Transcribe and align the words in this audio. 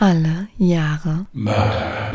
Alle 0.00 0.46
Jahre 0.58 1.26
Mörder. 1.32 2.12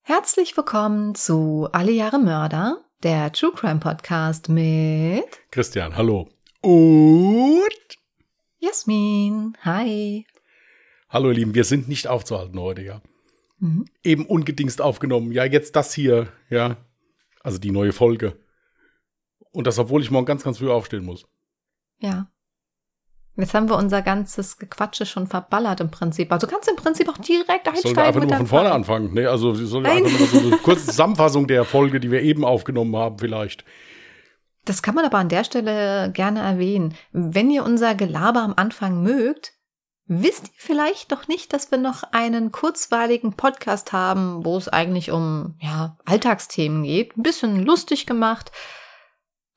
Herzlich 0.00 0.56
willkommen 0.56 1.14
zu 1.14 1.68
Alle 1.70 1.92
Jahre 1.92 2.18
Mörder, 2.18 2.82
der 3.02 3.30
True 3.30 3.52
Crime 3.54 3.78
Podcast 3.80 4.48
mit 4.48 5.26
Christian, 5.50 5.96
hallo. 5.98 6.30
Und 6.62 7.60
Jasmin. 8.56 9.54
Hi. 9.66 10.24
hallo 11.10 11.28
ihr 11.28 11.34
Lieben, 11.34 11.54
wir 11.54 11.64
sind 11.64 11.90
nicht 11.90 12.08
aufzuhalten 12.08 12.58
heute, 12.58 12.80
ja. 12.80 13.02
Mhm. 13.58 13.84
Eben 14.02 14.24
ungedingst 14.24 14.80
aufgenommen. 14.80 15.30
Ja, 15.30 15.44
jetzt 15.44 15.76
das 15.76 15.92
hier, 15.92 16.28
ja. 16.48 16.78
Also 17.42 17.58
die 17.58 17.70
neue 17.70 17.92
Folge. 17.92 18.38
Und 19.52 19.66
das, 19.66 19.78
obwohl 19.78 20.02
ich 20.02 20.10
morgen 20.10 20.26
ganz, 20.26 20.44
ganz 20.44 20.58
früh 20.58 20.70
aufstehen 20.70 21.04
muss. 21.04 21.26
Ja. 21.98 22.30
Jetzt 23.36 23.54
haben 23.54 23.68
wir 23.68 23.76
unser 23.76 24.02
ganzes 24.02 24.58
Gequatsche 24.58 25.06
schon 25.06 25.26
verballert 25.26 25.80
im 25.80 25.90
Prinzip. 25.90 26.32
Also 26.32 26.46
kannst 26.46 26.68
du 26.68 26.72
im 26.72 26.76
Prinzip 26.76 27.08
auch 27.08 27.18
direkt 27.18 27.66
Ich 27.68 27.80
sollte 27.80 27.88
einsteigen 27.88 27.98
einfach 27.98 28.24
nur 28.24 28.36
von 28.36 28.46
vorne 28.46 28.72
anfangen. 28.72 29.14
Nee, 29.14 29.26
also 29.26 29.54
sollte 29.54 29.88
Nein. 29.88 30.04
einfach 30.04 30.18
nur 30.18 30.28
so 30.28 30.38
eine 30.38 30.56
kurze 30.58 30.86
Zusammenfassung 30.86 31.46
der 31.46 31.64
Folge, 31.64 32.00
die 32.00 32.10
wir 32.10 32.22
eben 32.22 32.44
aufgenommen 32.44 32.94
haben, 32.96 33.18
vielleicht. 33.18 33.64
Das 34.64 34.82
kann 34.82 34.94
man 34.94 35.04
aber 35.04 35.18
an 35.18 35.28
der 35.28 35.44
Stelle 35.44 36.10
gerne 36.12 36.40
erwähnen. 36.40 36.94
Wenn 37.12 37.50
ihr 37.50 37.64
unser 37.64 37.94
Gelaber 37.94 38.42
am 38.42 38.54
Anfang 38.56 39.02
mögt, 39.02 39.54
wisst 40.06 40.48
ihr 40.48 40.54
vielleicht 40.56 41.10
noch 41.10 41.28
nicht, 41.28 41.52
dass 41.52 41.70
wir 41.70 41.78
noch 41.78 42.02
einen 42.12 42.52
kurzweiligen 42.52 43.34
Podcast 43.34 43.92
haben, 43.92 44.44
wo 44.44 44.56
es 44.56 44.68
eigentlich 44.68 45.12
um 45.12 45.54
ja, 45.60 45.96
Alltagsthemen 46.04 46.82
geht. 46.82 47.16
Ein 47.16 47.22
bisschen 47.22 47.64
lustig 47.64 48.06
gemacht. 48.06 48.52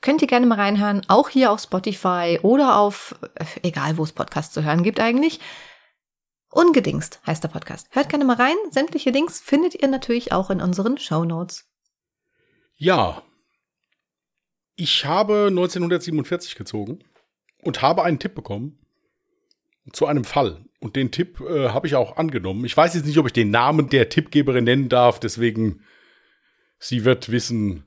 Könnt 0.04 0.22
ihr 0.22 0.28
gerne 0.28 0.46
mal 0.46 0.60
reinhören, 0.60 1.02
auch 1.08 1.30
hier 1.30 1.50
auf 1.50 1.62
Spotify 1.62 2.38
oder 2.42 2.78
auf, 2.78 3.16
äh, 3.36 3.46
egal 3.64 3.98
wo 3.98 4.04
es 4.04 4.12
Podcasts 4.12 4.54
zu 4.54 4.62
hören 4.62 4.84
gibt 4.84 5.00
eigentlich. 5.00 5.40
Ungedingst 6.52 7.22
heißt 7.26 7.42
der 7.42 7.48
Podcast. 7.48 7.88
Hört 7.92 8.10
gerne 8.10 8.26
mal 8.26 8.36
rein. 8.36 8.58
Sämtliche 8.70 9.12
Links 9.12 9.40
findet 9.40 9.76
ihr 9.76 9.88
natürlich 9.88 10.34
auch 10.34 10.50
in 10.50 10.60
unseren 10.60 10.98
Show 10.98 11.24
Notes. 11.24 11.70
Ja. 12.76 13.24
Ich 14.76 15.06
habe 15.06 15.48
1947 15.48 16.56
gezogen 16.56 17.00
und 17.62 17.82
habe 17.82 18.04
einen 18.04 18.20
Tipp 18.20 18.36
bekommen 18.36 18.86
zu 19.94 20.06
einem 20.06 20.26
Fall. 20.26 20.66
Und 20.82 20.98
den 20.98 21.12
Tipp 21.12 21.40
äh, 21.40 21.70
habe 21.70 21.88
ich 21.88 21.96
auch 21.96 22.18
angenommen. 22.18 22.66
Ich 22.66 22.76
weiß 22.76 22.94
jetzt 22.96 23.06
nicht, 23.06 23.20
ob 23.20 23.28
ich 23.28 23.34
den 23.34 23.52
Namen 23.52 23.88
der 23.88 24.10
Tippgeberin 24.10 24.66
nennen 24.66 24.90
darf, 24.90 25.22
deswegen 25.22 25.82
sie 26.78 27.06
wird 27.06 27.32
wissen, 27.32 27.86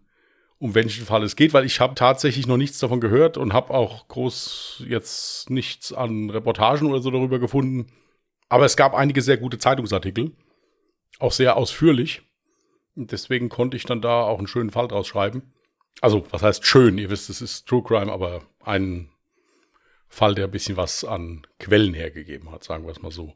um 0.58 0.74
welchen 0.74 1.04
Fall 1.04 1.22
es 1.22 1.36
geht, 1.36 1.52
weil 1.52 1.66
ich 1.66 1.80
habe 1.80 1.94
tatsächlich 1.94 2.46
noch 2.46 2.56
nichts 2.56 2.78
davon 2.78 3.00
gehört 3.00 3.36
und 3.36 3.52
habe 3.52 3.74
auch 3.74 4.08
groß 4.08 4.84
jetzt 4.88 5.50
nichts 5.50 5.92
an 5.92 6.30
Reportagen 6.30 6.88
oder 6.90 7.00
so 7.00 7.10
darüber 7.10 7.38
gefunden. 7.38 7.92
Aber 8.48 8.64
es 8.64 8.76
gab 8.76 8.94
einige 8.94 9.20
sehr 9.22 9.36
gute 9.36 9.58
Zeitungsartikel, 9.58 10.32
auch 11.18 11.32
sehr 11.32 11.56
ausführlich. 11.56 12.22
Und 12.94 13.12
deswegen 13.12 13.48
konnte 13.50 13.76
ich 13.76 13.84
dann 13.84 14.00
da 14.00 14.22
auch 14.22 14.38
einen 14.38 14.46
schönen 14.46 14.70
Fall 14.70 14.88
draus 14.88 15.06
schreiben. 15.06 15.52
Also, 16.00 16.26
was 16.30 16.42
heißt 16.42 16.66
schön? 16.66 16.96
Ihr 16.98 17.10
wisst, 17.10 17.28
es 17.28 17.42
ist 17.42 17.66
True 17.66 17.82
Crime, 17.82 18.10
aber 18.12 18.42
ein 18.60 19.10
Fall, 20.08 20.34
der 20.34 20.46
ein 20.46 20.50
bisschen 20.50 20.76
was 20.76 21.04
an 21.04 21.46
Quellen 21.58 21.92
hergegeben 21.92 22.50
hat, 22.50 22.64
sagen 22.64 22.84
wir 22.84 22.92
es 22.92 23.02
mal 23.02 23.10
so. 23.10 23.34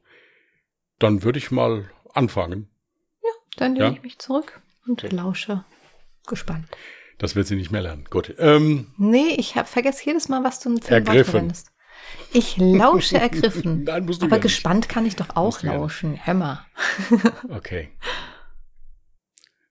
Dann 0.99 1.23
würde 1.23 1.39
ich 1.39 1.51
mal 1.51 1.91
anfangen. 2.15 2.71
Dann 3.57 3.75
lehne 3.75 3.87
Ja. 3.87 3.93
ich 3.93 4.03
mich 4.03 4.19
zurück 4.19 4.61
und 4.87 5.03
lausche 5.13 5.65
gespannt. 6.27 6.67
Das 7.21 7.37
wird 7.37 7.47
sie 7.47 7.55
nicht 7.57 7.71
mehr 7.71 7.83
lernen. 7.83 8.07
Gut. 8.09 8.35
Ähm, 8.39 8.87
Nee, 8.97 9.35
ich 9.37 9.55
hab, 9.55 9.69
vergesse 9.69 10.07
jedes 10.07 10.31
Mal, 10.31 10.43
was 10.43 10.59
du 10.59 10.79
für 10.79 10.97
ein 10.97 11.07
Wort 11.07 11.27
verwendest. 11.27 11.71
Ich 12.33 12.57
lausche 12.57 13.19
ergriffen. 13.21 13.85
Nein, 13.85 14.07
musst 14.07 14.23
du 14.23 14.27
Aber 14.27 14.37
ja 14.37 14.43
nicht. 14.43 14.55
gespannt 14.55 14.89
kann 14.89 15.05
ich 15.05 15.17
doch 15.17 15.37
auch 15.37 15.63
ja 15.63 15.75
lauschen. 15.75 16.19
Hör 16.25 16.35
mal. 16.35 16.67
Okay. 17.51 17.91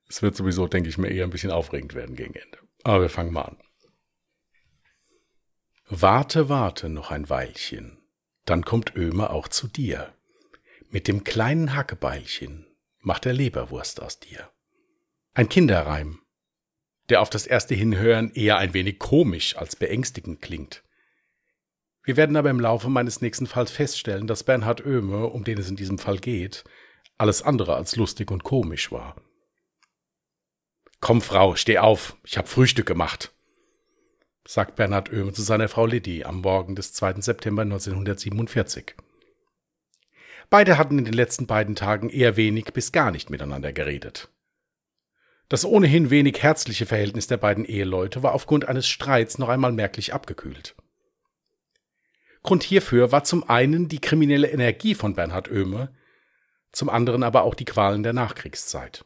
Es 0.08 0.22
wird 0.22 0.36
sowieso, 0.36 0.68
denke 0.68 0.90
ich 0.90 1.00
mir, 1.00 1.10
eher 1.10 1.24
ein 1.24 1.32
bisschen 1.32 1.50
aufregend 1.52 1.96
werden 1.96 2.16
gegen 2.16 2.36
Ende. 2.36 2.60
Aber 2.84 3.02
wir 3.02 3.10
fangen 3.10 3.34
mal 3.34 3.42
an. 3.44 3.58
Warte, 5.88 6.50
warte 6.50 6.88
noch 6.90 7.10
ein 7.10 7.30
Weilchen, 7.30 7.98
dann 8.46 8.64
kommt 8.64 8.96
Ömer 8.96 9.32
auch 9.32 9.48
zu 9.48 9.68
dir. 9.68 10.14
Mit 10.92 11.08
dem 11.08 11.24
kleinen 11.24 11.76
Hackebeilchen 11.76 12.68
macht 13.00 13.26
er 13.26 13.34
Leberwurst 13.34 14.02
aus 14.02 14.20
dir. 14.20 14.50
Ein 15.34 15.50
Kinderreim, 15.50 16.20
der 17.10 17.22
auf 17.22 17.30
das 17.30 17.48
erste 17.48 17.76
Hinhören 17.76 18.32
eher 18.34 18.58
ein 18.58 18.74
wenig 18.74 19.00
komisch 19.00 19.58
als 19.58 19.76
beängstigend 19.76 20.42
klingt. 20.42 20.84
Wir 22.04 22.18
werden 22.18 22.38
aber 22.38 22.50
im 22.50 22.60
Laufe 22.60 22.90
meines 22.90 23.22
nächsten 23.22 23.48
Falls 23.48 23.72
feststellen, 23.72 24.28
dass 24.28 24.44
Bernhard 24.44 24.86
Oehme, 24.86 25.28
um 25.28 25.44
den 25.44 25.58
es 25.58 25.70
in 25.70 25.76
diesem 25.76 25.98
Fall 25.98 26.18
geht, 26.18 26.64
alles 27.18 27.42
andere 27.42 27.76
als 27.76 27.96
lustig 27.96 28.32
und 28.32 28.44
komisch 28.44 28.92
war. 28.92 29.16
Komm, 31.02 31.22
Frau, 31.22 31.56
steh 31.56 31.78
auf, 31.78 32.18
ich 32.24 32.38
hab 32.38 32.48
Frühstück 32.48 32.86
gemacht, 32.86 33.32
sagt 34.46 34.76
Bernhard 34.76 35.12
Oehme 35.12 35.34
zu 35.34 35.42
seiner 35.42 35.68
Frau 35.70 35.86
Liddy 35.86 36.24
am 36.24 36.42
Morgen 36.42 36.76
des 36.76 36.94
2. 36.94 37.22
September 37.22 37.62
1947. 37.62 38.96
Beide 40.50 40.78
hatten 40.78 40.98
in 40.98 41.06
den 41.06 41.14
letzten 41.14 41.46
beiden 41.46 41.76
Tagen 41.76 42.10
eher 42.10 42.36
wenig 42.36 42.66
bis 42.74 42.92
gar 42.92 43.12
nicht 43.12 43.30
miteinander 43.30 43.72
geredet. 43.72 44.30
Das 45.50 45.66
ohnehin 45.66 46.12
wenig 46.12 46.44
herzliche 46.44 46.86
Verhältnis 46.86 47.26
der 47.26 47.38
beiden 47.38 47.66
Eheleute 47.66 48.22
war 48.22 48.34
aufgrund 48.34 48.66
eines 48.66 48.88
Streits 48.88 49.40
noch 49.40 49.50
einmal 49.50 49.72
merklich 49.72 50.14
abgekühlt. 50.14 50.76
Grund 52.44 52.64
hierfür 52.64 53.12
war 53.12 53.24
zum 53.24 53.50
einen 53.50 53.90
die 53.90 54.00
kriminelle 54.00 54.50
Energie 54.50 54.94
von 54.94 55.16
Bernhard 55.16 55.52
Oehme, 55.52 55.92
zum 56.72 56.90
anderen 56.90 57.24
aber 57.24 57.44
auch 57.44 57.56
die 57.56 57.66
Qualen 57.66 58.04
der 58.04 58.14
Nachkriegszeit. 58.14 59.06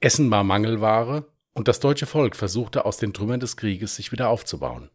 Essen 0.00 0.30
war 0.30 0.44
Mangelware 0.44 1.26
und 1.52 1.66
das 1.66 1.80
deutsche 1.80 2.06
Volk 2.06 2.36
versuchte 2.36 2.84
aus 2.84 2.96
den 2.96 3.12
Trümmern 3.12 3.40
des 3.40 3.56
Krieges 3.56 3.96
sich 3.96 4.12
wieder 4.12 4.28
aufzubauen. 4.28 4.90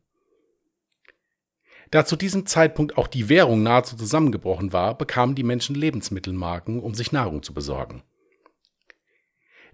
Da 1.91 2.05
zu 2.05 2.15
diesem 2.15 2.45
Zeitpunkt 2.45 2.97
auch 2.97 3.07
die 3.07 3.29
Währung 3.29 3.63
nahezu 3.63 3.97
zusammengebrochen 3.97 4.71
war, 4.71 4.97
bekamen 4.97 5.35
die 5.35 5.43
Menschen 5.43 5.75
Lebensmittelmarken, 5.75 6.79
um 6.79 6.93
sich 6.93 7.11
Nahrung 7.11 7.43
zu 7.43 7.53
besorgen. 7.53 8.03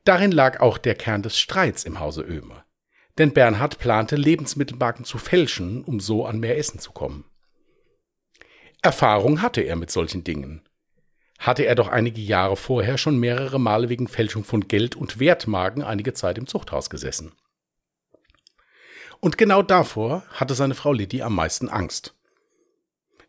Darin 0.06 0.32
lag 0.32 0.60
auch 0.60 0.78
der 0.78 0.94
Kern 0.96 1.24
des 1.24 1.38
Streits 1.38 1.84
im 1.84 2.00
Hause 2.00 2.26
Oehme, 2.26 2.64
denn 3.18 3.34
Bernhard 3.34 3.80
plante, 3.80 4.16
Lebensmittelmarken 4.16 5.04
zu 5.04 5.18
fälschen, 5.18 5.84
um 5.84 6.00
so 6.00 6.26
an 6.26 6.40
mehr 6.40 6.58
Essen 6.58 6.80
zu 6.80 6.92
kommen. 6.92 7.26
Erfahrung 8.84 9.42
hatte 9.42 9.62
er 9.62 9.76
mit 9.76 9.90
solchen 9.90 10.24
Dingen. 10.24 10.62
Hatte 11.40 11.64
er 11.64 11.74
doch 11.74 11.88
einige 11.88 12.22
Jahre 12.22 12.56
vorher 12.56 13.00
schon 13.00 13.20
mehrere 13.20 13.60
Male 13.60 13.90
wegen 13.90 14.08
Fälschung 14.08 14.44
von 14.44 14.68
Geld 14.68 14.96
und 14.96 15.20
Wertmarken 15.20 15.82
einige 15.82 16.14
Zeit 16.14 16.38
im 16.38 16.46
Zuchthaus 16.46 16.92
gesessen. 16.92 17.32
Und 19.20 19.40
genau 19.40 19.64
davor 19.64 20.24
hatte 20.30 20.54
seine 20.54 20.76
Frau 20.76 20.94
Liddy 20.94 21.24
am 21.24 21.34
meisten 21.34 21.68
Angst. 21.68 22.14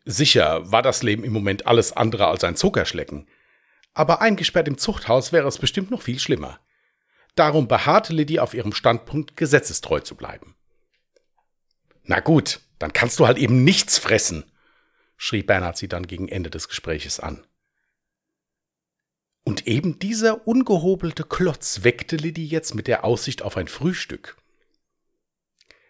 Sicher 0.05 0.71
war 0.71 0.83
das 0.83 1.01
Leben 1.01 1.23
im 1.23 1.33
Moment 1.33 1.65
alles 1.65 1.91
andere 1.91 2.27
als 2.27 2.43
ein 2.43 2.55
Zuckerschlecken, 2.55 3.27
aber 3.95 4.21
eingesperrt 4.21 4.67
im 4.67 4.77
Zuchthaus 4.77 5.33
wäre 5.33 5.47
es 5.47 5.57
bestimmt 5.57 5.89
noch 5.89 6.03
viel 6.03 6.19
schlimmer. 6.19 6.59
Darum 7.37 7.67
beharrte 7.67 8.13
Liddy 8.13 8.39
auf 8.39 8.55
ihrem 8.55 8.73
Standpunkt, 8.73 9.37
gesetzestreu 9.37 9.99
zu 9.99 10.15
bleiben. 10.15 10.55
Na 12.03 12.19
gut, 12.19 12.61
dann 12.79 12.93
kannst 12.93 13.19
du 13.19 13.27
halt 13.27 13.37
eben 13.37 13.63
nichts 13.63 13.99
fressen, 13.99 14.43
schrie 15.17 15.43
Bernhard 15.43 15.77
sie 15.77 15.87
dann 15.87 16.07
gegen 16.07 16.29
Ende 16.29 16.49
des 16.49 16.67
Gespräches 16.67 17.19
an. 17.19 17.45
Und 19.43 19.67
eben 19.67 19.99
dieser 19.99 20.47
ungehobelte 20.47 21.23
Klotz 21.23 21.83
weckte 21.83 22.15
Liddy 22.15 22.45
jetzt 22.45 22.73
mit 22.73 22.87
der 22.87 23.05
Aussicht 23.05 23.43
auf 23.43 23.55
ein 23.55 23.67
Frühstück. 23.67 24.35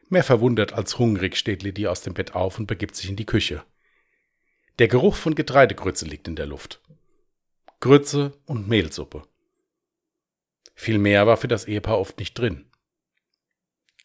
Mehr 0.10 0.24
verwundert 0.24 0.74
als 0.74 1.00
hungrig 1.00 1.38
steht 1.38 1.64
Liddy 1.64 1.88
aus 1.88 2.02
dem 2.02 2.14
Bett 2.14 2.36
auf 2.36 2.60
und 2.60 2.68
begibt 2.68 2.96
sich 2.96 3.10
in 3.10 3.16
die 3.16 3.26
Küche. 3.26 3.64
Der 4.80 4.90
Geruch 4.90 5.16
von 5.16 5.34
Getreidegrütze 5.34 6.06
liegt 6.06 6.28
in 6.28 6.36
der 6.36 6.46
Luft. 6.46 6.82
Grütze 7.80 8.38
und 8.46 8.68
Mehlsuppe. 8.68 9.24
Viel 10.80 11.00
mehr 11.00 11.26
war 11.26 11.38
für 11.38 11.48
das 11.48 11.66
Ehepaar 11.66 11.98
oft 11.98 12.20
nicht 12.20 12.38
drin. 12.38 12.70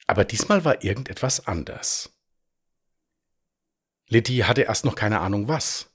Aber 0.06 0.24
diesmal 0.24 0.64
war 0.64 0.82
irgendetwas 0.82 1.46
anders. 1.46 2.18
Liddy 4.08 4.38
hatte 4.38 4.62
erst 4.62 4.86
noch 4.86 4.94
keine 4.94 5.20
Ahnung 5.20 5.48
was. 5.48 5.90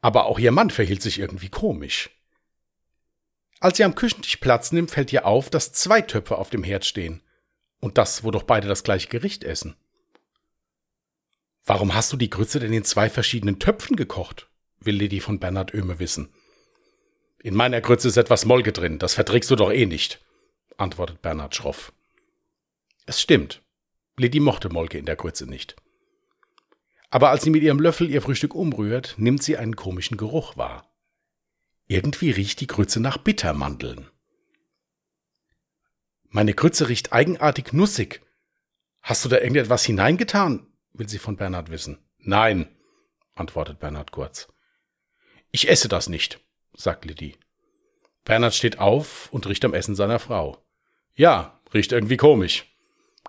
Aber 0.00 0.26
auch 0.26 0.38
ihr 0.38 0.52
Mann 0.52 0.70
verhielt 0.70 1.02
sich 1.02 1.18
irgendwie 1.18 1.48
komisch. 1.48 2.10
Als 3.58 3.76
sie 3.76 3.84
am 3.84 3.96
Küchentisch 3.96 4.36
Platz 4.36 4.70
nimmt, 4.70 4.92
fällt 4.92 5.12
ihr 5.12 5.26
auf, 5.26 5.50
dass 5.50 5.72
zwei 5.72 6.00
Töpfe 6.00 6.38
auf 6.38 6.50
dem 6.50 6.62
Herd 6.62 6.84
stehen. 6.84 7.20
Und 7.80 7.98
das, 7.98 8.22
wo 8.22 8.30
doch 8.30 8.44
beide 8.44 8.68
das 8.68 8.84
gleiche 8.84 9.08
Gericht 9.08 9.42
essen. 9.42 9.76
Warum 11.64 11.94
hast 11.94 12.12
du 12.12 12.16
die 12.16 12.30
Grütze 12.30 12.60
denn 12.60 12.72
in 12.72 12.84
zwei 12.84 13.10
verschiedenen 13.10 13.58
Töpfen 13.58 13.96
gekocht? 13.96 14.48
will 14.78 14.94
Liddy 14.94 15.20
von 15.20 15.40
Bernhard 15.40 15.74
Oehme 15.74 15.98
wissen. 15.98 16.32
In 17.44 17.54
meiner 17.54 17.82
Grütze 17.82 18.08
ist 18.08 18.16
etwas 18.16 18.46
Molke 18.46 18.72
drin, 18.72 18.98
das 18.98 19.12
verträgst 19.12 19.50
du 19.50 19.56
doch 19.56 19.70
eh 19.70 19.84
nicht, 19.84 20.18
antwortet 20.78 21.20
Bernhard 21.20 21.54
schroff. 21.54 21.92
Es 23.04 23.20
stimmt. 23.20 23.60
Liddy 24.16 24.40
mochte 24.40 24.70
Molke 24.70 24.96
in 24.96 25.04
der 25.04 25.16
Grütze 25.16 25.46
nicht. 25.46 25.76
Aber 27.10 27.28
als 27.28 27.42
sie 27.42 27.50
mit 27.50 27.62
ihrem 27.62 27.80
Löffel 27.80 28.08
ihr 28.08 28.22
Frühstück 28.22 28.54
umrührt, 28.54 29.16
nimmt 29.18 29.42
sie 29.42 29.58
einen 29.58 29.76
komischen 29.76 30.16
Geruch 30.16 30.56
wahr. 30.56 30.90
Irgendwie 31.86 32.30
riecht 32.30 32.62
die 32.62 32.66
Grütze 32.66 32.98
nach 32.98 33.18
Bittermandeln. 33.18 34.08
Meine 36.30 36.54
Grütze 36.54 36.88
riecht 36.88 37.12
eigenartig 37.12 37.74
nussig. 37.74 38.22
Hast 39.02 39.22
du 39.22 39.28
da 39.28 39.36
irgendetwas 39.36 39.84
hineingetan? 39.84 40.66
will 40.94 41.10
sie 41.10 41.18
von 41.18 41.36
Bernhard 41.36 41.70
wissen. 41.70 41.98
Nein, 42.16 42.74
antwortet 43.34 43.80
Bernhard 43.80 44.12
kurz. 44.12 44.48
Ich 45.50 45.68
esse 45.68 45.88
das 45.88 46.08
nicht, 46.08 46.40
sagt 46.76 47.04
Liddy. 47.04 47.36
Bernhard 48.24 48.54
steht 48.54 48.78
auf 48.78 49.28
und 49.32 49.46
riecht 49.46 49.64
am 49.64 49.74
Essen 49.74 49.94
seiner 49.94 50.18
Frau. 50.18 50.58
Ja, 51.14 51.60
riecht 51.72 51.92
irgendwie 51.92 52.16
komisch. 52.16 52.74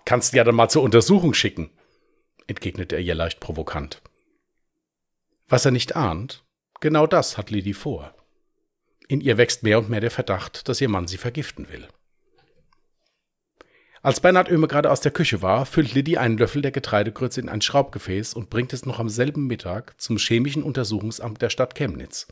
Kannst 0.04 0.32
ja 0.32 0.44
dann 0.44 0.54
mal 0.54 0.68
zur 0.68 0.82
Untersuchung 0.82 1.34
schicken, 1.34 1.70
entgegnet 2.46 2.92
er 2.92 3.00
ihr 3.00 3.14
leicht 3.14 3.40
provokant. 3.40 4.02
Was 5.48 5.64
er 5.64 5.70
nicht 5.70 5.96
ahnt, 5.96 6.44
genau 6.80 7.06
das 7.06 7.38
hat 7.38 7.50
Liddy 7.50 7.74
vor. 7.74 8.14
In 9.08 9.20
ihr 9.20 9.36
wächst 9.36 9.62
mehr 9.62 9.78
und 9.78 9.88
mehr 9.88 10.00
der 10.00 10.10
Verdacht, 10.10 10.68
dass 10.68 10.80
ihr 10.80 10.88
Mann 10.88 11.06
sie 11.06 11.18
vergiften 11.18 11.68
will. 11.68 11.86
Als 14.02 14.20
Bernhard 14.20 14.50
Oehme 14.50 14.68
gerade 14.68 14.90
aus 14.90 15.00
der 15.00 15.12
Küche 15.12 15.42
war, 15.42 15.66
füllt 15.66 15.94
Liddy 15.94 16.16
einen 16.16 16.38
Löffel 16.38 16.62
der 16.62 16.70
Getreidegrütze 16.70 17.40
in 17.40 17.48
ein 17.48 17.60
Schraubgefäß 17.60 18.34
und 18.34 18.50
bringt 18.50 18.72
es 18.72 18.86
noch 18.86 19.00
am 19.00 19.08
selben 19.08 19.46
Mittag 19.46 20.00
zum 20.00 20.16
chemischen 20.16 20.62
Untersuchungsamt 20.62 21.42
der 21.42 21.50
Stadt 21.50 21.74
Chemnitz. 21.74 22.28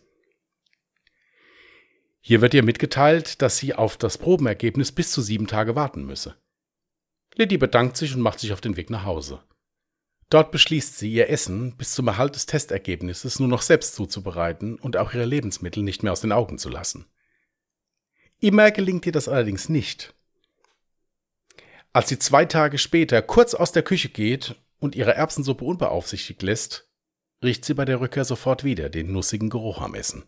Hier 2.26 2.40
wird 2.40 2.54
ihr 2.54 2.62
mitgeteilt, 2.62 3.42
dass 3.42 3.58
sie 3.58 3.74
auf 3.74 3.98
das 3.98 4.16
Probenergebnis 4.16 4.92
bis 4.92 5.12
zu 5.12 5.20
sieben 5.20 5.46
Tage 5.46 5.76
warten 5.76 6.06
müsse. 6.06 6.34
Liddy 7.34 7.58
bedankt 7.58 7.98
sich 7.98 8.14
und 8.14 8.22
macht 8.22 8.40
sich 8.40 8.54
auf 8.54 8.62
den 8.62 8.78
Weg 8.78 8.88
nach 8.88 9.04
Hause. 9.04 9.42
Dort 10.30 10.50
beschließt 10.50 10.98
sie, 10.98 11.12
ihr 11.12 11.28
Essen 11.28 11.76
bis 11.76 11.92
zum 11.92 12.08
Erhalt 12.08 12.34
des 12.34 12.46
Testergebnisses 12.46 13.40
nur 13.40 13.48
noch 13.48 13.60
selbst 13.60 13.94
zuzubereiten 13.94 14.76
und 14.76 14.96
auch 14.96 15.12
ihre 15.12 15.26
Lebensmittel 15.26 15.82
nicht 15.82 16.02
mehr 16.02 16.12
aus 16.12 16.22
den 16.22 16.32
Augen 16.32 16.56
zu 16.56 16.70
lassen. 16.70 17.04
Immer 18.40 18.70
gelingt 18.70 19.04
ihr 19.04 19.12
das 19.12 19.28
allerdings 19.28 19.68
nicht. 19.68 20.14
Als 21.92 22.08
sie 22.08 22.18
zwei 22.18 22.46
Tage 22.46 22.78
später 22.78 23.20
kurz 23.20 23.52
aus 23.52 23.72
der 23.72 23.82
Küche 23.82 24.08
geht 24.08 24.56
und 24.78 24.94
ihre 24.94 25.14
Erbsensuppe 25.14 25.66
unbeaufsichtigt 25.66 26.42
lässt, 26.42 26.90
riecht 27.42 27.66
sie 27.66 27.74
bei 27.74 27.84
der 27.84 28.00
Rückkehr 28.00 28.24
sofort 28.24 28.64
wieder 28.64 28.88
den 28.88 29.12
nussigen 29.12 29.50
Geruch 29.50 29.82
am 29.82 29.94
Essen. 29.94 30.24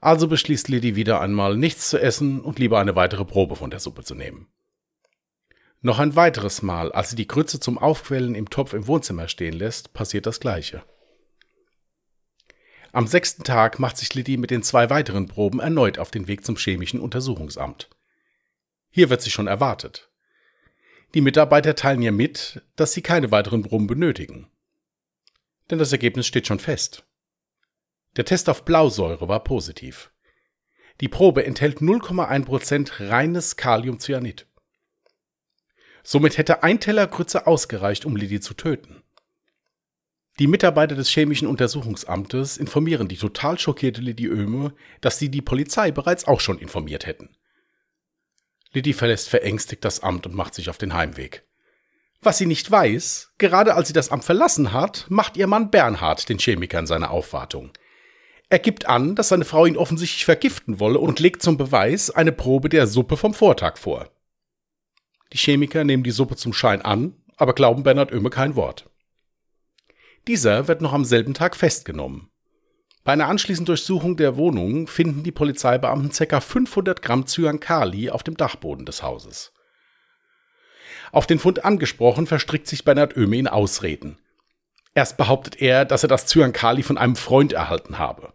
Also 0.00 0.28
beschließt 0.28 0.68
Liddy 0.68 0.96
wieder 0.96 1.20
einmal 1.20 1.56
nichts 1.56 1.90
zu 1.90 1.98
essen 2.00 2.40
und 2.40 2.58
lieber 2.58 2.78
eine 2.78 2.94
weitere 2.94 3.24
Probe 3.24 3.56
von 3.56 3.70
der 3.70 3.80
Suppe 3.80 4.04
zu 4.04 4.14
nehmen. 4.14 4.48
Noch 5.80 5.98
ein 5.98 6.16
weiteres 6.16 6.62
Mal, 6.62 6.92
als 6.92 7.10
sie 7.10 7.16
die 7.16 7.28
Grütze 7.28 7.60
zum 7.60 7.78
Aufquellen 7.78 8.34
im 8.34 8.50
Topf 8.50 8.72
im 8.72 8.86
Wohnzimmer 8.86 9.28
stehen 9.28 9.54
lässt, 9.54 9.92
passiert 9.92 10.26
das 10.26 10.40
Gleiche. 10.40 10.82
Am 12.92 13.06
sechsten 13.06 13.44
Tag 13.44 13.78
macht 13.78 13.96
sich 13.96 14.14
Liddy 14.14 14.38
mit 14.38 14.50
den 14.50 14.62
zwei 14.62 14.90
weiteren 14.90 15.28
Proben 15.28 15.60
erneut 15.60 15.98
auf 15.98 16.10
den 16.10 16.26
Weg 16.26 16.44
zum 16.44 16.56
chemischen 16.56 17.00
Untersuchungsamt. 17.00 17.88
Hier 18.90 19.10
wird 19.10 19.22
sie 19.22 19.30
schon 19.30 19.46
erwartet. 19.46 20.10
Die 21.14 21.20
Mitarbeiter 21.20 21.74
teilen 21.74 22.02
ihr 22.02 22.12
mit, 22.12 22.62
dass 22.76 22.92
sie 22.92 23.02
keine 23.02 23.30
weiteren 23.30 23.62
Proben 23.62 23.86
benötigen. 23.86 24.50
Denn 25.70 25.78
das 25.78 25.92
Ergebnis 25.92 26.26
steht 26.26 26.46
schon 26.46 26.58
fest. 26.58 27.04
Der 28.16 28.24
Test 28.24 28.48
auf 28.48 28.64
Blausäure 28.64 29.28
war 29.28 29.44
positiv. 29.44 30.10
Die 31.00 31.08
Probe 31.08 31.44
enthält 31.44 31.78
0,1% 31.78 33.08
reines 33.08 33.56
Kaliumcyanid. 33.56 34.46
Somit 36.02 36.38
hätte 36.38 36.62
ein 36.62 36.80
Teller 36.80 37.06
Grütze 37.06 37.46
ausgereicht, 37.46 38.04
um 38.04 38.16
Liddy 38.16 38.40
zu 38.40 38.54
töten. 38.54 39.02
Die 40.38 40.46
Mitarbeiter 40.46 40.94
des 40.94 41.08
chemischen 41.08 41.48
Untersuchungsamtes 41.48 42.56
informieren 42.56 43.08
die 43.08 43.16
total 43.16 43.58
schockierte 43.58 44.00
Liddy 44.00 44.30
Oehme, 44.30 44.72
dass 45.00 45.18
sie 45.18 45.30
die 45.30 45.42
Polizei 45.42 45.90
bereits 45.90 46.26
auch 46.26 46.40
schon 46.40 46.58
informiert 46.58 47.06
hätten. 47.06 47.36
Liddy 48.72 48.92
verlässt 48.92 49.28
verängstigt 49.28 49.84
das 49.84 50.00
Amt 50.00 50.26
und 50.26 50.34
macht 50.34 50.54
sich 50.54 50.70
auf 50.70 50.78
den 50.78 50.94
Heimweg. 50.94 51.44
Was 52.20 52.38
sie 52.38 52.46
nicht 52.46 52.70
weiß, 52.70 53.32
gerade 53.38 53.74
als 53.74 53.88
sie 53.88 53.94
das 53.94 54.10
Amt 54.10 54.24
verlassen 54.24 54.72
hat, 54.72 55.06
macht 55.08 55.36
ihr 55.36 55.46
Mann 55.46 55.70
Bernhard 55.70 56.28
den 56.28 56.38
Chemikern 56.38 56.86
seine 56.86 57.10
Aufwartung. 57.10 57.72
Er 58.50 58.58
gibt 58.58 58.86
an, 58.86 59.14
dass 59.14 59.28
seine 59.28 59.44
Frau 59.44 59.66
ihn 59.66 59.76
offensichtlich 59.76 60.24
vergiften 60.24 60.80
wolle 60.80 60.98
und 60.98 61.20
legt 61.20 61.42
zum 61.42 61.58
Beweis 61.58 62.10
eine 62.10 62.32
Probe 62.32 62.70
der 62.70 62.86
Suppe 62.86 63.16
vom 63.16 63.34
Vortag 63.34 63.76
vor. 63.76 64.08
Die 65.34 65.38
Chemiker 65.38 65.84
nehmen 65.84 66.02
die 66.02 66.10
Suppe 66.10 66.36
zum 66.36 66.54
Schein 66.54 66.80
an, 66.80 67.14
aber 67.36 67.52
glauben 67.52 67.82
Bernhard 67.82 68.12
Oehme 68.12 68.30
kein 68.30 68.56
Wort. 68.56 68.88
Dieser 70.26 70.66
wird 70.66 70.80
noch 70.80 70.94
am 70.94 71.04
selben 71.04 71.34
Tag 71.34 71.56
festgenommen. 71.56 72.30
Bei 73.04 73.12
einer 73.12 73.28
anschließenden 73.28 73.66
Durchsuchung 73.66 74.16
der 74.16 74.36
Wohnung 74.36 74.86
finden 74.86 75.22
die 75.22 75.32
Polizeibeamten 75.32 76.10
ca. 76.10 76.40
500 76.40 77.02
Gramm 77.02 77.26
Cyankali 77.26 78.10
auf 78.10 78.22
dem 78.22 78.36
Dachboden 78.36 78.86
des 78.86 79.02
Hauses. 79.02 79.52
Auf 81.12 81.26
den 81.26 81.38
Fund 81.38 81.64
angesprochen 81.64 82.26
verstrickt 82.26 82.66
sich 82.66 82.84
Bernhard 82.84 83.16
Oehme 83.16 83.36
in 83.36 83.48
Ausreden. 83.48 84.18
Erst 84.94 85.16
behauptet 85.16 85.60
er, 85.60 85.84
dass 85.84 86.02
er 86.02 86.08
das 86.08 86.26
Cyankali 86.26 86.82
von 86.82 86.98
einem 86.98 87.16
Freund 87.16 87.52
erhalten 87.52 87.98
habe. 87.98 88.32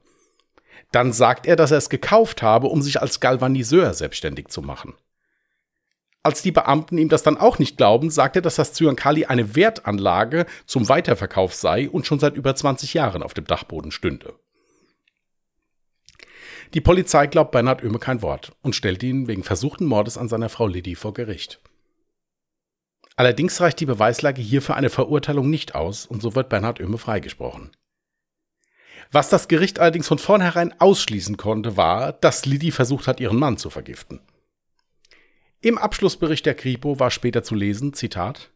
Dann 0.94 1.12
sagt 1.12 1.48
er, 1.48 1.56
dass 1.56 1.72
er 1.72 1.80
es 1.80 1.90
gekauft 1.90 2.44
habe, 2.44 2.68
um 2.68 2.84
sich 2.84 3.02
als 3.02 3.20
Galvaniseur 3.20 3.96
selbstständig 3.96 4.50
zu 4.50 4.62
machen. 4.62 4.94
Als 6.22 6.44
die 6.44 6.52
Beamten 6.52 7.00
ihm 7.00 7.10
das 7.10 7.24
dann 7.24 7.36
auch 7.36 7.58
nicht 7.58 7.78
glauben, 7.78 8.12
sagt 8.12 8.36
er, 8.36 8.44
dass 8.44 8.56
das 8.56 8.74
Zyankali 8.74 9.26
eine 9.26 9.56
Wertanlage 9.56 10.46
zum 10.68 10.88
Weiterverkauf 10.88 11.56
sei 11.56 11.90
und 11.90 12.06
schon 12.06 12.20
seit 12.20 12.36
über 12.36 12.56
20 12.56 12.94
Jahren 12.94 13.24
auf 13.24 13.34
dem 13.34 13.46
Dachboden 13.46 13.92
stünde. 13.92 14.36
Die 16.76 16.82
Polizei 16.82 17.26
glaubt 17.26 17.52
Bernhard 17.52 17.84
Oehme 17.84 18.00
kein 18.00 18.22
Wort 18.22 18.54
und 18.62 18.76
stellt 18.76 19.02
ihn 19.02 19.28
wegen 19.28 19.44
versuchten 19.44 19.86
Mordes 19.86 20.18
an 20.18 20.30
seiner 20.30 20.50
Frau 20.50 20.68
Liddy 20.68 20.94
vor 20.94 21.16
Gericht. 21.16 21.60
Allerdings 23.16 23.60
reicht 23.62 23.80
die 23.80 23.88
Beweislage 23.88 24.42
hier 24.44 24.62
für 24.62 24.76
eine 24.76 24.92
Verurteilung 24.92 25.50
nicht 25.50 25.74
aus 25.74 26.06
und 26.06 26.22
so 26.22 26.36
wird 26.36 26.50
Bernhard 26.50 26.80
Oehme 26.80 27.00
freigesprochen. 27.00 27.72
Was 29.14 29.30
das 29.30 29.48
Gericht 29.48 29.80
allerdings 29.80 30.08
von 30.08 30.18
vornherein 30.18 30.74
ausschließen 30.82 31.38
konnte, 31.38 31.78
war, 31.78 32.14
dass 32.14 32.48
Liddy 32.48 32.72
versucht 32.72 33.06
hat, 33.08 33.20
ihren 33.20 33.38
Mann 33.38 33.58
zu 33.58 33.70
vergiften. 33.70 34.20
Im 35.62 35.78
Abschlussbericht 35.78 36.48
der 36.48 36.56
Kripo 36.56 37.00
war 37.00 37.12
später 37.12 37.44
zu 37.44 37.54
lesen, 37.54 37.94
Zitat, 37.94 38.50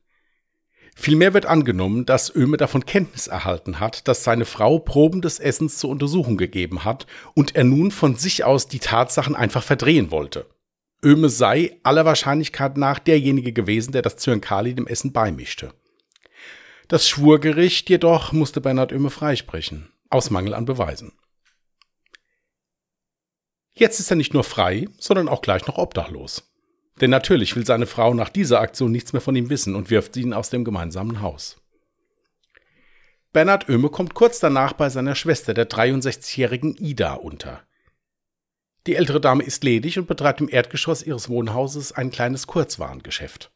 Vielmehr 0.96 1.36
wird 1.36 1.46
angenommen, 1.46 2.08
dass 2.08 2.36
Öme 2.36 2.58
davon 2.58 2.88
Kenntnis 2.88 3.28
erhalten 3.28 3.80
hat, 3.80 4.08
dass 4.08 4.24
seine 4.24 4.46
Frau 4.46 4.80
Proben 4.80 5.22
des 5.22 5.38
Essens 5.38 5.78
zur 5.78 5.92
Untersuchung 5.92 6.38
gegeben 6.38 6.86
hat 6.86 7.06
und 7.36 7.56
er 7.56 7.64
nun 7.64 7.92
von 7.92 8.16
sich 8.16 8.44
aus 8.44 8.68
die 8.68 8.80
Tatsachen 8.80 9.36
einfach 9.36 9.62
verdrehen 9.62 10.10
wollte. 10.10 10.48
Öme 11.06 11.30
sei 11.30 11.78
aller 11.84 12.04
Wahrscheinlichkeit 12.06 12.78
nach 12.78 12.98
derjenige 12.98 13.54
gewesen, 13.54 13.92
der 13.92 14.02
das 14.02 14.18
Zyankali 14.18 14.74
dem 14.74 14.88
Essen 14.88 15.14
beimischte. 15.14 15.72
Das 16.88 17.08
Schwurgericht 17.08 17.92
jedoch 17.92 18.32
musste 18.32 18.60
Bernhard 18.60 18.92
Öme 18.92 19.12
freisprechen, 19.12 19.92
aus 20.10 20.30
Mangel 20.30 20.54
an 20.54 20.66
Beweisen. 20.66 21.14
Jetzt 23.74 24.00
ist 24.00 24.10
er 24.10 24.18
nicht 24.18 24.34
nur 24.34 24.44
frei, 24.44 24.88
sondern 24.98 25.30
auch 25.30 25.42
gleich 25.42 25.68
noch 25.68 25.78
obdachlos. 25.78 26.52
Denn 27.00 27.12
natürlich 27.12 27.56
will 27.56 27.66
seine 27.66 27.86
Frau 27.86 28.14
nach 28.14 28.30
dieser 28.30 28.60
Aktion 28.60 28.92
nichts 28.92 29.14
mehr 29.14 29.22
von 29.22 29.36
ihm 29.36 29.50
wissen 29.50 29.76
und 29.76 29.92
wirft 29.92 30.18
ihn 30.18 30.34
aus 30.34 30.50
dem 30.50 30.64
gemeinsamen 30.64 31.22
Haus. 31.22 31.58
Bernhard 33.34 33.70
Oehme 33.70 33.90
kommt 33.90 34.16
kurz 34.16 34.40
danach 34.40 34.74
bei 34.74 34.90
seiner 34.90 35.14
Schwester, 35.14 35.54
der 35.54 35.70
63-jährigen 35.70 36.76
Ida, 36.78 37.14
unter. 37.14 37.62
Die 38.88 38.96
ältere 38.96 39.22
Dame 39.22 39.44
ist 39.44 39.64
ledig 39.64 40.00
und 40.00 40.08
betreibt 40.08 40.42
im 40.42 40.50
Erdgeschoss 40.50 41.04
ihres 41.04 41.30
Wohnhauses 41.30 41.92
ein 41.92 42.10
kleines 42.10 42.48
Kurzwarengeschäft. 42.48 43.52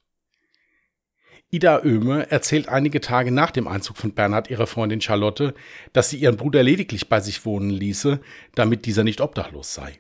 Ida 1.54 1.84
Oehme 1.84 2.32
erzählt 2.32 2.70
einige 2.70 3.02
Tage 3.02 3.30
nach 3.30 3.52
dem 3.52 3.68
Einzug 3.68 3.98
von 3.98 4.14
Bernhard 4.14 4.50
ihrer 4.50 4.68
Freundin 4.68 5.02
Charlotte, 5.02 5.54
dass 5.92 6.10
sie 6.10 6.18
ihren 6.18 6.38
Bruder 6.38 6.64
lediglich 6.64 7.10
bei 7.10 7.20
sich 7.20 7.46
wohnen 7.46 7.70
ließe, 7.70 8.22
damit 8.56 8.86
dieser 8.86 9.04
nicht 9.04 9.20
obdachlos 9.20 9.74
sei. 9.74 10.00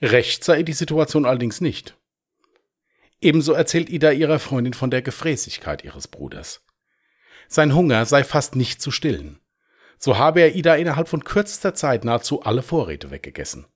Recht 0.00 0.44
sei 0.44 0.62
die 0.62 0.72
Situation 0.72 1.24
allerdings 1.24 1.60
nicht. 1.60 1.98
Ebenso 3.20 3.54
erzählt 3.54 3.90
Ida 3.90 4.12
ihrer 4.12 4.38
Freundin 4.38 4.74
von 4.74 4.90
der 4.90 5.02
Gefräßigkeit 5.02 5.82
ihres 5.82 6.06
Bruders. 6.06 6.64
Sein 7.48 7.74
Hunger 7.74 8.06
sei 8.06 8.22
fast 8.22 8.54
nicht 8.54 8.80
zu 8.80 8.92
stillen. 8.92 9.40
So 9.98 10.16
habe 10.16 10.42
er 10.42 10.54
Ida 10.54 10.76
innerhalb 10.76 11.08
von 11.08 11.24
kürzester 11.24 11.74
Zeit 11.74 12.04
nahezu 12.04 12.42
alle 12.42 12.62
Vorräte 12.62 13.10
weggegessen. 13.10 13.66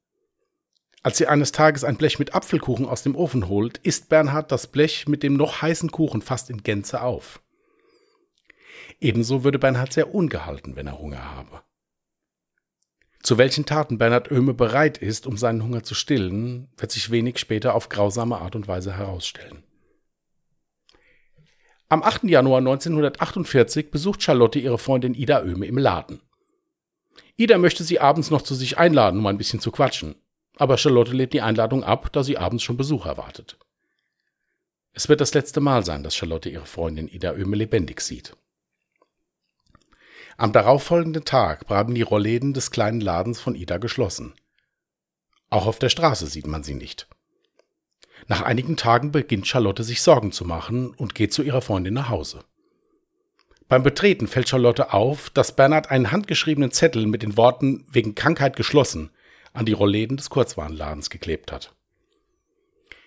Als 1.03 1.17
sie 1.17 1.27
eines 1.27 1.53
Tages 1.53 1.83
ein 1.83 1.97
Blech 1.97 2.19
mit 2.19 2.35
Apfelkuchen 2.35 2.87
aus 2.87 3.03
dem 3.03 3.17
Ofen 3.17 3.49
holt, 3.49 3.79
isst 3.79 4.11
Bernhard 4.11 4.53
das 4.53 4.67
Blech 4.67 5.09
mit 5.09 5.23
dem 5.23 5.35
noch 5.35 5.63
heißen 5.63 5.91
Kuchen 5.91 6.21
fast 6.21 6.51
in 6.51 6.63
Gänze 6.63 7.01
auf. 7.01 7.41
Ebenso 9.01 9.43
würde 9.43 9.59
Bernhard 9.59 9.93
sehr 9.95 10.15
ungehalten, 10.15 10.77
wenn 10.77 10.87
er 10.87 10.99
Hunger 10.99 11.35
habe. 11.35 11.63
Zu 13.23 13.39
welchen 13.39 13.65
Taten 13.65 13.97
Bernhard 13.97 14.31
Oehme 14.31 14.53
bereit 14.53 14.99
ist, 14.99 15.27
um 15.27 15.37
seinen 15.37 15.63
Hunger 15.63 15.83
zu 15.83 15.95
stillen, 15.95 16.69
wird 16.77 16.91
sich 16.91 17.11
wenig 17.11 17.39
später 17.39 17.75
auf 17.75 17.89
grausame 17.89 18.39
Art 18.39 18.57
und 18.57 18.69
Weise 18.69 18.97
herausstellen. 18.97 19.63
Am 21.89 22.03
8. 22.03 22.25
Januar 22.25 22.59
1948 22.59 23.91
besucht 23.91 24.23
Charlotte 24.23 24.59
ihre 24.59 24.79
Freundin 24.79 25.15
Ida 25.15 25.43
Oehme 25.43 25.67
im 25.67 25.77
Laden. 25.77 26.21
Ida 27.37 27.59
möchte 27.59 27.85
sie 27.85 28.01
abends 28.01 28.31
noch 28.31 28.43
zu 28.43 28.55
sich 28.55 28.79
einladen, 28.79 29.19
um 29.21 29.27
ein 29.27 29.39
bisschen 29.39 29.61
zu 29.61 29.71
quatschen. 29.71 30.15
Aber 30.57 30.79
Charlotte 30.79 31.13
lehnt 31.13 31.33
die 31.33 31.41
Einladung 31.41 31.85
ab, 31.85 32.13
da 32.13 32.23
sie 32.23 32.39
abends 32.39 32.63
schon 32.63 32.77
Besuch 32.77 33.07
erwartet. 33.07 33.59
Es 34.93 35.09
wird 35.09 35.21
das 35.21 35.35
letzte 35.35 35.61
Mal 35.61 35.85
sein, 35.85 36.03
dass 36.03 36.17
Charlotte 36.17 36.51
ihre 36.51 36.67
Freundin 36.67 37.09
Ida 37.09 37.33
Oehme 37.33 37.57
lebendig 37.57 38.01
sieht. 38.01 38.37
Am 40.37 40.53
darauffolgenden 40.53 41.25
Tag 41.25 41.67
bleiben 41.67 41.95
die 41.95 42.03
Rollläden 42.03 42.55
des 42.55 42.71
kleinen 42.71 43.01
Ladens 43.01 43.41
von 43.41 43.55
Ida 43.55 43.79
geschlossen. 43.79 44.35
Auch 45.51 45.67
auf 45.67 45.79
der 45.79 45.91
Straße 45.91 46.27
sieht 46.27 46.47
man 46.47 46.63
sie 46.63 46.75
nicht. 46.75 47.09
Nach 48.27 48.43
einigen 48.43 48.77
Tagen 48.77 49.13
beginnt 49.13 49.47
Charlotte 49.47 49.83
sich 49.85 50.03
Sorgen 50.03 50.33
zu 50.33 50.45
machen 50.45 50.91
und 50.95 51.15
geht 51.15 51.33
zu 51.33 51.43
ihrer 51.43 51.63
Freundin 51.63 51.95
nach 51.95 52.09
Hause. 52.09 52.45
Beim 53.69 53.83
Betreten 53.83 54.27
fällt 54.27 54.49
Charlotte 54.49 54.93
auf, 54.93 55.31
dass 55.31 55.55
Bernhard 55.55 55.91
einen 55.91 56.11
handgeschriebenen 56.11 56.73
Zettel 56.73 57.07
mit 57.07 57.23
den 57.23 57.37
Worten 57.37 57.87
wegen 57.91 58.15
Krankheit 58.15 58.57
geschlossen 58.57 59.11
an 59.53 59.67
die 59.67 59.73
Rollläden 59.73 60.17
des 60.17 60.31
Kurzwarenladens 60.31 61.11
geklebt 61.11 61.53
hat. 61.53 61.75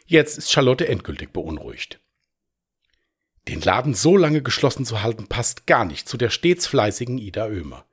Jetzt 0.06 0.38
ist 0.38 0.52
Charlotte 0.52 0.88
endgültig 0.88 1.32
beunruhigt. 1.32 2.00
Den 3.48 3.62
Laden 3.62 3.94
so 3.94 4.16
lange 4.16 4.42
geschlossen 4.42 4.86
zu 4.86 5.02
halten, 5.04 5.28
passt 5.28 5.68
gar 5.68 5.86
nicht 5.86 6.08
zu 6.08 6.18
der 6.18 6.30
stets 6.30 6.68
fleißigen 6.68 7.18
Ida 7.18 7.48
Oehmer. 7.48 7.86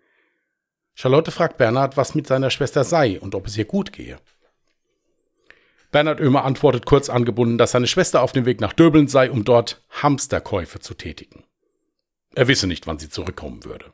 Charlotte 0.94 1.30
fragt 1.30 1.56
Bernhard, 1.56 1.96
was 1.96 2.14
mit 2.14 2.26
seiner 2.26 2.50
Schwester 2.50 2.84
sei 2.84 3.20
und 3.20 3.34
ob 3.34 3.46
es 3.46 3.56
ihr 3.56 3.64
gut 3.64 3.92
gehe. 3.92 4.18
Bernhard 5.90 6.20
Oehmer 6.20 6.44
antwortet 6.44 6.86
kurz 6.86 7.08
angebunden, 7.08 7.58
dass 7.58 7.72
seine 7.72 7.88
Schwester 7.88 8.22
auf 8.22 8.32
dem 8.32 8.46
Weg 8.46 8.60
nach 8.60 8.72
Döbeln 8.72 9.08
sei, 9.08 9.30
um 9.30 9.44
dort 9.44 9.82
Hamsterkäufe 9.90 10.78
zu 10.78 10.94
tätigen. 10.94 11.44
Er 12.34 12.46
wisse 12.46 12.68
nicht, 12.68 12.86
wann 12.86 12.98
sie 12.98 13.08
zurückkommen 13.08 13.64
würde. 13.64 13.92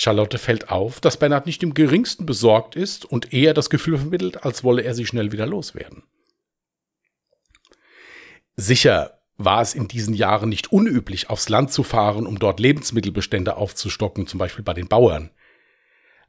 Charlotte 0.00 0.38
fällt 0.38 0.70
auf, 0.70 0.98
dass 0.98 1.18
Bernhard 1.18 1.44
nicht 1.44 1.62
im 1.62 1.74
geringsten 1.74 2.24
besorgt 2.24 2.74
ist 2.74 3.04
und 3.04 3.34
eher 3.34 3.52
das 3.52 3.68
Gefühl 3.68 3.98
vermittelt, 3.98 4.44
als 4.44 4.64
wolle 4.64 4.80
er 4.80 4.94
sie 4.94 5.04
schnell 5.04 5.30
wieder 5.30 5.44
loswerden. 5.44 6.04
Sicher 8.56 9.20
war 9.36 9.60
es 9.60 9.74
in 9.74 9.88
diesen 9.88 10.14
Jahren 10.14 10.48
nicht 10.48 10.72
unüblich, 10.72 11.28
aufs 11.28 11.50
Land 11.50 11.70
zu 11.70 11.82
fahren, 11.82 12.26
um 12.26 12.38
dort 12.38 12.60
Lebensmittelbestände 12.60 13.56
aufzustocken, 13.56 14.26
zum 14.26 14.38
Beispiel 14.38 14.64
bei 14.64 14.72
den 14.72 14.88
Bauern. 14.88 15.32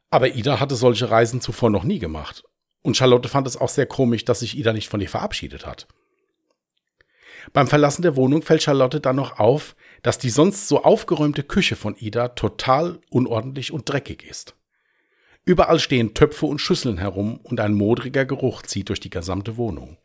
Aber 0.09 0.35
Ida 0.35 0.59
hatte 0.59 0.75
solche 0.75 1.09
Reisen 1.09 1.39
zuvor 1.39 1.69
noch 1.69 1.85
nie 1.85 1.99
gemacht. 1.99 2.43
Und 2.81 2.97
Charlotte 2.97 3.29
fand 3.29 3.47
es 3.47 3.55
auch 3.55 3.69
sehr 3.69 3.85
komisch, 3.85 4.25
dass 4.25 4.41
sich 4.41 4.57
Ida 4.57 4.73
nicht 4.73 4.89
von 4.89 4.99
ihr 4.99 5.09
verabschiedet 5.09 5.65
hat. 5.65 5.87
Beim 7.53 7.67
Verlassen 7.67 8.01
der 8.01 8.15
Wohnung 8.15 8.41
fällt 8.41 8.63
Charlotte 8.63 8.99
dann 8.99 9.15
noch 9.15 9.39
auf, 9.39 9.75
dass 10.03 10.17
die 10.17 10.29
sonst 10.29 10.67
so 10.67 10.83
aufgeräumte 10.83 11.43
Küche 11.43 11.75
von 11.75 11.95
Ida 11.97 12.29
total 12.29 12.99
unordentlich 13.09 13.71
und 13.71 13.89
dreckig 13.89 14.23
ist. 14.23 14.55
Überall 15.43 15.79
stehen 15.79 16.13
Töpfe 16.13 16.45
und 16.45 16.59
Schüsseln 16.59 16.97
herum 16.97 17.39
und 17.43 17.59
ein 17.59 17.73
modriger 17.73 18.25
Geruch 18.25 18.61
zieht 18.61 18.89
durch 18.89 18.99
die 18.99 19.09
gesamte 19.09 19.57
Wohnung. 19.57 19.97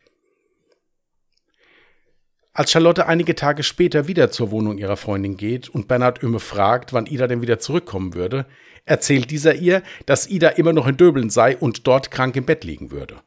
Als 2.53 2.71
Charlotte 2.71 3.05
einige 3.05 3.35
Tage 3.35 3.61
später 3.61 4.07
wieder 4.07 4.31
zur 4.31 4.49
Wohnung 4.49 4.79
ihrer 4.79 4.97
Freundin 4.97 5.37
geht 5.37 5.69
und 5.69 5.87
Bernhard 5.87 6.23
Öme 6.23 6.39
fragt, 6.39 6.91
wann 6.91 7.05
Ida 7.05 7.27
denn 7.27 7.43
wieder 7.43 7.59
zurückkommen 7.59 8.15
würde, 8.15 8.47
erzählt 8.85 9.29
dieser 9.29 9.53
ihr, 9.53 9.83
dass 10.07 10.27
Ida 10.27 10.49
immer 10.49 10.73
noch 10.73 10.87
in 10.87 10.97
Döbeln 10.97 11.29
sei 11.29 11.55
und 11.55 11.85
dort 11.85 12.09
krank 12.09 12.35
im 12.35 12.45
Bett 12.45 12.63
liegen 12.63 12.89
würde. 12.89 13.21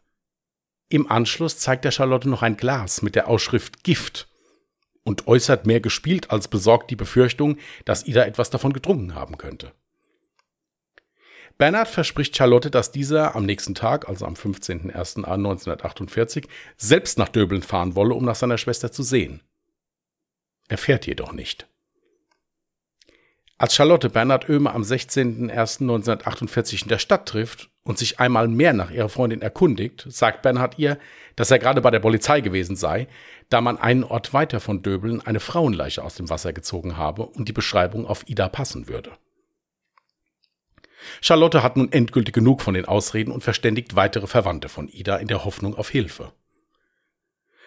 Im 0.90 1.08
Anschluss 1.08 1.56
zeigt 1.56 1.84
er 1.84 1.92
Charlotte 1.92 2.28
noch 2.28 2.42
ein 2.42 2.56
Glas 2.56 3.00
mit 3.00 3.14
der 3.14 3.28
Ausschrift 3.28 3.84
Gift 3.84 4.28
und 5.04 5.28
äußert 5.28 5.64
mehr 5.64 5.80
gespielt 5.80 6.32
als 6.32 6.48
besorgt 6.48 6.90
die 6.90 6.96
Befürchtung, 6.96 7.58
dass 7.84 8.06
Ida 8.06 8.24
etwas 8.24 8.50
davon 8.50 8.72
getrunken 8.72 9.14
haben 9.14 9.38
könnte. 9.38 9.72
Bernhard 11.58 11.86
verspricht 11.86 12.36
Charlotte, 12.36 12.72
dass 12.72 12.90
dieser 12.90 13.36
am 13.36 13.46
nächsten 13.46 13.76
Tag, 13.76 14.08
also 14.08 14.26
am 14.26 14.34
15.01.1948, 14.34 16.48
selbst 16.76 17.18
nach 17.18 17.28
Döbeln 17.28 17.62
fahren 17.62 17.94
wolle, 17.94 18.14
um 18.14 18.24
nach 18.24 18.34
seiner 18.34 18.58
Schwester 18.58 18.90
zu 18.90 19.04
sehen. 19.04 19.42
Er 20.68 20.78
fährt 20.78 21.06
jedoch 21.06 21.32
nicht. 21.32 21.68
Als 23.60 23.74
Charlotte 23.74 24.08
Bernhard 24.08 24.48
Oehme 24.48 24.72
am 24.72 24.80
16.01.1948 24.80 26.84
in 26.84 26.88
der 26.88 26.98
Stadt 26.98 27.28
trifft 27.28 27.68
und 27.84 27.98
sich 27.98 28.18
einmal 28.18 28.48
mehr 28.48 28.72
nach 28.72 28.90
ihrer 28.90 29.10
Freundin 29.10 29.42
erkundigt, 29.42 30.06
sagt 30.08 30.40
Bernhard 30.40 30.78
ihr, 30.78 30.98
dass 31.36 31.50
er 31.50 31.58
gerade 31.58 31.82
bei 31.82 31.90
der 31.90 32.00
Polizei 32.00 32.40
gewesen 32.40 32.74
sei, 32.74 33.06
da 33.50 33.60
man 33.60 33.76
einen 33.76 34.02
Ort 34.02 34.32
weiter 34.32 34.60
von 34.60 34.80
Döbeln 34.80 35.20
eine 35.20 35.40
Frauenleiche 35.40 36.02
aus 36.02 36.14
dem 36.14 36.30
Wasser 36.30 36.54
gezogen 36.54 36.96
habe 36.96 37.26
und 37.26 37.50
die 37.50 37.52
Beschreibung 37.52 38.06
auf 38.06 38.26
Ida 38.30 38.48
passen 38.48 38.88
würde. 38.88 39.10
Charlotte 41.20 41.62
hat 41.62 41.76
nun 41.76 41.92
endgültig 41.92 42.34
genug 42.34 42.62
von 42.62 42.72
den 42.72 42.86
Ausreden 42.86 43.30
und 43.30 43.44
verständigt 43.44 43.94
weitere 43.94 44.26
Verwandte 44.26 44.70
von 44.70 44.88
Ida 44.88 45.18
in 45.18 45.28
der 45.28 45.44
Hoffnung 45.44 45.76
auf 45.76 45.90
Hilfe. 45.90 46.32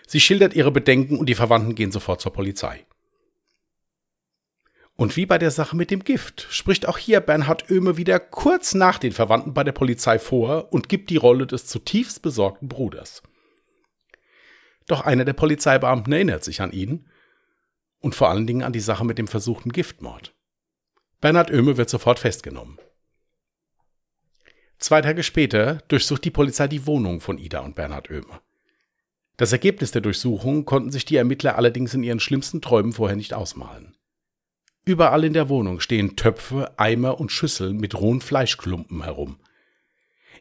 Sie 0.07 0.19
schildert 0.19 0.55
ihre 0.55 0.71
Bedenken 0.71 1.19
und 1.19 1.29
die 1.29 1.35
Verwandten 1.35 1.75
gehen 1.75 1.91
sofort 1.91 2.19
zur 2.19 2.33
Polizei. 2.33 2.83
Und 4.95 5.17
wie 5.17 5.25
bei 5.25 5.38
der 5.38 5.51
Sache 5.51 5.75
mit 5.75 5.89
dem 5.89 6.03
Gift 6.03 6.47
spricht 6.51 6.88
auch 6.88 6.97
hier 6.97 7.19
Bernhard 7.19 7.71
Oehme 7.71 7.97
wieder 7.97 8.19
kurz 8.19 8.75
nach 8.75 9.00
den 9.00 9.12
Verwandten 9.12 9.53
bei 9.53 9.63
der 9.63 9.71
Polizei 9.71 10.19
vor 10.19 10.71
und 10.71 10.88
gibt 10.88 11.09
die 11.09 11.17
Rolle 11.17 11.47
des 11.47 11.65
zutiefst 11.65 12.21
besorgten 12.21 12.67
Bruders. 12.67 13.23
Doch 14.88 15.01
einer 15.01 15.25
der 15.25 15.33
Polizeibeamten 15.33 16.13
erinnert 16.13 16.43
sich 16.43 16.62
an 16.62 16.71
ihn 16.71 17.09
und 18.01 18.13
vor 18.13 18.29
allen 18.29 18.45
Dingen 18.45 18.63
an 18.63 18.73
die 18.73 18.79
Sache 18.79 19.05
mit 19.05 19.17
dem 19.17 19.27
versuchten 19.27 19.71
Giftmord. 19.71 20.35
Bernhard 21.21 21.51
Oehme 21.51 21.77
wird 21.77 21.89
sofort 21.89 22.19
festgenommen. 22.19 22.77
Zwei 24.77 25.01
Tage 25.01 25.23
später 25.23 25.75
durchsucht 25.88 26.25
die 26.25 26.31
Polizei 26.31 26.67
die 26.67 26.85
Wohnung 26.85 27.21
von 27.21 27.38
Ida 27.38 27.62
und 27.62 27.75
Bernhard 27.75 28.12
Oehme. 28.12 28.41
Das 29.38 29.53
Ergebnis 29.53 29.91
der 29.91 30.01
Durchsuchung 30.01 30.65
konnten 30.65 30.91
sich 30.91 31.05
die 31.05 31.15
Ermittler 31.15 31.55
allerdings 31.55 31.93
in 31.93 32.03
ihren 32.03 32.19
schlimmsten 32.19 32.62
Träumen 32.62 32.91
vorher 32.91 33.15
nicht 33.15 33.33
ausmalen. 33.33 33.95
Überall 34.86 35.24
in 35.24 35.34
der 35.34 35.50
Wohnung 35.50 35.80
stehen 35.80 36.16
Töpfe, 36.16 36.72
Eimer 36.78 37.20
und 37.20 37.32
Schüsseln 37.32 37.78
mit 37.78 37.96
rohen 37.96 38.22
Fleischklumpen 38.22 39.04
herum. 39.04 39.40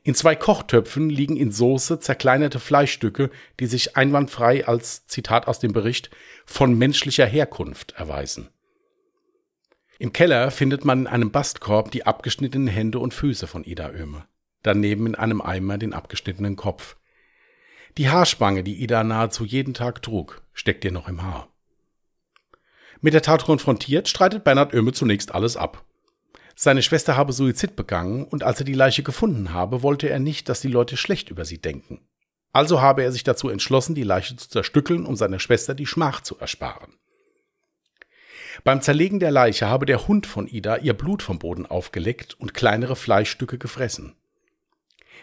In 0.03 0.15
zwei 0.17 0.35
Kochtöpfen 0.35 1.11
liegen 1.11 1.37
in 1.37 1.53
Soße 1.53 2.01
zerkleinerte 2.01 2.59
Fleischstücke, 2.59 3.31
die 3.61 3.67
sich 3.67 3.97
einwandfrei 3.97 4.67
als 4.67 5.07
Zitat 5.07 5.47
aus 5.47 5.61
dem 5.61 5.73
Bericht 5.73 6.11
von 6.45 6.77
menschlicher 6.77 7.27
Herkunft 7.27 7.93
erweisen. 7.93 8.49
Im 10.01 10.13
Keller 10.13 10.51
findet 10.51 10.85
man 10.85 11.01
in 11.01 11.07
einem 11.07 11.31
Bastkorb 11.31 11.93
die 11.93 12.05
abgeschnittenen 12.05 12.67
Hände 12.67 12.99
und 12.99 13.15
Füße 13.15 13.47
von 13.47 13.63
Ida 13.63 13.91
Oehme 13.91 14.27
daneben 14.63 15.07
in 15.07 15.15
einem 15.15 15.41
Eimer 15.41 15.79
den 15.79 15.93
abgeschnittenen 15.93 16.57
Kopf. 16.57 16.97
Die 17.99 18.09
Haarspange, 18.09 18.63
die 18.63 18.83
Ida 18.83 19.05
nahezu 19.05 19.45
jeden 19.45 19.75
Tag 19.75 20.03
trug, 20.03 20.43
steckt 20.53 20.85
ihr 20.85 20.93
noch 20.93 21.09
im 21.09 21.23
Haar. 21.23 21.49
Mit 23.03 23.15
der 23.15 23.23
Tat 23.23 23.45
konfrontiert, 23.45 24.09
streitet 24.09 24.45
Bernhard 24.45 24.73
Oehme 24.75 24.93
zunächst 24.93 25.35
alles 25.35 25.57
ab. 25.57 25.85
Seine 26.55 26.83
Schwester 26.83 27.17
habe 27.17 27.33
Suizid 27.33 27.75
begangen 27.75 28.25
und 28.25 28.45
als 28.45 28.61
er 28.61 28.65
die 28.65 28.75
Leiche 28.75 29.03
gefunden 29.03 29.53
habe, 29.53 29.83
wollte 29.83 30.09
er 30.09 30.21
nicht, 30.21 30.49
dass 30.49 30.61
die 30.61 30.69
Leute 30.69 30.97
schlecht 30.97 31.29
über 31.29 31.45
sie 31.45 31.59
denken. 31.59 32.01
Also 32.53 32.81
habe 32.81 33.03
er 33.03 33.11
sich 33.11 33.25
dazu 33.25 33.49
entschlossen, 33.49 33.97
die 33.97 34.05
Leiche 34.05 34.37
zu 34.37 34.49
zerstückeln, 34.49 35.05
um 35.05 35.17
seiner 35.17 35.41
Schwester 35.41 35.75
die 35.75 35.87
Schmach 35.87 36.21
zu 36.21 36.39
ersparen. 36.39 36.95
Beim 38.63 38.83
Zerlegen 38.83 39.19
der 39.19 39.33
Leiche 39.33 39.69
habe 39.69 39.85
der 39.85 40.07
Hund 40.07 40.27
von 40.27 40.47
Ida 40.47 40.77
ihr 40.77 40.95
Blut 40.95 41.23
vom 41.23 41.41
Boden 41.41 41.67
aufgeleckt 41.67 42.39
und 42.39 42.55
kleinere 42.55 42.95
Fleischstücke 42.95 43.59
gefressen. 43.59 44.15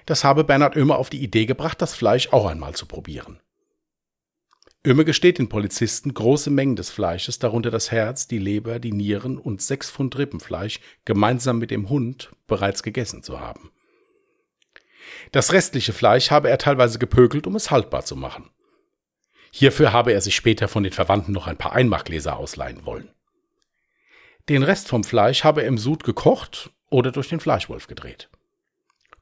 Das 0.05 0.25
habe 0.25 0.43
Bernhard 0.43 0.75
Oehme 0.75 0.95
auf 0.95 1.09
die 1.09 1.23
Idee 1.23 1.45
gebracht, 1.45 1.81
das 1.81 1.93
Fleisch 1.93 2.33
auch 2.33 2.47
einmal 2.47 2.73
zu 2.73 2.87
probieren. 2.87 3.39
Oehme 4.87 5.03
gesteht 5.03 5.39
den 5.39 5.49
Polizisten, 5.49 6.13
große 6.13 6.49
Mengen 6.49 6.77
des 6.77 6.89
Fleisches, 6.89 7.37
darunter 7.37 7.69
das 7.69 7.91
Herz, 7.91 8.27
die 8.27 8.37
Leber, 8.37 8.79
die 8.79 8.93
Nieren 8.93 9.37
und 9.37 9.61
sechs 9.61 9.91
Pfund 9.91 10.17
Rippenfleisch, 10.17 10.79
gemeinsam 11.03 11.59
mit 11.59 11.69
dem 11.69 11.89
Hund 11.89 12.31
bereits 12.47 12.81
gegessen 12.81 13.21
zu 13.21 13.41
haben. 13.41 13.71
Das 15.31 15.51
restliche 15.51 15.91
Fleisch 15.91 16.31
habe 16.31 16.49
er 16.49 16.57
teilweise 16.57 16.97
gepökelt, 16.97 17.45
um 17.45 17.55
es 17.55 17.71
haltbar 17.71 18.05
zu 18.05 18.15
machen. 18.15 18.49
Hierfür 19.51 19.91
habe 19.91 20.13
er 20.13 20.21
sich 20.21 20.35
später 20.35 20.67
von 20.67 20.83
den 20.83 20.93
Verwandten 20.93 21.33
noch 21.33 21.47
ein 21.47 21.57
paar 21.57 21.73
Einmachgläser 21.73 22.37
ausleihen 22.37 22.85
wollen. 22.85 23.09
Den 24.47 24.63
Rest 24.63 24.87
vom 24.87 25.03
Fleisch 25.03 25.43
habe 25.43 25.61
er 25.61 25.67
im 25.67 25.77
Sud 25.77 26.03
gekocht 26.03 26.71
oder 26.89 27.11
durch 27.11 27.29
den 27.29 27.39
Fleischwolf 27.39 27.87
gedreht. 27.87 28.29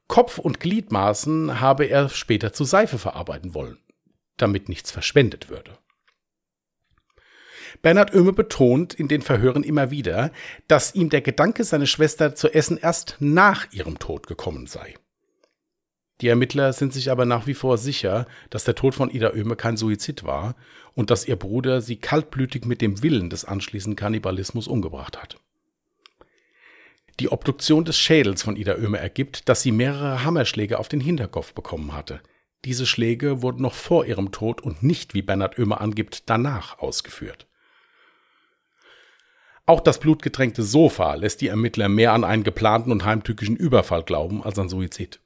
Kopf 0.06 0.38
und 0.38 0.60
Gliedmaßen 0.60 1.60
habe 1.60 1.84
er 1.86 2.08
später 2.08 2.52
zu 2.52 2.64
Seife 2.64 2.98
verarbeiten 2.98 3.54
wollen, 3.54 3.78
damit 4.42 4.68
nichts 4.68 4.90
verschwendet 4.90 5.50
würde. 5.50 5.78
Bernhard 7.82 8.14
Oehme 8.14 8.32
betont 8.32 8.94
in 8.94 9.08
den 9.08 9.22
Verhören 9.22 9.62
immer 9.62 9.90
wieder, 9.90 10.32
dass 10.66 10.94
ihm 10.94 11.10
der 11.10 11.20
Gedanke, 11.20 11.64
seine 11.64 11.86
Schwester 11.86 12.34
zu 12.34 12.52
essen, 12.52 12.78
erst 12.78 13.16
nach 13.20 13.72
ihrem 13.72 13.98
Tod 13.98 14.26
gekommen 14.26 14.66
sei. 14.66 14.94
Die 16.20 16.28
Ermittler 16.28 16.72
sind 16.72 16.92
sich 16.92 17.10
aber 17.10 17.26
nach 17.26 17.46
wie 17.46 17.54
vor 17.54 17.78
sicher, 17.78 18.26
dass 18.50 18.64
der 18.64 18.74
Tod 18.74 18.94
von 18.94 19.10
Ida 19.10 19.34
Oehme 19.34 19.54
kein 19.54 19.76
Suizid 19.76 20.24
war 20.24 20.56
und 20.94 21.10
dass 21.10 21.28
ihr 21.28 21.36
Bruder 21.36 21.80
sie 21.80 21.96
kaltblütig 21.96 22.64
mit 22.64 22.80
dem 22.80 23.02
Willen 23.02 23.30
des 23.30 23.44
anschließenden 23.44 23.96
Kannibalismus 23.96 24.66
umgebracht 24.66 25.16
hat. 25.20 25.36
Die 27.20 27.30
Obduktion 27.30 27.84
des 27.84 27.98
Schädels 27.98 28.42
von 28.42 28.56
Ida 28.56 28.76
Oehme 28.76 28.98
ergibt, 28.98 29.48
dass 29.48 29.62
sie 29.62 29.72
mehrere 29.72 30.24
Hammerschläge 30.24 30.78
auf 30.78 30.88
den 30.88 31.00
Hinterkopf 31.00 31.52
bekommen 31.52 31.92
hatte. 31.92 32.20
Diese 32.64 32.86
Schläge 32.86 33.42
wurden 33.42 33.62
noch 33.62 33.74
vor 33.74 34.04
ihrem 34.06 34.32
Tod 34.32 34.60
und 34.60 34.82
nicht, 34.82 35.14
wie 35.14 35.22
Bernhard 35.22 35.58
Oehme 35.58 35.80
angibt, 35.80 36.28
danach 36.28 36.78
ausgeführt. 36.78 37.46
Auch 39.64 39.80
das 39.80 40.00
blutgetränkte 40.00 40.62
Sofa 40.62 41.14
lässt 41.14 41.40
die 41.40 41.48
Ermittler 41.48 41.88
mehr 41.88 42.14
an 42.14 42.24
einen 42.24 42.42
geplanten 42.42 42.90
und 42.90 43.04
heimtückischen 43.04 43.54
Überfall 43.54 44.02
glauben 44.02 44.42
als 44.42 44.58
an 44.58 44.68
Suizid. 44.68 45.20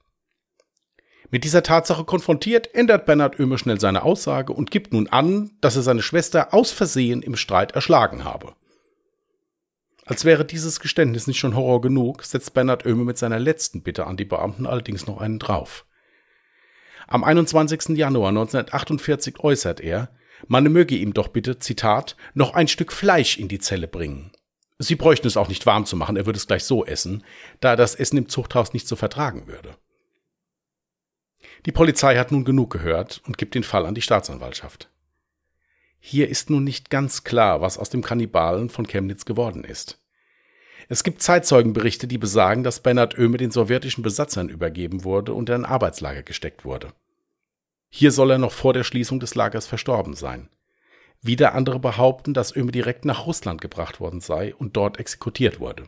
Mit 1.31 1.45
dieser 1.45 1.63
Tatsache 1.63 2.05
konfrontiert, 2.05 2.75
ändert 2.75 3.07
Bernhard 3.07 3.41
Oehme 3.41 3.57
schnell 3.57 3.81
seine 3.81 4.03
Aussage 4.03 4.53
und 4.53 4.71
gibt 4.71 4.93
nun 4.93 5.09
an, 5.09 5.53
dass 5.61 5.77
er 5.77 5.83
seine 5.83 6.03
Schwester 6.03 6.53
aus 6.53 6.73
Versehen 6.73 7.23
im 7.23 7.37
Streit 7.37 7.73
erschlagen 7.73 8.25
habe. 8.25 8.55
Als 10.05 10.25
wäre 10.25 10.45
dieses 10.45 10.81
Geständnis 10.81 11.27
nicht 11.27 11.39
schon 11.39 11.55
Horror 11.55 11.81
genug, 11.81 12.25
setzt 12.25 12.53
Bernhard 12.53 12.85
Oehme 12.85 13.05
mit 13.05 13.17
seiner 13.17 13.39
letzten 13.39 13.83
Bitte 13.83 14.07
an 14.07 14.17
die 14.17 14.25
Beamten 14.25 14.67
allerdings 14.67 15.07
noch 15.07 15.21
einen 15.21 15.39
drauf. 15.39 15.87
Am 17.13 17.25
21. 17.25 17.91
Januar 17.99 18.31
1948 18.31 19.41
äußert 19.41 19.81
er, 19.81 20.09
man 20.49 20.65
möge 20.73 20.95
ihm 20.95 21.13
doch 21.13 21.29
bitte, 21.29 21.59
Zitat, 21.59 22.17
noch 22.33 22.55
ein 22.55 22.69
Stück 22.69 22.91
Fleisch 22.91 23.37
in 23.37 23.49
die 23.49 23.59
Zelle 23.59 23.87
bringen. 23.87 24.33
Sie 24.79 24.95
bräuchten 24.95 25.27
es 25.27 25.37
auch 25.37 25.49
nicht 25.49 25.67
warm 25.67 25.85
zu 25.85 25.95
machen, 25.95 26.17
er 26.17 26.25
würde 26.25 26.39
es 26.39 26.47
gleich 26.47 26.65
so 26.65 26.87
essen, 26.87 27.23
da 27.61 27.73
er 27.73 27.77
das 27.77 27.97
Essen 27.97 28.17
im 28.17 28.31
Zuchthaus 28.31 28.73
nicht 28.73 28.89
so 28.89 28.97
vertragen 28.97 29.47
würde. 29.47 29.77
Die 31.67 31.73
Polizei 31.73 32.17
hat 32.17 32.33
nun 32.33 32.47
genug 32.47 32.73
gehört 32.73 33.21
und 33.27 33.37
gibt 33.37 33.55
den 33.57 33.63
Fall 33.63 33.85
an 33.85 33.95
die 33.95 34.01
Staatsanwaltschaft. 34.01 34.89
Hier 36.01 36.31
ist 36.31 36.49
nun 36.49 36.65
nicht 36.65 36.89
ganz 36.89 37.25
klar, 37.25 37.61
was 37.61 37.77
aus 37.77 37.91
dem 37.91 38.01
Kannibalen 38.01 38.71
von 38.71 38.87
Chemnitz 38.87 39.27
geworden 39.27 39.65
ist. 39.65 40.03
Es 40.89 41.05
gibt 41.05 41.21
Zeitzeugenberichte, 41.21 42.07
die 42.07 42.17
besagen, 42.17 42.65
dass 42.65 42.81
Bernhard 42.81 43.19
Oehme 43.19 43.37
den 43.37 43.51
sowjetischen 43.51 44.03
Besatzern 44.03 44.49
übergeben 44.49 45.05
wurde 45.05 45.35
und 45.35 45.51
in 45.51 45.57
ein 45.57 45.65
Arbeitslager 45.67 46.23
gesteckt 46.23 46.65
wurde. 46.65 46.95
Hier 47.95 48.11
soll 48.11 48.31
er 48.31 48.39
noch 48.39 48.53
vor 48.53 48.73
der 48.73 48.85
Schließung 48.85 49.21
des 49.21 49.35
Lagers 49.35 49.67
verstorben 49.67 50.15
sein. 50.15 50.49
Wieder 51.21 51.55
andere 51.55 51.79
behaupten, 51.79 52.33
dass 52.33 52.57
Oehme 52.57 52.73
direkt 52.73 53.05
nach 53.05 53.27
Russland 53.27 53.61
gebracht 53.61 54.01
worden 54.01 54.23
sei 54.23 54.55
und 54.55 54.79
dort 54.79 54.99
exekutiert 54.99 55.61
wurde. 55.61 55.87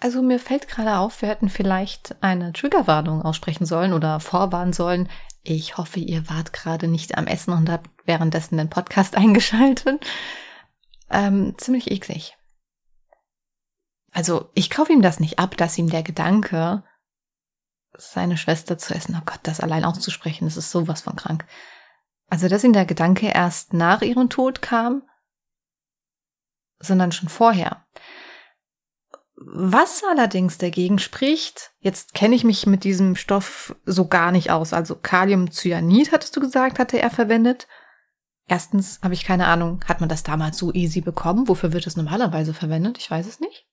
Also 0.00 0.22
mir 0.22 0.38
fällt 0.38 0.66
gerade 0.66 0.96
auf, 0.96 1.20
wir 1.20 1.28
hätten 1.28 1.50
vielleicht 1.50 2.16
eine 2.22 2.54
Triggerwarnung 2.54 3.20
aussprechen 3.20 3.66
sollen 3.66 3.92
oder 3.92 4.20
vorwarnen 4.20 4.72
sollen. 4.72 5.10
Ich 5.42 5.76
hoffe, 5.76 6.00
ihr 6.00 6.30
wart 6.30 6.54
gerade 6.54 6.88
nicht 6.88 7.18
am 7.18 7.26
Essen 7.26 7.52
und 7.52 7.68
habt 7.68 7.90
währenddessen 8.06 8.56
den 8.56 8.70
Podcast 8.70 9.16
eingeschaltet. 9.18 10.02
Ähm, 11.10 11.56
ziemlich 11.58 11.90
eklig. 11.90 12.38
Also 14.12 14.48
ich 14.54 14.70
kaufe 14.70 14.94
ihm 14.94 15.02
das 15.02 15.20
nicht 15.20 15.38
ab, 15.38 15.58
dass 15.58 15.76
ihm 15.76 15.90
der 15.90 16.02
Gedanke, 16.02 16.84
seine 17.98 18.36
Schwester 18.36 18.78
zu 18.78 18.94
essen, 18.94 19.16
oh 19.18 19.24
Gott, 19.26 19.40
das 19.42 19.60
allein 19.60 19.84
auszusprechen, 19.84 20.46
das 20.46 20.56
ist 20.56 20.70
sowas 20.70 21.02
von 21.02 21.16
krank. 21.16 21.44
Also 22.28 22.48
dass 22.48 22.64
ihm 22.64 22.72
der 22.72 22.86
Gedanke 22.86 23.28
erst 23.28 23.72
nach 23.72 24.02
ihrem 24.02 24.30
Tod 24.30 24.62
kam, 24.62 25.02
sondern 26.78 27.12
schon 27.12 27.28
vorher. 27.28 27.84
Was 29.36 30.02
allerdings 30.08 30.58
dagegen 30.58 30.98
spricht, 30.98 31.72
jetzt 31.80 32.14
kenne 32.14 32.34
ich 32.34 32.44
mich 32.44 32.66
mit 32.66 32.84
diesem 32.84 33.14
Stoff 33.14 33.76
so 33.84 34.08
gar 34.08 34.32
nicht 34.32 34.50
aus. 34.50 34.72
Also 34.72 34.96
Kaliumcyanid, 34.96 36.12
hattest 36.12 36.36
du 36.36 36.40
gesagt, 36.40 36.78
hatte 36.78 36.98
er 36.98 37.10
verwendet. 37.10 37.68
Erstens 38.48 38.98
habe 39.02 39.14
ich 39.14 39.24
keine 39.24 39.46
Ahnung, 39.46 39.84
hat 39.86 40.00
man 40.00 40.08
das 40.08 40.22
damals 40.22 40.58
so 40.58 40.72
easy 40.72 41.00
bekommen? 41.00 41.48
Wofür 41.48 41.72
wird 41.72 41.86
es 41.86 41.96
normalerweise 41.96 42.54
verwendet? 42.54 42.98
Ich 42.98 43.10
weiß 43.10 43.26
es 43.26 43.40
nicht. 43.40 43.67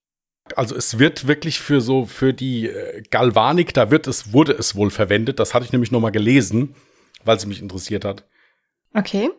Also 0.55 0.75
es 0.75 0.99
wird 0.99 1.27
wirklich 1.27 1.59
für 1.59 1.81
so 1.81 2.05
für 2.05 2.33
die 2.33 2.67
äh, 2.67 3.03
Galvanik, 3.09 3.73
da 3.73 3.91
wird 3.91 4.07
es 4.07 4.33
wurde 4.33 4.53
es 4.53 4.75
wohl 4.75 4.89
verwendet. 4.89 5.39
Das 5.39 5.53
hatte 5.53 5.65
ich 5.65 5.71
nämlich 5.71 5.91
noch 5.91 5.99
mal 5.99 6.11
gelesen, 6.11 6.75
weil 7.23 7.37
es 7.37 7.45
mich 7.45 7.61
interessiert 7.61 8.05
hat. 8.05 8.25
Okay. 8.93 9.29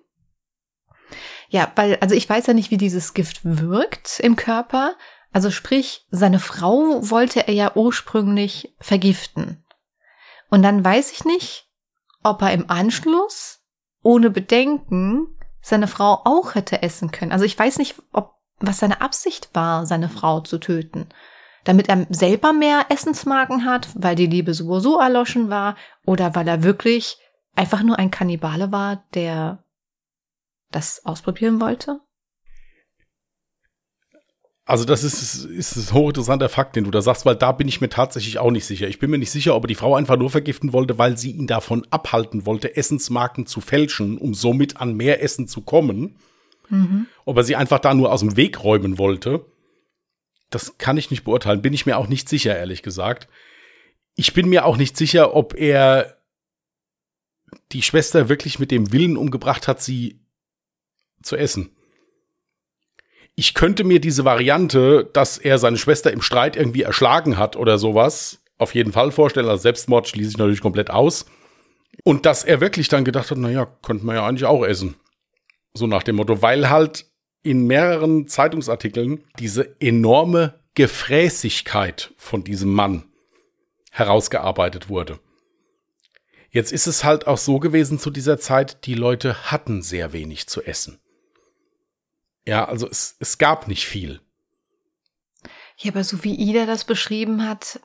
Ja, 1.49 1.73
weil 1.77 1.97
also 2.01 2.15
ich 2.15 2.29
weiß 2.29 2.47
ja 2.47 2.55
nicht, 2.55 2.71
wie 2.71 2.77
dieses 2.77 3.15
Gift 3.15 3.41
wirkt 3.43 4.21
im 4.21 4.37
Körper. 4.37 4.97
Also 5.33 5.51
sprich, 5.51 6.07
seine 6.11 6.39
Frau 6.39 7.11
wollte 7.11 7.47
er 7.47 7.55
ja 7.55 7.73
ursprünglich 7.75 8.75
vergiften. 8.81 9.65
Und 10.51 10.63
dann 10.63 10.85
weiß 10.85 11.13
ich 11.13 11.25
nicht, 11.25 11.69
ob 12.23 12.43
er 12.43 12.53
im 12.53 12.71
Anschluss 12.71 13.61
ohne 14.03 14.31
Bedenken 14.31 15.27
seine 15.61 15.89
Frau 15.89 16.21
auch 16.25 16.55
hätte 16.55 16.83
essen 16.83 17.11
können. 17.11 17.33
Also 17.33 17.45
ich 17.45 17.59
weiß 17.59 17.79
nicht, 17.79 17.97
ob 18.13 18.36
was 18.59 18.79
seine 18.79 19.01
Absicht 19.01 19.51
war, 19.53 19.87
seine 19.87 20.09
Frau 20.09 20.41
zu 20.41 20.59
töten. 20.59 21.09
Damit 21.65 21.89
er 21.89 22.07
selber 22.11 22.53
mehr 22.53 22.87
Essensmarken 22.91 23.65
hat, 23.65 23.89
weil 23.95 24.15
die 24.15 24.27
Liebe 24.27 24.55
sowieso 24.55 24.99
erloschen 24.99 25.51
war, 25.51 25.77
oder 26.05 26.35
weil 26.35 26.47
er 26.47 26.63
wirklich 26.63 27.19
einfach 27.55 27.83
nur 27.83 27.99
ein 27.99 28.11
Kannibale 28.11 28.71
war, 28.71 29.05
der 29.15 29.65
das 30.71 31.05
ausprobieren 31.05 31.61
wollte? 31.61 32.01
Also 34.69 34.85
das 34.85 35.05
ist, 35.05 35.45
ist 35.45 35.77
ein 35.77 35.95
hochinteressanter 35.95 36.49
Fakt, 36.49 36.75
den 36.75 36.83
du 36.83 36.91
da 36.91 37.01
sagst, 37.01 37.25
weil 37.25 37.37
da 37.37 37.53
bin 37.53 37.69
ich 37.69 37.81
mir 37.81 37.89
tatsächlich 37.89 38.41
auch 38.41 38.51
nicht 38.51 38.67
sicher. 38.67 38.89
Ich 38.89 38.99
bin 38.99 39.11
mir 39.11 39.19
nicht 39.19 39.31
sicher, 39.31 39.55
ob 39.55 39.65
er 39.65 39.69
die 39.69 39.77
Frau 39.77 39.95
einfach 39.95 40.17
nur 40.17 40.29
vergiften 40.29 40.73
wollte, 40.73 40.99
weil 40.99 41.17
sie 41.17 41.31
ihn 41.31 41.47
davon 41.47 41.87
abhalten 41.91 42.47
wollte, 42.47 42.77
Essensmarken 42.77 43.47
zu 43.47 43.61
fälschen, 43.61 44.19
um 44.19 44.35
somit 44.35 44.79
an 44.79 44.95
mehr 44.95 45.23
Essen 45.23 45.47
zu 45.47 45.61
kommen. 45.61 46.17
Mhm. 46.69 47.07
Ob 47.25 47.37
er 47.37 47.45
sie 47.45 47.57
einfach 47.57 47.79
da 47.79 47.95
nur 47.95 48.13
aus 48.13 48.21
dem 48.21 48.37
Weg 48.37 48.63
räumen 48.63 48.99
wollte. 48.99 49.45
Das 50.51 50.79
kann 50.79 50.97
ich 50.97 51.11
nicht 51.11 51.25
beurteilen. 51.25 51.63
Bin 51.63 51.73
ich 51.73 51.87
mir 51.87 51.99
auch 51.99 52.09
nicht 52.09 52.29
sicher, 52.29 52.57
ehrlich 52.57 52.83
gesagt. 52.83 53.29
Ich 54.15 54.33
bin 54.33 54.49
mir 54.49 54.65
auch 54.65 54.77
nicht 54.77 54.97
sicher, 54.97 55.35
ob 55.35 55.55
er 55.55 56.17
die 57.73 57.83
Schwester 57.83 58.29
wirklich 58.29 58.59
mit 58.59 58.71
dem 58.71 58.93
Willen 58.93 59.17
umgebracht 59.17 59.69
hat, 59.69 59.81
sie 59.81 60.21
zu 61.23 61.37
essen 61.37 61.77
ich 63.37 63.53
könnte 63.53 63.85
mir 63.85 64.01
diese 64.01 64.25
Variante, 64.25 65.09
dass 65.13 65.37
er 65.37 65.59
seine 65.59 65.77
Schwester 65.77 66.11
im 66.11 66.23
Streit 66.23 66.57
irgendwie 66.57 66.83
erschlagen 66.83 67.37
hat 67.37 67.55
oder 67.55 67.79
sowas, 67.79 68.43
auf 68.59 68.75
jeden 68.75 68.93
Fall 68.93 69.13
vorstellen. 69.13 69.49
Also 69.49 69.63
Selbstmord 69.63 70.09
schließe 70.09 70.31
ich 70.31 70.39
natürlich 70.39 70.63
komplett 70.63 70.91
aus. 70.91 71.27
Und 72.03 72.25
dass 72.25 72.45
er 72.45 72.61
wirklich 72.61 72.89
dann 72.89 73.05
gedacht 73.05 73.31
hat, 73.31 73.39
naja, 73.39 73.67
könnte 73.83 74.07
man 74.07 74.17
ja 74.17 74.27
eigentlich 74.27 74.47
auch 74.47 74.65
essen. 74.65 74.97
So 75.77 75.87
nach 75.87 76.03
dem 76.03 76.17
Motto, 76.17 76.43
weil 76.43 76.71
halt 76.71 77.07
in 77.43 77.67
mehreren 77.67 78.27
Zeitungsartikeln 78.27 79.25
diese 79.39 79.81
enorme 79.81 80.59
Gefräßigkeit 80.75 82.13
von 82.17 82.45
diesem 82.45 82.73
Mann 82.73 83.05
herausgearbeitet 83.93 84.89
wurde. 84.89 85.21
Jetzt 86.51 86.73
ist 86.73 86.87
es 86.87 87.05
halt 87.05 87.27
auch 87.27 87.39
so 87.39 87.59
gewesen 87.59 87.99
zu 87.99 88.11
dieser 88.11 88.39
Zeit, 88.39 88.87
die 88.87 88.95
Leute 88.95 89.51
hatten 89.51 89.83
sehr 89.83 90.13
wenig 90.13 90.47
zu 90.47 90.63
essen. 90.63 90.99
Ja, 92.47 92.67
also 92.67 92.89
es, 92.89 93.17
es 93.19 93.39
gab 93.39 93.69
nicht 93.69 93.87
viel. 93.87 94.21
Ja, 95.79 95.93
aber 95.93 96.05
so 96.05 96.25
wie 96.25 96.35
Ida 96.35 96.65
das 96.65 96.85
beschrieben 96.85 97.47
hat, 97.47 97.81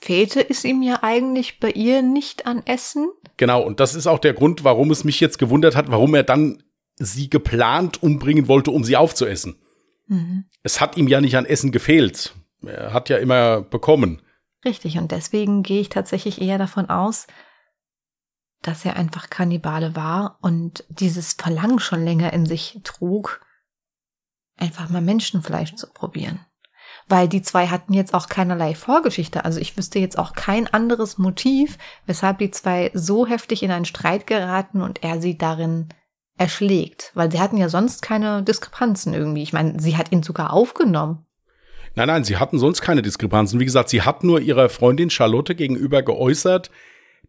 fehlte 0.00 0.48
es 0.48 0.64
ihm 0.64 0.82
ja 0.82 1.02
eigentlich 1.02 1.60
bei 1.60 1.70
ihr 1.70 2.02
nicht 2.02 2.46
an 2.46 2.62
Essen. 2.66 3.08
Genau, 3.36 3.62
und 3.62 3.80
das 3.80 3.94
ist 3.94 4.06
auch 4.06 4.18
der 4.18 4.34
Grund, 4.34 4.64
warum 4.64 4.90
es 4.90 5.04
mich 5.04 5.20
jetzt 5.20 5.38
gewundert 5.38 5.76
hat, 5.76 5.90
warum 5.90 6.14
er 6.14 6.22
dann 6.22 6.62
sie 6.96 7.28
geplant 7.28 8.02
umbringen 8.02 8.48
wollte, 8.48 8.70
um 8.70 8.84
sie 8.84 8.96
aufzuessen. 8.96 9.56
Mhm. 10.06 10.44
Es 10.62 10.80
hat 10.80 10.96
ihm 10.96 11.08
ja 11.08 11.20
nicht 11.20 11.36
an 11.36 11.46
Essen 11.46 11.72
gefehlt. 11.72 12.34
Er 12.64 12.92
hat 12.92 13.08
ja 13.08 13.18
immer 13.18 13.62
bekommen. 13.62 14.22
Richtig, 14.64 14.96
und 14.98 15.12
deswegen 15.12 15.62
gehe 15.62 15.80
ich 15.80 15.88
tatsächlich 15.88 16.40
eher 16.40 16.58
davon 16.58 16.88
aus, 16.88 17.26
dass 18.62 18.84
er 18.84 18.96
einfach 18.96 19.28
Kannibale 19.28 19.94
war 19.94 20.38
und 20.40 20.84
dieses 20.88 21.34
Verlangen 21.34 21.80
schon 21.80 22.02
länger 22.02 22.32
in 22.32 22.46
sich 22.46 22.80
trug, 22.82 23.44
einfach 24.56 24.88
mal 24.88 25.02
Menschenfleisch 25.02 25.74
zu 25.74 25.86
probieren. 25.92 26.40
Weil 27.08 27.28
die 27.28 27.42
zwei 27.42 27.66
hatten 27.66 27.92
jetzt 27.92 28.14
auch 28.14 28.28
keinerlei 28.28 28.74
Vorgeschichte. 28.74 29.44
Also 29.44 29.60
ich 29.60 29.76
wüsste 29.76 29.98
jetzt 29.98 30.18
auch 30.18 30.32
kein 30.32 30.66
anderes 30.66 31.18
Motiv, 31.18 31.76
weshalb 32.06 32.38
die 32.38 32.50
zwei 32.50 32.90
so 32.94 33.26
heftig 33.26 33.62
in 33.62 33.70
einen 33.70 33.84
Streit 33.84 34.26
geraten 34.26 34.80
und 34.80 35.02
er 35.02 35.20
sie 35.20 35.36
darin 35.36 35.88
erschlägt. 36.38 37.12
Weil 37.14 37.30
sie 37.30 37.40
hatten 37.40 37.58
ja 37.58 37.68
sonst 37.68 38.02
keine 38.02 38.42
Diskrepanzen 38.42 39.12
irgendwie. 39.12 39.42
Ich 39.42 39.52
meine, 39.52 39.80
sie 39.80 39.96
hat 39.96 40.12
ihn 40.12 40.22
sogar 40.22 40.52
aufgenommen. 40.52 41.26
Nein, 41.94 42.08
nein, 42.08 42.24
sie 42.24 42.38
hatten 42.38 42.58
sonst 42.58 42.80
keine 42.80 43.02
Diskrepanzen. 43.02 43.60
Wie 43.60 43.64
gesagt, 43.64 43.88
sie 43.88 44.02
hat 44.02 44.24
nur 44.24 44.40
ihrer 44.40 44.68
Freundin 44.68 45.10
Charlotte 45.10 45.54
gegenüber 45.54 46.02
geäußert, 46.02 46.70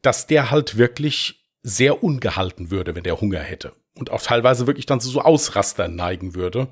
dass 0.02 0.26
der 0.26 0.52
halt 0.52 0.78
wirklich 0.78 1.46
sehr 1.62 2.04
ungehalten 2.04 2.72
würde, 2.72 2.96
wenn 2.96 3.04
der 3.04 3.22
Hunger 3.22 3.40
hätte. 3.40 3.74
Und 3.96 4.12
auch 4.12 4.22
teilweise 4.22 4.68
wirklich 4.68 4.86
dann 4.86 5.00
zu 5.00 5.10
so 5.10 5.22
Ausrastern 5.22 5.96
neigen 5.96 6.36
würde. 6.36 6.68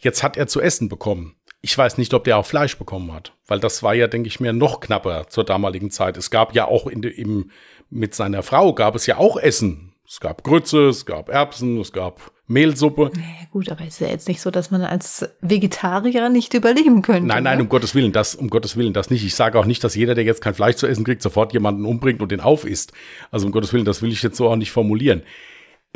Jetzt 0.00 0.22
hat 0.22 0.36
er 0.36 0.46
zu 0.46 0.60
essen 0.60 0.88
bekommen. 0.88 1.36
Ich 1.66 1.76
weiß 1.76 1.98
nicht, 1.98 2.14
ob 2.14 2.22
der 2.22 2.38
auch 2.38 2.46
Fleisch 2.46 2.78
bekommen 2.78 3.12
hat, 3.12 3.32
weil 3.48 3.58
das 3.58 3.82
war 3.82 3.92
ja, 3.92 4.06
denke 4.06 4.28
ich 4.28 4.38
mir, 4.38 4.52
noch 4.52 4.78
knapper 4.78 5.26
zur 5.28 5.42
damaligen 5.42 5.90
Zeit. 5.90 6.16
Es 6.16 6.30
gab 6.30 6.54
ja 6.54 6.66
auch 6.66 6.86
in, 6.86 7.02
im, 7.02 7.50
mit 7.90 8.14
seiner 8.14 8.44
Frau 8.44 8.72
gab 8.72 8.94
es 8.94 9.06
ja 9.06 9.16
auch 9.16 9.36
Essen. 9.36 9.92
Es 10.06 10.20
gab 10.20 10.44
Grütze, 10.44 10.90
es 10.90 11.06
gab 11.06 11.28
Erbsen, 11.28 11.80
es 11.80 11.90
gab 11.90 12.30
Mehlsuppe. 12.46 13.10
Naja, 13.14 13.48
gut, 13.50 13.68
aber 13.68 13.80
es 13.80 13.94
ist 13.94 14.00
ja 14.00 14.06
jetzt 14.06 14.28
nicht 14.28 14.40
so, 14.40 14.52
dass 14.52 14.70
man 14.70 14.82
als 14.82 15.28
Vegetarier 15.40 16.28
nicht 16.28 16.54
überleben 16.54 17.02
könnte. 17.02 17.26
Nein, 17.26 17.42
nein, 17.42 17.58
ne? 17.58 17.64
um 17.64 17.68
Gottes 17.68 17.96
Willen, 17.96 18.12
das, 18.12 18.36
um 18.36 18.48
Gottes 18.48 18.76
Willen, 18.76 18.92
das 18.92 19.10
nicht. 19.10 19.24
Ich 19.24 19.34
sage 19.34 19.58
auch 19.58 19.64
nicht, 19.64 19.82
dass 19.82 19.96
jeder, 19.96 20.14
der 20.14 20.22
jetzt 20.22 20.42
kein 20.42 20.54
Fleisch 20.54 20.76
zu 20.76 20.86
essen 20.86 21.04
kriegt, 21.04 21.20
sofort 21.20 21.52
jemanden 21.52 21.84
umbringt 21.84 22.22
und 22.22 22.30
den 22.30 22.40
aufisst. 22.40 22.92
Also 23.32 23.46
um 23.46 23.50
Gottes 23.50 23.72
Willen, 23.72 23.84
das 23.84 24.02
will 24.02 24.12
ich 24.12 24.22
jetzt 24.22 24.36
so 24.36 24.48
auch 24.48 24.54
nicht 24.54 24.70
formulieren. 24.70 25.24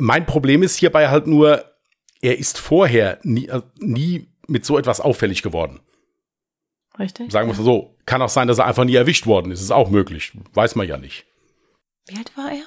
Mein 0.01 0.27
Problem 0.27 0.65
ist 0.65 0.75
hierbei 0.75 1.11
halt 1.11 1.29
nur, 1.29 1.65
er 2.21 2.41
ist 2.41 2.59
vorher 2.59 3.21
nie, 3.23 3.47
äh, 3.47 3.63
nie 3.79 4.30
mit 4.51 4.65
so 4.65 4.77
etwas 4.79 5.01
auffällig 5.01 5.43
geworden. 5.43 5.81
Richtig. 6.99 7.31
Sagen 7.33 7.49
wir 7.49 7.53
es 7.53 7.59
mal 7.59 7.65
so. 7.65 7.97
Kann 8.05 8.21
auch 8.21 8.29
sein, 8.29 8.49
dass 8.49 8.59
er 8.59 8.67
einfach 8.67 8.85
nie 8.85 8.95
erwischt 8.95 9.27
worden 9.27 9.53
ist. 9.53 9.61
Ist 9.61 9.71
auch 9.71 9.91
möglich. 9.91 10.33
Weiß 10.53 10.75
man 10.75 10.87
ja 10.87 10.99
nicht. 10.99 11.25
Wie 12.09 12.17
alt 12.17 12.37
war 12.37 12.51
er? 12.51 12.65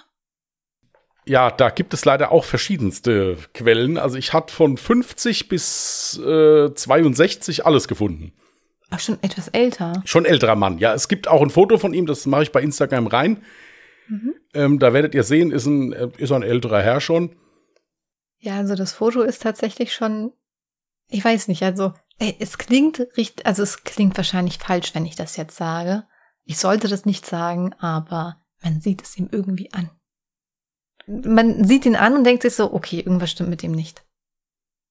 Ja, 1.25 1.51
da 1.51 1.69
gibt 1.69 1.93
es 1.93 2.05
leider 2.05 2.31
auch 2.31 2.43
verschiedenste 2.43 3.37
Quellen. 3.53 3.97
Also 3.97 4.17
ich 4.17 4.33
hatte 4.33 4.53
von 4.53 4.77
50 4.77 5.49
bis 5.49 6.19
äh, 6.25 6.73
62 6.73 7.65
alles 7.65 7.87
gefunden. 7.87 8.33
Ach, 8.89 8.99
schon 8.99 9.17
etwas 9.21 9.47
älter. 9.49 10.01
Schon 10.05 10.25
älterer 10.25 10.55
Mann. 10.55 10.77
Ja, 10.77 10.93
es 10.93 11.07
gibt 11.07 11.27
auch 11.27 11.41
ein 11.41 11.49
Foto 11.49 11.77
von 11.77 11.93
ihm, 11.93 12.05
das 12.05 12.25
mache 12.25 12.43
ich 12.43 12.51
bei 12.51 12.61
Instagram 12.61 13.07
rein. 13.07 13.43
Mhm. 14.07 14.33
Ähm, 14.53 14.79
da 14.79 14.93
werdet 14.93 15.15
ihr 15.15 15.23
sehen, 15.23 15.51
ist 15.51 15.65
ein, 15.65 15.93
äh, 15.93 16.09
ist 16.17 16.31
ein 16.31 16.43
älterer 16.43 16.81
Herr 16.81 17.01
schon. 17.01 17.35
Ja, 18.39 18.57
also 18.57 18.75
das 18.75 18.93
Foto 18.93 19.21
ist 19.21 19.41
tatsächlich 19.41 19.93
schon, 19.93 20.33
ich 21.07 21.23
weiß 21.23 21.47
nicht, 21.47 21.63
also 21.63 21.93
ey, 22.19 22.35
es 22.39 22.57
klingt 22.57 23.07
richtig, 23.17 23.45
also 23.45 23.63
es 23.63 23.83
klingt 23.83 24.17
wahrscheinlich 24.17 24.57
falsch, 24.57 24.95
wenn 24.95 25.05
ich 25.05 25.15
das 25.15 25.37
jetzt 25.37 25.55
sage. 25.55 26.05
Ich 26.45 26.57
sollte 26.57 26.87
das 26.87 27.05
nicht 27.05 27.25
sagen, 27.25 27.73
aber 27.79 28.37
man 28.61 28.81
sieht 28.81 29.01
es 29.01 29.17
ihm 29.17 29.29
irgendwie 29.31 29.71
an. 29.73 29.89
Man 31.05 31.65
sieht 31.65 31.85
ihn 31.85 31.95
an 31.95 32.15
und 32.15 32.23
denkt 32.23 32.43
sich 32.43 32.55
so, 32.55 32.73
okay, 32.73 32.99
irgendwas 32.99 33.31
stimmt 33.31 33.49
mit 33.49 33.63
ihm 33.63 33.71
nicht. 33.71 34.03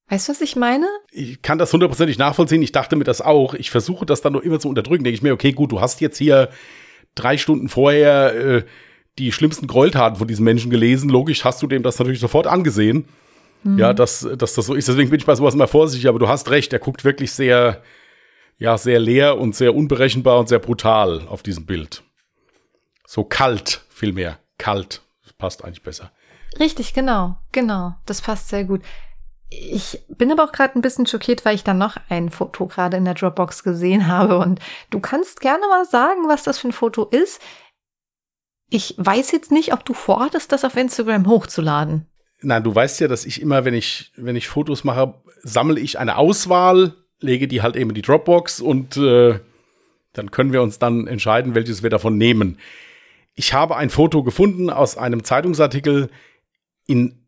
Weißt 0.09 0.29
du, 0.29 0.33
was 0.33 0.41
ich 0.43 0.57
meine? 0.57 0.87
Ich 1.11 1.41
kann 1.41 1.59
das 1.59 1.73
hundertprozentig 1.73 2.19
nachvollziehen. 2.19 2.61
Ich 2.61 2.73
dachte 2.73 2.97
mir 2.97 3.05
das 3.05 3.23
auch. 3.23 3.55
Ich 3.55 3.71
versuche 3.71 4.05
das 4.05 4.21
dann 4.21 4.35
nur 4.35 4.45
immer 4.45 4.61
zu 4.61 4.69
unterdrücken. 4.69 5.05
Denke 5.05 5.15
ich 5.15 5.23
mir, 5.23 5.33
okay, 5.33 5.53
gut, 5.53 5.73
du 5.73 5.81
hast 5.81 6.03
jetzt 6.03 6.19
hier 6.19 6.51
drei 7.15 7.39
Stunden 7.39 7.71
vorher 7.71 8.35
äh, 8.35 8.65
die 9.19 9.33
schlimmsten 9.33 9.67
Gräueltaten 9.67 10.19
von 10.19 10.29
diesen 10.29 10.45
Menschen 10.45 10.71
gelesen. 10.71 11.09
Logisch 11.09 11.45
hast 11.45 11.63
du 11.63 11.67
dem 11.67 11.83
das 11.83 11.99
natürlich 11.99 12.21
sofort 12.21 12.47
angesehen. 12.47 13.07
Mhm. 13.65 13.79
Ja, 13.79 13.93
dass, 13.93 14.27
dass 14.37 14.55
das 14.55 14.67
so 14.67 14.75
ist. 14.75 14.89
Deswegen 14.89 15.11
bin 15.11 15.21
ich 15.21 15.27
bei 15.27 15.35
sowas 15.35 15.55
immer 15.55 15.69
vorsichtig. 15.69 16.09
Aber 16.09 16.19
du 16.19 16.29
hast 16.29 16.51
recht. 16.51 16.73
Er 16.73 16.79
guckt 16.79 17.05
wirklich 17.05 17.33
sehr, 17.33 17.83
ja, 18.59 18.79
sehr 18.79 18.99
leer 18.99 19.39
und 19.39 19.55
sehr 19.55 19.75
unberechenbar 19.75 20.39
und 20.39 20.49
sehr 20.49 20.59
brutal 20.59 21.27
auf 21.29 21.43
diesem 21.43 21.67
Bild. 21.67 22.03
So 23.07 23.25
kalt, 23.25 23.85
vielmehr. 23.89 24.39
Kalt. 24.59 25.03
Das 25.23 25.33
passt 25.33 25.65
eigentlich 25.65 25.83
besser. 25.83 26.13
Richtig, 26.59 26.95
genau, 26.95 27.39
genau. 27.53 27.95
Das 28.07 28.21
passt 28.21 28.49
sehr 28.49 28.65
gut. 28.65 28.83
Ich 29.51 30.01
bin 30.09 30.33
aber 30.33 30.45
auch 30.45 30.53
gerade 30.53 30.79
ein 30.79 30.83
bisschen 30.83 31.07
schockiert, 31.07 31.45
weil 31.45 31.55
ich 31.55 31.65
dann 31.65 31.79
noch 31.79 31.97
ein 32.09 32.31
Foto 32.31 32.67
gerade 32.67 32.97
in 32.97 33.05
der 33.05 33.15
Dropbox 33.15 33.63
gesehen 33.63 34.07
habe. 34.07 34.39
Und 34.39 34.61
du 34.91 35.01
kannst 35.01 35.41
gerne 35.41 35.67
mal 35.69 35.85
sagen, 35.85 36.27
was 36.27 36.43
das 36.43 36.59
für 36.59 36.69
ein 36.69 36.73
Foto 36.73 37.05
ist. 37.05 37.41
Ich 38.71 38.95
weiß 38.97 39.33
jetzt 39.33 39.51
nicht, 39.51 39.75
ob 39.75 39.85
du 39.85 39.93
vorhattest, 39.93 40.51
das 40.53 40.65
auf 40.65 40.77
Instagram 40.77 41.27
hochzuladen. 41.27 42.07
Nein, 42.43 42.65
du 42.65 42.75
weißt 42.75 43.01
ja, 43.01 43.09
dass 43.09 43.25
ich 43.25 43.41
immer, 43.41 43.65
wenn 43.65 43.75
ich, 43.75 44.13
wenn 44.17 44.37
ich 44.37 44.49
Fotos 44.49 44.85
mache, 44.85 45.15
sammle 45.43 45.81
ich 45.81 45.99
eine 45.99 46.17
Auswahl, 46.17 46.95
lege 47.21 47.49
die 47.49 47.63
halt 47.63 47.77
eben 47.77 47.91
in 47.91 47.95
die 47.95 48.03
Dropbox 48.03 48.61
und 48.61 48.97
äh, 48.97 49.39
dann 50.13 50.31
können 50.31 50.53
wir 50.53 50.63
uns 50.63 50.79
dann 50.79 51.07
entscheiden, 51.07 51.55
welches 51.55 51.83
wir 51.83 51.91
davon 51.91 52.19
nehmen. 52.19 52.59
Ich 53.35 53.55
habe 53.55 53.77
ein 53.77 53.91
Foto 53.91 54.23
gefunden 54.23 54.71
aus 54.71 54.99
einem 54.99 55.25
Zeitungsartikel 55.25 56.11
in 56.87 57.23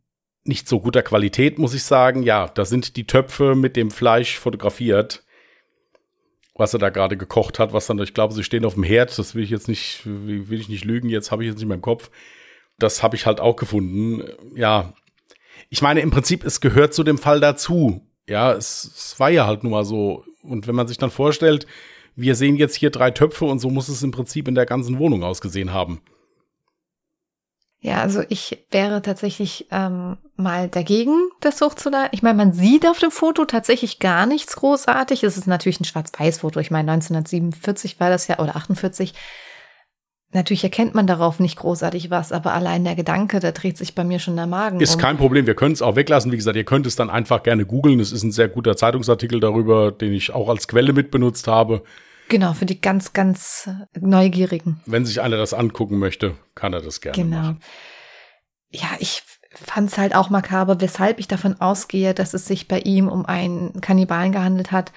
nicht 0.44 0.68
so 0.68 0.80
guter 0.80 1.02
Qualität, 1.02 1.58
muss 1.58 1.74
ich 1.74 1.84
sagen. 1.84 2.22
Ja, 2.22 2.48
da 2.48 2.64
sind 2.66 2.96
die 2.96 3.06
Töpfe 3.06 3.54
mit 3.54 3.76
dem 3.76 3.90
Fleisch 3.90 4.38
fotografiert, 4.38 5.24
was 6.54 6.74
er 6.74 6.78
da 6.78 6.90
gerade 6.90 7.16
gekocht 7.16 7.58
hat, 7.58 7.72
was 7.72 7.86
dann, 7.86 7.98
ich 8.00 8.12
glaube, 8.12 8.34
sie 8.34 8.44
stehen 8.44 8.66
auf 8.66 8.74
dem 8.74 8.82
Herd. 8.82 9.16
Das 9.18 9.34
will 9.34 9.42
ich 9.42 9.50
jetzt 9.50 9.68
nicht, 9.68 10.02
will 10.04 10.60
ich 10.60 10.68
nicht 10.68 10.84
lügen. 10.84 11.08
Jetzt 11.08 11.30
habe 11.30 11.42
ich 11.42 11.48
jetzt 11.48 11.58
nicht 11.58 11.66
mehr 11.66 11.76
im 11.76 11.82
Kopf. 11.82 12.10
Das 12.78 13.02
habe 13.02 13.16
ich 13.16 13.24
halt 13.24 13.40
auch 13.40 13.56
gefunden. 13.56 14.22
Ja, 14.54 14.92
ich 15.74 15.82
meine, 15.82 16.02
im 16.02 16.12
Prinzip, 16.12 16.44
es 16.44 16.60
gehört 16.60 16.94
zu 16.94 17.02
dem 17.02 17.18
Fall 17.18 17.40
dazu. 17.40 18.00
Ja, 18.28 18.52
es, 18.52 18.92
es 18.94 19.18
war 19.18 19.30
ja 19.30 19.44
halt 19.44 19.64
nun 19.64 19.72
mal 19.72 19.84
so. 19.84 20.24
Und 20.44 20.68
wenn 20.68 20.76
man 20.76 20.86
sich 20.86 20.98
dann 20.98 21.10
vorstellt, 21.10 21.66
wir 22.14 22.36
sehen 22.36 22.54
jetzt 22.54 22.76
hier 22.76 22.90
drei 22.90 23.10
Töpfe 23.10 23.44
und 23.44 23.58
so 23.58 23.70
muss 23.70 23.88
es 23.88 24.00
im 24.04 24.12
Prinzip 24.12 24.46
in 24.46 24.54
der 24.54 24.66
ganzen 24.66 25.00
Wohnung 25.00 25.24
ausgesehen 25.24 25.72
haben. 25.72 26.00
Ja, 27.80 28.02
also 28.02 28.22
ich 28.28 28.64
wäre 28.70 29.02
tatsächlich 29.02 29.66
ähm, 29.72 30.16
mal 30.36 30.68
dagegen, 30.68 31.28
das 31.40 31.60
hochzuladen. 31.60 32.10
Ich 32.12 32.22
meine, 32.22 32.36
man 32.36 32.52
sieht 32.52 32.86
auf 32.86 33.00
dem 33.00 33.10
Foto 33.10 33.44
tatsächlich 33.44 33.98
gar 33.98 34.26
nichts 34.26 34.54
großartig. 34.54 35.24
Es 35.24 35.36
ist 35.36 35.48
natürlich 35.48 35.80
ein 35.80 35.84
Schwarz-Weiß-Foto. 35.86 36.60
Ich 36.60 36.70
meine, 36.70 36.92
1947 36.92 37.98
war 37.98 38.10
das 38.10 38.28
ja, 38.28 38.38
oder 38.38 38.54
48. 38.54 39.12
Natürlich 40.34 40.64
erkennt 40.64 40.96
man 40.96 41.06
darauf 41.06 41.38
nicht 41.38 41.56
großartig 41.56 42.10
was, 42.10 42.32
aber 42.32 42.54
allein 42.54 42.82
der 42.82 42.96
Gedanke, 42.96 43.38
da 43.38 43.52
dreht 43.52 43.78
sich 43.78 43.94
bei 43.94 44.02
mir 44.02 44.18
schon 44.18 44.34
der 44.34 44.48
Magen. 44.48 44.80
Ist 44.80 44.96
um. 44.96 45.00
kein 45.00 45.16
Problem, 45.16 45.46
wir 45.46 45.54
können 45.54 45.74
es 45.74 45.80
auch 45.80 45.94
weglassen. 45.94 46.32
Wie 46.32 46.36
gesagt, 46.36 46.56
ihr 46.56 46.64
könnt 46.64 46.86
es 46.86 46.96
dann 46.96 47.08
einfach 47.08 47.44
gerne 47.44 47.64
googeln. 47.64 48.00
Es 48.00 48.10
ist 48.10 48.24
ein 48.24 48.32
sehr 48.32 48.48
guter 48.48 48.76
Zeitungsartikel 48.76 49.38
darüber, 49.38 49.92
den 49.92 50.12
ich 50.12 50.34
auch 50.34 50.48
als 50.48 50.66
Quelle 50.66 50.92
mitbenutzt 50.92 51.46
habe. 51.46 51.84
Genau, 52.28 52.52
für 52.52 52.66
die 52.66 52.80
ganz, 52.80 53.12
ganz 53.12 53.70
Neugierigen. 53.98 54.80
Wenn 54.86 55.06
sich 55.06 55.20
einer 55.20 55.36
das 55.36 55.54
angucken 55.54 56.00
möchte, 56.00 56.34
kann 56.56 56.72
er 56.72 56.80
das 56.82 57.00
gerne 57.00 57.16
Genau. 57.16 57.36
machen. 57.36 57.60
Ja, 58.70 58.88
ich 58.98 59.22
fand 59.52 59.92
es 59.92 59.98
halt 59.98 60.16
auch 60.16 60.30
makaber, 60.30 60.80
weshalb 60.80 61.20
ich 61.20 61.28
davon 61.28 61.60
ausgehe, 61.60 62.12
dass 62.12 62.34
es 62.34 62.46
sich 62.46 62.66
bei 62.66 62.80
ihm 62.80 63.06
um 63.08 63.24
einen 63.24 63.80
Kannibalen 63.80 64.32
gehandelt 64.32 64.72
hat, 64.72 64.90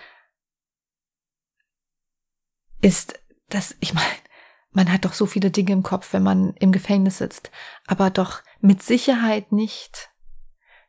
ist, 2.82 3.20
dass, 3.50 3.76
ich 3.82 3.94
meine, 3.94 4.08
man 4.72 4.92
hat 4.92 5.06
doch 5.06 5.14
so 5.14 5.26
viele 5.26 5.52
Dinge 5.52 5.72
im 5.72 5.84
Kopf, 5.84 6.14
wenn 6.14 6.24
man 6.24 6.54
im 6.60 6.72
Gefängnis 6.72 7.18
sitzt, 7.18 7.52
aber 7.86 8.10
doch 8.10 8.42
mit 8.62 8.84
Sicherheit 8.84 9.52
nicht. 9.52 10.10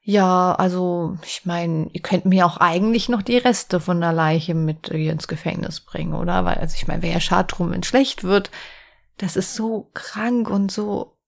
Ja, 0.02 0.54
also 0.54 1.18
ich 1.22 1.44
meine, 1.44 1.90
ihr 1.92 2.00
könnt 2.00 2.24
mir 2.24 2.46
auch 2.46 2.56
eigentlich 2.56 3.10
noch 3.10 3.20
die 3.20 3.36
Reste 3.36 3.78
von 3.78 4.00
der 4.00 4.12
Leiche 4.12 4.54
mit 4.54 4.88
hier 4.90 5.12
ins 5.12 5.28
Gefängnis 5.28 5.80
bringen, 5.80 6.14
oder? 6.14 6.46
Weil, 6.46 6.56
also 6.56 6.76
ich 6.76 6.88
meine, 6.88 7.02
wäre 7.02 7.12
ja 7.12 7.20
schade 7.20 7.48
drum, 7.48 7.72
wenn 7.72 7.82
schlecht 7.82 8.24
wird. 8.24 8.50
Das 9.18 9.36
ist 9.36 9.54
so 9.54 9.90
krank 9.92 10.48
und 10.48 10.72
so. 10.72 11.18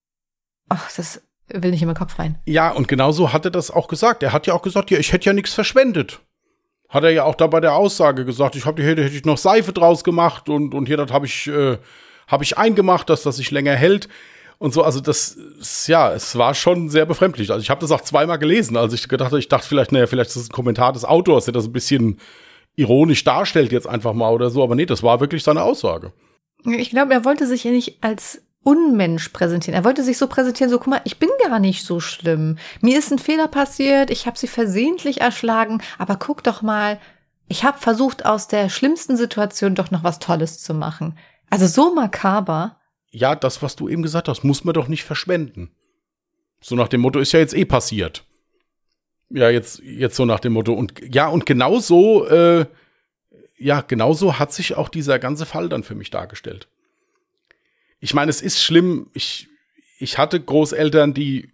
Ach, 0.71 0.91
das 0.97 1.23
will 1.49 1.73
nicht 1.73 1.83
in 1.83 1.89
meinen 1.89 1.97
Kopf 1.97 2.19
rein. 2.19 2.39
Ja, 2.47 2.71
und 2.71 2.89
genau 2.89 3.13
so 3.13 3.33
hat 3.33 3.45
er 3.45 3.51
das 3.51 3.71
auch 3.71 3.89
gesagt. 3.89 4.23
Er 4.23 4.33
hat 4.33 4.47
ja 4.47 4.55
auch 4.55 4.63
gesagt, 4.63 4.91
ja, 4.91 4.99
ich 4.99 5.13
hätte 5.13 5.27
ja 5.27 5.33
nichts 5.33 5.53
verschwendet. 5.53 6.21
Hat 6.89 7.05
er 7.05 7.11
ja 7.11 7.25
auch 7.25 7.35
da 7.35 7.49
bei 7.49 7.61
der 7.61 7.75
Aussage 7.75 8.25
gesagt, 8.25 8.57
ich 8.57 8.65
habe 8.65 8.83
hätte, 8.83 9.05
hätte 9.05 9.15
ich 9.15 9.25
noch 9.25 9.39
Seife 9.39 9.73
draus 9.73 10.05
gemacht 10.05 10.49
und, 10.49 10.75
und 10.75 10.87
hier, 10.87 10.97
das 10.97 11.13
habe 11.13 11.27
ich, 11.27 11.49
äh, 11.49 11.79
hab 12.31 12.43
ich 12.43 12.57
eingemacht, 12.57 13.11
dass 13.11 13.23
das 13.23 13.37
sich 13.37 13.51
länger 13.51 13.75
hält. 13.75 14.09
Und 14.59 14.75
so, 14.75 14.83
also 14.83 15.01
das, 15.01 15.38
ja, 15.87 16.12
es 16.12 16.37
war 16.37 16.55
schon 16.55 16.90
sehr 16.90 17.07
befremdlich. 17.07 17.51
Also 17.51 17.62
ich 17.62 17.71
habe 17.71 17.81
das 17.81 17.90
auch 17.90 18.03
zweimal 18.03 18.38
gelesen, 18.38 18.77
als 18.77 18.93
ich 18.93 19.09
gedacht 19.09 19.31
habe, 19.31 19.38
ich 19.38 19.49
dachte 19.49 19.66
vielleicht, 19.66 19.90
naja, 19.90 20.07
vielleicht 20.07 20.29
ist 20.29 20.37
das 20.37 20.49
ein 20.49 20.53
Kommentar 20.53 20.93
des 20.93 21.05
Autors, 21.07 21.47
der 21.47 21.55
das 21.55 21.64
ein 21.64 21.73
bisschen 21.73 22.19
ironisch 22.77 23.25
darstellt 23.25 23.73
jetzt 23.73 23.88
einfach 23.88 24.12
mal 24.12 24.31
oder 24.31 24.51
so. 24.51 24.62
Aber 24.62 24.75
nee, 24.75 24.87
das 24.87 25.03
war 25.03 25.21
wirklich 25.21 25.43
seine 25.43 25.62
Aussage. 25.62 26.12
Ich 26.64 26.90
glaube, 26.90 27.14
er 27.14 27.25
wollte 27.25 27.47
sich 27.47 27.64
ja 27.64 27.71
nicht 27.71 28.03
als 28.03 28.43
Unmensch 28.62 29.31
präsentieren. 29.31 29.75
Er 29.75 29.85
wollte 29.85 30.05
sich 30.05 30.19
so 30.19 30.27
präsentieren, 30.27 30.71
so 30.71 30.79
guck 30.79 30.88
mal, 30.88 31.01
ich 31.05 31.19
bin 31.19 31.31
gar 31.43 31.59
nicht 31.59 31.85
so 31.85 31.99
schlimm. 31.99 32.59
Mir 32.83 32.99
ist 32.99 33.11
ein 33.11 33.19
Fehler 33.19 33.49
passiert, 33.49 34.11
ich 34.11 34.27
habe 34.27 34.38
sie 34.38 34.47
versehentlich 34.47 35.23
erschlagen, 35.23 35.83
aber 35.99 36.16
guck 36.16 36.45
doch 36.45 36.61
mal, 36.61 37.01
ich 37.49 37.64
habe 37.64 37.79
versucht 37.79 38.27
aus 38.27 38.49
der 38.49 38.69
schlimmsten 38.69 39.16
Situation 39.16 39.75
doch 39.75 39.90
noch 39.90 40.05
was 40.05 40.19
Tolles 40.19 40.62
zu 40.62 40.75
machen. 40.75 41.16
Also 41.51 41.67
so 41.67 41.95
makaber. 41.95 42.81
Ja, 43.11 43.35
das, 43.35 43.61
was 43.61 43.77
du 43.77 43.89
eben 43.89 44.03
gesagt 44.03 44.29
hast, 44.29 44.45
muss 44.45 44.65
man 44.65 44.73
doch 44.73 44.89
nicht 44.89 45.05
verschwenden. 45.05 45.71
So 46.61 46.77
nach 46.77 46.89
dem 46.89 47.01
Motto 47.01 47.19
ist 47.19 47.33
ja 47.33 47.41
jetzt 47.41 47.55
eh 47.55 47.65
passiert. 47.65 48.25
Ja, 49.31 49.51
jetzt, 49.51 49.81
jetzt 49.81 50.17
so 50.17 50.25
nach 50.25 50.41
dem 50.41 50.53
Motto. 50.53 50.73
Und 50.73 50.95
ja, 51.15 51.29
und 51.29 51.47
genau 51.47 51.81
so, 51.81 52.27
äh, 52.27 52.67
ja, 53.59 53.81
genau 53.81 54.13
so 54.13 54.39
hat 54.39 54.53
sich 54.53 54.77
auch 54.77 54.89
dieser 54.89 55.19
ganze 55.19 55.47
Fall 55.47 55.69
dann 55.69 55.83
für 55.83 55.95
mich 55.95 56.11
dargestellt. 56.11 56.69
Ich 58.01 58.15
meine, 58.15 58.31
es 58.31 58.43
ist 58.43 58.63
schlimm. 58.63 59.11
Ich, 59.13 59.49
ich 59.99 60.19
hatte 60.19 60.41
Großeltern, 60.41 61.15
die 61.15 61.53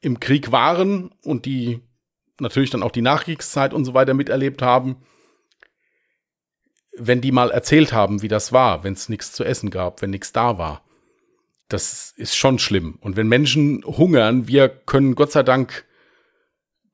im 0.00 0.20
Krieg 0.20 0.52
waren 0.52 1.10
und 1.22 1.46
die 1.46 1.80
natürlich 2.38 2.70
dann 2.70 2.82
auch 2.82 2.90
die 2.90 3.02
Nachkriegszeit 3.02 3.72
und 3.72 3.84
so 3.84 3.94
weiter 3.94 4.14
miterlebt 4.14 4.60
haben. 4.60 4.96
Wenn 6.98 7.20
die 7.20 7.32
mal 7.32 7.50
erzählt 7.50 7.92
haben, 7.92 8.22
wie 8.22 8.28
das 8.28 8.52
war, 8.52 8.84
wenn 8.84 8.94
es 8.94 9.08
nichts 9.08 9.32
zu 9.32 9.44
essen 9.44 9.70
gab, 9.70 10.02
wenn 10.02 10.10
nichts 10.10 10.32
da 10.32 10.58
war. 10.58 10.82
Das 11.68 12.14
ist 12.16 12.36
schon 12.36 12.58
schlimm. 12.58 12.98
Und 13.00 13.16
wenn 13.16 13.28
Menschen 13.28 13.82
hungern, 13.84 14.46
wir 14.46 14.68
können 14.68 15.14
Gott 15.14 15.32
sei 15.32 15.42
Dank 15.42 15.84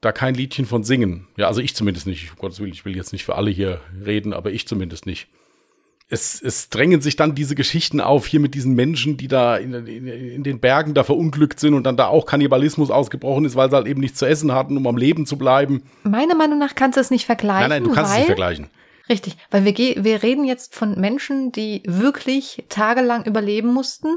da 0.02 0.12
kein 0.12 0.34
Liedchen 0.34 0.66
von 0.66 0.84
singen. 0.84 1.28
Ja, 1.36 1.46
also 1.46 1.60
ich 1.62 1.74
zumindest 1.74 2.06
nicht. 2.06 2.30
Um 2.32 2.38
Gottes 2.38 2.60
Willen, 2.60 2.72
ich 2.72 2.84
will 2.84 2.96
jetzt 2.96 3.12
nicht 3.12 3.24
für 3.24 3.36
alle 3.36 3.50
hier 3.50 3.80
reden, 4.04 4.34
aber 4.34 4.50
ich 4.50 4.66
zumindest 4.68 5.06
nicht. 5.06 5.28
Es, 6.08 6.42
es 6.42 6.68
drängen 6.68 7.00
sich 7.00 7.16
dann 7.16 7.34
diese 7.34 7.54
Geschichten 7.54 8.00
auf, 8.00 8.26
hier 8.26 8.40
mit 8.40 8.52
diesen 8.54 8.74
Menschen, 8.74 9.16
die 9.16 9.28
da 9.28 9.56
in, 9.56 9.72
in, 9.72 10.06
in, 10.06 10.42
den 10.42 10.58
Bergen 10.58 10.92
da 10.92 11.04
verunglückt 11.04 11.58
sind 11.58 11.72
und 11.72 11.84
dann 11.84 11.96
da 11.96 12.08
auch 12.08 12.26
Kannibalismus 12.26 12.90
ausgebrochen 12.90 13.46
ist, 13.46 13.54
weil 13.54 13.70
sie 13.70 13.76
halt 13.76 13.86
eben 13.86 14.00
nichts 14.00 14.18
zu 14.18 14.26
essen 14.26 14.52
hatten, 14.52 14.76
um 14.76 14.86
am 14.86 14.98
Leben 14.98 15.24
zu 15.24 15.38
bleiben. 15.38 15.84
Meiner 16.02 16.34
Meinung 16.34 16.58
nach 16.58 16.74
kannst 16.74 16.96
du 16.96 17.00
es 17.00 17.10
nicht 17.10 17.24
vergleichen. 17.24 17.70
Nein, 17.70 17.82
nein, 17.82 17.84
du 17.84 17.94
kannst 17.94 18.10
es 18.10 18.18
nicht 18.18 18.26
vergleichen. 18.26 18.66
Richtig, 19.08 19.36
weil 19.50 19.64
wir, 19.64 19.74
wir 19.76 20.22
reden 20.22 20.44
jetzt 20.44 20.74
von 20.74 20.98
Menschen, 20.98 21.52
die 21.52 21.82
wirklich 21.86 22.64
tagelang 22.68 23.24
überleben 23.24 23.72
mussten, 23.72 24.16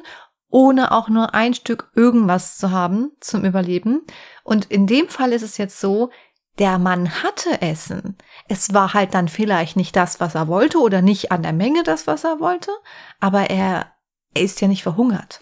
ohne 0.50 0.92
auch 0.92 1.10
nur 1.10 1.34
ein 1.34 1.54
Stück 1.54 1.92
irgendwas 1.96 2.58
zu 2.58 2.72
haben 2.72 3.12
zum 3.20 3.44
Überleben. 3.44 4.02
Und 4.44 4.66
in 4.66 4.88
dem 4.88 5.10
Fall 5.10 5.34
ist 5.34 5.42
es 5.42 5.58
jetzt 5.58 5.80
so, 5.80 6.12
der 6.60 6.78
Mann 6.78 7.24
hatte 7.24 7.62
Essen. 7.62 8.16
Es 8.48 8.74
war 8.74 8.94
halt 8.94 9.14
dann 9.14 9.28
vielleicht 9.28 9.76
nicht 9.76 9.96
das, 9.96 10.20
was 10.20 10.36
er 10.36 10.48
wollte 10.48 10.78
oder 10.78 11.02
nicht 11.02 11.32
an 11.32 11.44
der 11.44 11.54
Menge 11.54 11.84
das, 11.84 12.08
was 12.08 12.24
er 12.24 12.40
wollte, 12.40 12.72
aber 13.20 13.50
er, 13.50 13.92
er 14.34 14.44
ist 14.44 14.62
ja 14.62 14.68
nicht 14.68 14.84
verhungert. 14.84 15.40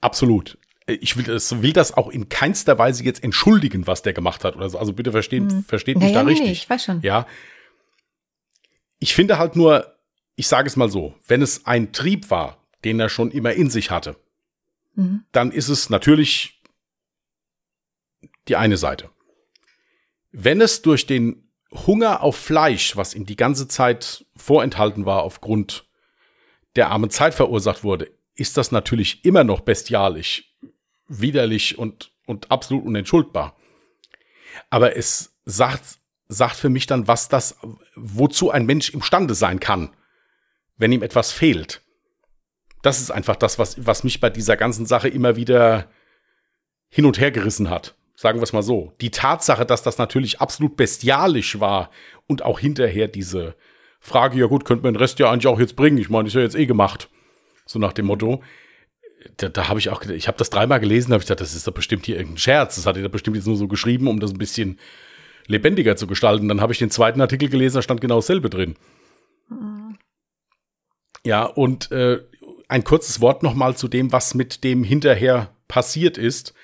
Absolut. 0.00 0.58
Ich 0.86 1.16
will 1.16 1.24
das, 1.24 1.62
will 1.62 1.72
das 1.72 1.96
auch 1.96 2.08
in 2.08 2.28
keinster 2.28 2.78
Weise 2.78 3.04
jetzt 3.04 3.24
entschuldigen, 3.24 3.86
was 3.86 4.02
der 4.02 4.12
gemacht 4.12 4.44
hat 4.44 4.54
oder 4.54 4.68
so. 4.68 4.78
Also 4.78 4.92
bitte 4.92 5.12
versteht, 5.12 5.50
hm. 5.50 5.64
versteht 5.64 5.96
mich 5.96 6.12
naja, 6.12 6.22
da 6.22 6.26
richtig. 6.28 6.46
Nee, 6.46 6.52
ich 6.52 6.68
weiß 6.68 6.84
schon. 6.84 7.00
Ja. 7.00 7.26
Ich 8.98 9.14
finde 9.14 9.38
halt 9.38 9.56
nur, 9.56 9.96
ich 10.36 10.48
sage 10.48 10.66
es 10.66 10.76
mal 10.76 10.90
so, 10.90 11.14
wenn 11.26 11.42
es 11.42 11.66
ein 11.66 11.92
Trieb 11.92 12.30
war, 12.30 12.64
den 12.84 13.00
er 13.00 13.08
schon 13.08 13.30
immer 13.30 13.52
in 13.52 13.70
sich 13.70 13.90
hatte, 13.90 14.16
mhm. 14.94 15.24
dann 15.32 15.52
ist 15.52 15.68
es 15.68 15.90
natürlich 15.90 16.62
die 18.48 18.56
eine 18.56 18.76
Seite. 18.76 19.10
Wenn 20.32 20.60
es 20.60 20.82
durch 20.82 21.06
den 21.06 21.48
Hunger 21.72 22.22
auf 22.22 22.36
Fleisch, 22.36 22.96
was 22.96 23.14
ihm 23.14 23.26
die 23.26 23.36
ganze 23.36 23.68
Zeit 23.68 24.26
vorenthalten 24.36 25.06
war 25.06 25.22
aufgrund 25.22 25.86
der 26.76 26.90
armen 26.90 27.10
Zeit 27.10 27.34
verursacht 27.34 27.84
wurde, 27.84 28.10
ist 28.34 28.56
das 28.56 28.72
natürlich 28.72 29.24
immer 29.24 29.44
noch 29.44 29.60
bestialisch, 29.60 30.54
widerlich 31.06 31.78
und, 31.78 32.12
und 32.26 32.50
absolut 32.50 32.84
unentschuldbar. 32.84 33.56
Aber 34.70 34.96
es 34.96 35.36
sagt, 35.44 35.98
sagt 36.28 36.56
für 36.56 36.68
mich 36.68 36.86
dann, 36.86 37.06
was 37.08 37.28
das, 37.28 37.56
wozu 37.94 38.50
ein 38.50 38.66
Mensch 38.66 38.90
imstande 38.90 39.34
sein 39.34 39.60
kann, 39.60 39.94
wenn 40.76 40.92
ihm 40.92 41.02
etwas 41.02 41.32
fehlt. 41.32 41.82
Das 42.82 43.00
ist 43.00 43.10
einfach 43.10 43.36
das, 43.36 43.58
was, 43.58 43.86
was 43.86 44.04
mich 44.04 44.20
bei 44.20 44.30
dieser 44.30 44.56
ganzen 44.56 44.86
Sache 44.86 45.08
immer 45.08 45.36
wieder 45.36 45.88
hin 46.88 47.06
und 47.06 47.18
her 47.18 47.30
gerissen 47.30 47.70
hat. 47.70 47.94
Sagen 48.16 48.38
wir 48.38 48.44
es 48.44 48.52
mal 48.52 48.62
so. 48.62 48.94
Die 49.00 49.10
Tatsache, 49.10 49.66
dass 49.66 49.82
das 49.82 49.98
natürlich 49.98 50.40
absolut 50.40 50.76
bestialisch 50.76 51.58
war 51.58 51.90
und 52.26 52.42
auch 52.42 52.60
hinterher 52.60 53.08
diese 53.08 53.56
Frage, 53.98 54.38
ja 54.38 54.46
gut, 54.46 54.64
könnte 54.64 54.84
man 54.84 54.94
den 54.94 55.00
Rest 55.00 55.18
ja 55.18 55.30
eigentlich 55.30 55.46
auch 55.46 55.58
jetzt 55.58 55.76
bringen. 55.76 55.98
Ich 55.98 56.10
meine, 56.10 56.28
ist 56.28 56.34
ja 56.34 56.42
jetzt 56.42 56.54
eh 56.54 56.66
gemacht. 56.66 57.08
So 57.66 57.78
nach 57.78 57.92
dem 57.92 58.06
Motto. 58.06 58.42
Da, 59.38 59.48
da 59.48 59.68
habe 59.68 59.80
ich 59.80 59.88
auch, 59.88 60.02
ich 60.02 60.28
habe 60.28 60.38
das 60.38 60.50
dreimal 60.50 60.78
gelesen, 60.78 61.12
habe 61.12 61.22
ich 61.22 61.26
gedacht, 61.26 61.40
das 61.40 61.54
ist 61.54 61.66
doch 61.66 61.72
bestimmt 61.72 62.04
hier 62.04 62.16
irgendein 62.16 62.38
Scherz. 62.38 62.76
Das 62.76 62.86
hat 62.86 62.96
er 62.96 63.02
da 63.02 63.08
bestimmt 63.08 63.36
jetzt 63.36 63.46
nur 63.46 63.56
so 63.56 63.66
geschrieben, 63.66 64.06
um 64.06 64.20
das 64.20 64.30
ein 64.30 64.38
bisschen 64.38 64.78
lebendiger 65.46 65.96
zu 65.96 66.06
gestalten. 66.06 66.48
Dann 66.48 66.60
habe 66.60 66.72
ich 66.72 66.78
den 66.78 66.90
zweiten 66.90 67.20
Artikel 67.20 67.48
gelesen, 67.48 67.76
da 67.76 67.82
stand 67.82 68.00
genau 68.00 68.16
dasselbe 68.16 68.50
drin. 68.50 68.76
Mhm. 69.48 69.98
Ja, 71.24 71.44
und 71.44 71.90
äh, 71.90 72.20
ein 72.68 72.84
kurzes 72.84 73.20
Wort 73.20 73.42
nochmal 73.42 73.76
zu 73.76 73.88
dem, 73.88 74.12
was 74.12 74.34
mit 74.34 74.64
dem 74.64 74.84
hinterher 74.84 75.54
passiert 75.68 76.18
ist. 76.18 76.54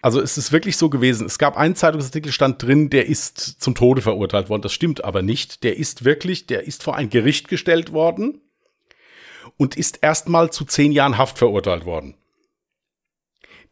Also 0.00 0.20
es 0.20 0.38
ist 0.38 0.52
wirklich 0.52 0.76
so 0.76 0.88
gewesen. 0.88 1.26
Es 1.26 1.38
gab 1.38 1.56
einen 1.56 1.74
Zeitungsartikel, 1.74 2.32
stand 2.32 2.62
drin, 2.62 2.88
der 2.88 3.06
ist 3.06 3.38
zum 3.60 3.74
Tode 3.74 4.00
verurteilt 4.00 4.48
worden. 4.48 4.62
Das 4.62 4.72
stimmt 4.72 5.04
aber 5.04 5.22
nicht. 5.22 5.64
Der 5.64 5.76
ist 5.76 6.04
wirklich, 6.04 6.46
der 6.46 6.66
ist 6.66 6.82
vor 6.82 6.96
ein 6.96 7.10
Gericht 7.10 7.48
gestellt 7.48 7.92
worden 7.92 8.40
und 9.56 9.76
ist 9.76 9.98
erstmal 10.02 10.50
zu 10.50 10.64
zehn 10.64 10.92
Jahren 10.92 11.18
Haft 11.18 11.38
verurteilt 11.38 11.84
worden. 11.84 12.14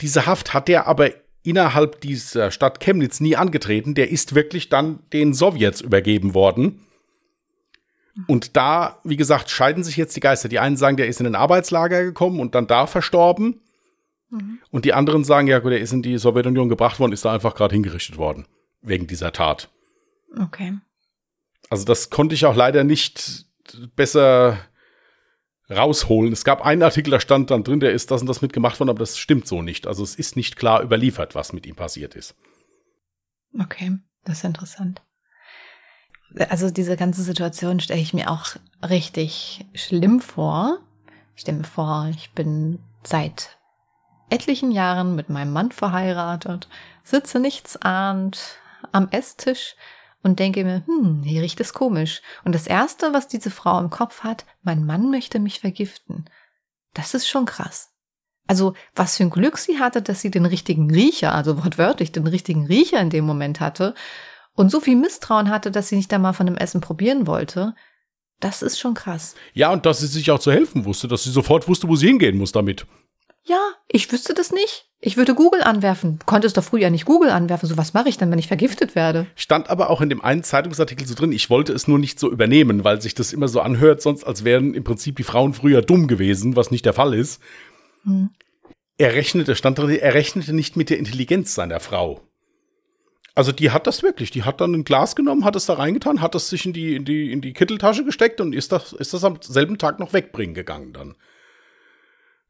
Diese 0.00 0.26
Haft 0.26 0.52
hat 0.52 0.68
er 0.68 0.86
aber 0.86 1.10
innerhalb 1.46 2.00
dieser 2.00 2.50
Stadt 2.50 2.80
Chemnitz 2.80 3.20
nie 3.20 3.36
angetreten. 3.36 3.94
Der 3.94 4.10
ist 4.10 4.34
wirklich 4.34 4.68
dann 4.68 5.00
den 5.12 5.34
Sowjets 5.34 5.80
übergeben 5.80 6.34
worden. 6.34 6.80
Und 8.26 8.56
da, 8.56 8.98
wie 9.04 9.16
gesagt, 9.16 9.50
scheiden 9.50 9.84
sich 9.84 9.96
jetzt 9.96 10.16
die 10.16 10.20
Geister. 10.20 10.48
Die 10.48 10.58
einen 10.58 10.76
sagen, 10.76 10.96
der 10.96 11.06
ist 11.06 11.20
in 11.20 11.26
ein 11.26 11.34
Arbeitslager 11.34 12.02
gekommen 12.02 12.40
und 12.40 12.54
dann 12.54 12.66
da 12.66 12.86
verstorben. 12.86 13.60
Mhm. 14.30 14.58
Und 14.70 14.84
die 14.84 14.94
anderen 14.94 15.22
sagen, 15.22 15.48
ja, 15.48 15.58
gut, 15.58 15.72
er 15.72 15.80
ist 15.80 15.92
in 15.92 16.02
die 16.02 16.16
Sowjetunion 16.16 16.68
gebracht 16.68 16.98
worden, 16.98 17.12
ist 17.12 17.24
da 17.24 17.34
einfach 17.34 17.54
gerade 17.54 17.74
hingerichtet 17.74 18.16
worden. 18.16 18.46
Wegen 18.80 19.06
dieser 19.06 19.32
Tat. 19.32 19.68
Okay. 20.40 20.74
Also 21.68 21.84
das 21.84 22.10
konnte 22.10 22.34
ich 22.34 22.46
auch 22.46 22.56
leider 22.56 22.84
nicht 22.84 23.46
besser 23.96 24.58
rausholen. 25.70 26.32
Es 26.32 26.44
gab 26.44 26.64
einen 26.64 26.82
Artikel, 26.82 27.10
da 27.10 27.20
stand 27.20 27.50
dann 27.50 27.64
drin, 27.64 27.80
der 27.80 27.92
ist 27.92 28.10
das 28.10 28.20
und 28.20 28.26
das 28.26 28.42
mitgemacht 28.42 28.78
worden, 28.78 28.90
aber 28.90 29.00
das 29.00 29.18
stimmt 29.18 29.46
so 29.46 29.62
nicht. 29.62 29.86
Also 29.86 30.02
es 30.02 30.14
ist 30.14 30.36
nicht 30.36 30.56
klar 30.56 30.82
überliefert, 30.82 31.34
was 31.34 31.52
mit 31.52 31.66
ihm 31.66 31.74
passiert 31.74 32.14
ist. 32.14 32.34
Okay, 33.58 33.98
das 34.24 34.38
ist 34.38 34.44
interessant. 34.44 35.02
Also 36.50 36.70
diese 36.70 36.96
ganze 36.96 37.22
Situation 37.22 37.80
stelle 37.80 38.00
ich 38.00 38.12
mir 38.12 38.30
auch 38.30 38.56
richtig 38.88 39.64
schlimm 39.74 40.20
vor. 40.20 40.78
Ich 41.34 41.42
stelle 41.42 41.58
mir 41.58 41.64
vor, 41.64 42.08
ich 42.10 42.32
bin 42.32 42.78
seit 43.02 43.56
etlichen 44.28 44.72
Jahren 44.72 45.14
mit 45.14 45.28
meinem 45.28 45.52
Mann 45.52 45.70
verheiratet, 45.70 46.68
sitze 47.04 47.38
nichtsahnd 47.38 48.58
am 48.92 49.08
Esstisch 49.10 49.76
und 50.26 50.40
denke 50.40 50.64
mir, 50.64 50.82
hm, 50.86 51.22
hier 51.22 51.40
riecht 51.40 51.60
es 51.60 51.72
komisch. 51.72 52.20
Und 52.44 52.52
das 52.52 52.66
Erste, 52.66 53.12
was 53.12 53.28
diese 53.28 53.52
Frau 53.52 53.78
im 53.78 53.90
Kopf 53.90 54.24
hat, 54.24 54.44
mein 54.64 54.84
Mann 54.84 55.08
möchte 55.08 55.38
mich 55.38 55.60
vergiften. 55.60 56.24
Das 56.94 57.14
ist 57.14 57.28
schon 57.28 57.46
krass. 57.46 57.92
Also, 58.48 58.74
was 58.96 59.16
für 59.16 59.22
ein 59.22 59.30
Glück 59.30 59.56
sie 59.56 59.78
hatte, 59.78 60.02
dass 60.02 60.20
sie 60.20 60.32
den 60.32 60.44
richtigen 60.44 60.90
Riecher, 60.90 61.32
also 61.32 61.64
wortwörtlich 61.64 62.10
den 62.10 62.26
richtigen 62.26 62.66
Riecher 62.66 63.00
in 63.00 63.10
dem 63.10 63.24
Moment 63.24 63.60
hatte 63.60 63.94
und 64.54 64.70
so 64.70 64.80
viel 64.80 64.96
Misstrauen 64.96 65.48
hatte, 65.48 65.70
dass 65.70 65.88
sie 65.88 65.96
nicht 65.96 66.10
da 66.10 66.18
mal 66.18 66.32
von 66.32 66.46
dem 66.46 66.56
Essen 66.56 66.80
probieren 66.80 67.28
wollte. 67.28 67.76
Das 68.40 68.62
ist 68.62 68.80
schon 68.80 68.94
krass. 68.94 69.36
Ja, 69.54 69.72
und 69.72 69.86
dass 69.86 70.00
sie 70.00 70.08
sich 70.08 70.32
auch 70.32 70.40
zu 70.40 70.50
helfen 70.50 70.84
wusste, 70.84 71.06
dass 71.06 71.22
sie 71.22 71.30
sofort 71.30 71.68
wusste, 71.68 71.88
wo 71.88 71.94
sie 71.94 72.08
hingehen 72.08 72.36
muss 72.36 72.50
damit. 72.50 72.84
Ja, 73.46 73.60
ich 73.88 74.10
wüsste 74.10 74.34
das 74.34 74.50
nicht. 74.50 74.86
Ich 75.00 75.16
würde 75.16 75.34
Google 75.34 75.62
anwerfen. 75.62 76.18
Konntest 76.26 76.56
doch 76.56 76.64
früher 76.64 76.90
nicht 76.90 77.04
Google 77.04 77.30
anwerfen. 77.30 77.68
So 77.68 77.76
was 77.76 77.94
mache 77.94 78.08
ich 78.08 78.18
dann, 78.18 78.30
wenn 78.30 78.40
ich 78.40 78.48
vergiftet 78.48 78.96
werde? 78.96 79.26
Stand 79.36 79.70
aber 79.70 79.88
auch 79.90 80.00
in 80.00 80.08
dem 80.08 80.20
einen 80.20 80.42
Zeitungsartikel 80.42 81.06
so 81.06 81.14
drin, 81.14 81.30
ich 81.30 81.48
wollte 81.48 81.72
es 81.72 81.86
nur 81.86 81.98
nicht 81.98 82.18
so 82.18 82.30
übernehmen, 82.30 82.82
weil 82.82 83.00
sich 83.00 83.14
das 83.14 83.32
immer 83.32 83.46
so 83.46 83.60
anhört, 83.60 84.02
sonst 84.02 84.24
als 84.24 84.42
wären 84.42 84.74
im 84.74 84.82
Prinzip 84.82 85.16
die 85.16 85.22
Frauen 85.22 85.54
früher 85.54 85.80
dumm 85.80 86.08
gewesen, 86.08 86.56
was 86.56 86.72
nicht 86.72 86.84
der 86.84 86.92
Fall 86.92 87.14
ist. 87.14 87.40
Hm. 88.02 88.30
Er 88.98 89.14
rechnete, 89.14 89.54
stand 89.54 89.78
drin, 89.78 89.90
er 89.90 90.14
rechnete 90.14 90.52
nicht 90.52 90.76
mit 90.76 90.90
der 90.90 90.98
Intelligenz 90.98 91.54
seiner 91.54 91.78
Frau. 91.78 92.22
Also 93.36 93.52
die 93.52 93.70
hat 93.70 93.86
das 93.86 94.02
wirklich. 94.02 94.30
Die 94.30 94.44
hat 94.44 94.62
dann 94.62 94.74
ein 94.74 94.84
Glas 94.84 95.14
genommen, 95.14 95.44
hat 95.44 95.54
es 95.54 95.66
da 95.66 95.74
reingetan, 95.74 96.22
hat 96.22 96.34
es 96.34 96.48
sich 96.48 96.64
in 96.64 96.72
die, 96.72 96.96
in 96.96 97.04
die, 97.04 97.30
in 97.30 97.42
die 97.42 97.52
Kitteltasche 97.52 98.02
gesteckt 98.02 98.40
und 98.40 98.54
ist 98.54 98.72
das, 98.72 98.94
ist 98.94 99.12
das 99.12 99.22
am 99.24 99.38
selben 99.42 99.76
Tag 99.76 100.00
noch 100.00 100.14
wegbringen 100.14 100.54
gegangen 100.54 100.94
dann. 100.94 101.14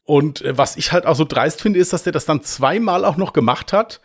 Und 0.06 0.40
äh, 0.42 0.56
was 0.56 0.76
ich 0.76 0.92
halt 0.92 1.04
auch 1.04 1.16
so 1.16 1.24
dreist 1.24 1.60
finde, 1.60 1.78
ist, 1.78 1.92
dass 1.92 2.04
der 2.04 2.12
das 2.12 2.24
dann 2.24 2.42
zweimal 2.42 3.04
auch 3.04 3.16
noch 3.16 3.32
gemacht 3.32 3.72
hat, 3.72 4.00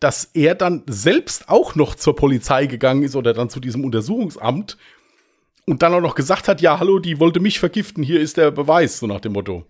dass 0.00 0.30
er 0.34 0.54
dann 0.54 0.82
selbst 0.86 1.48
auch 1.48 1.76
noch 1.76 1.94
zur 1.94 2.16
Polizei 2.16 2.66
gegangen 2.66 3.04
ist 3.04 3.14
oder 3.14 3.32
dann 3.32 3.50
zu 3.50 3.60
diesem 3.60 3.84
Untersuchungsamt 3.84 4.76
und 5.66 5.82
dann 5.82 5.94
auch 5.94 6.00
noch 6.00 6.14
gesagt 6.14 6.48
hat, 6.48 6.60
ja, 6.60 6.78
hallo, 6.80 6.98
die 6.98 7.20
wollte 7.20 7.40
mich 7.40 7.58
vergiften, 7.58 8.02
hier 8.02 8.20
ist 8.20 8.36
der 8.36 8.50
Beweis, 8.50 8.98
so 8.98 9.06
nach 9.06 9.20
dem 9.20 9.32
Motto. 9.32 9.64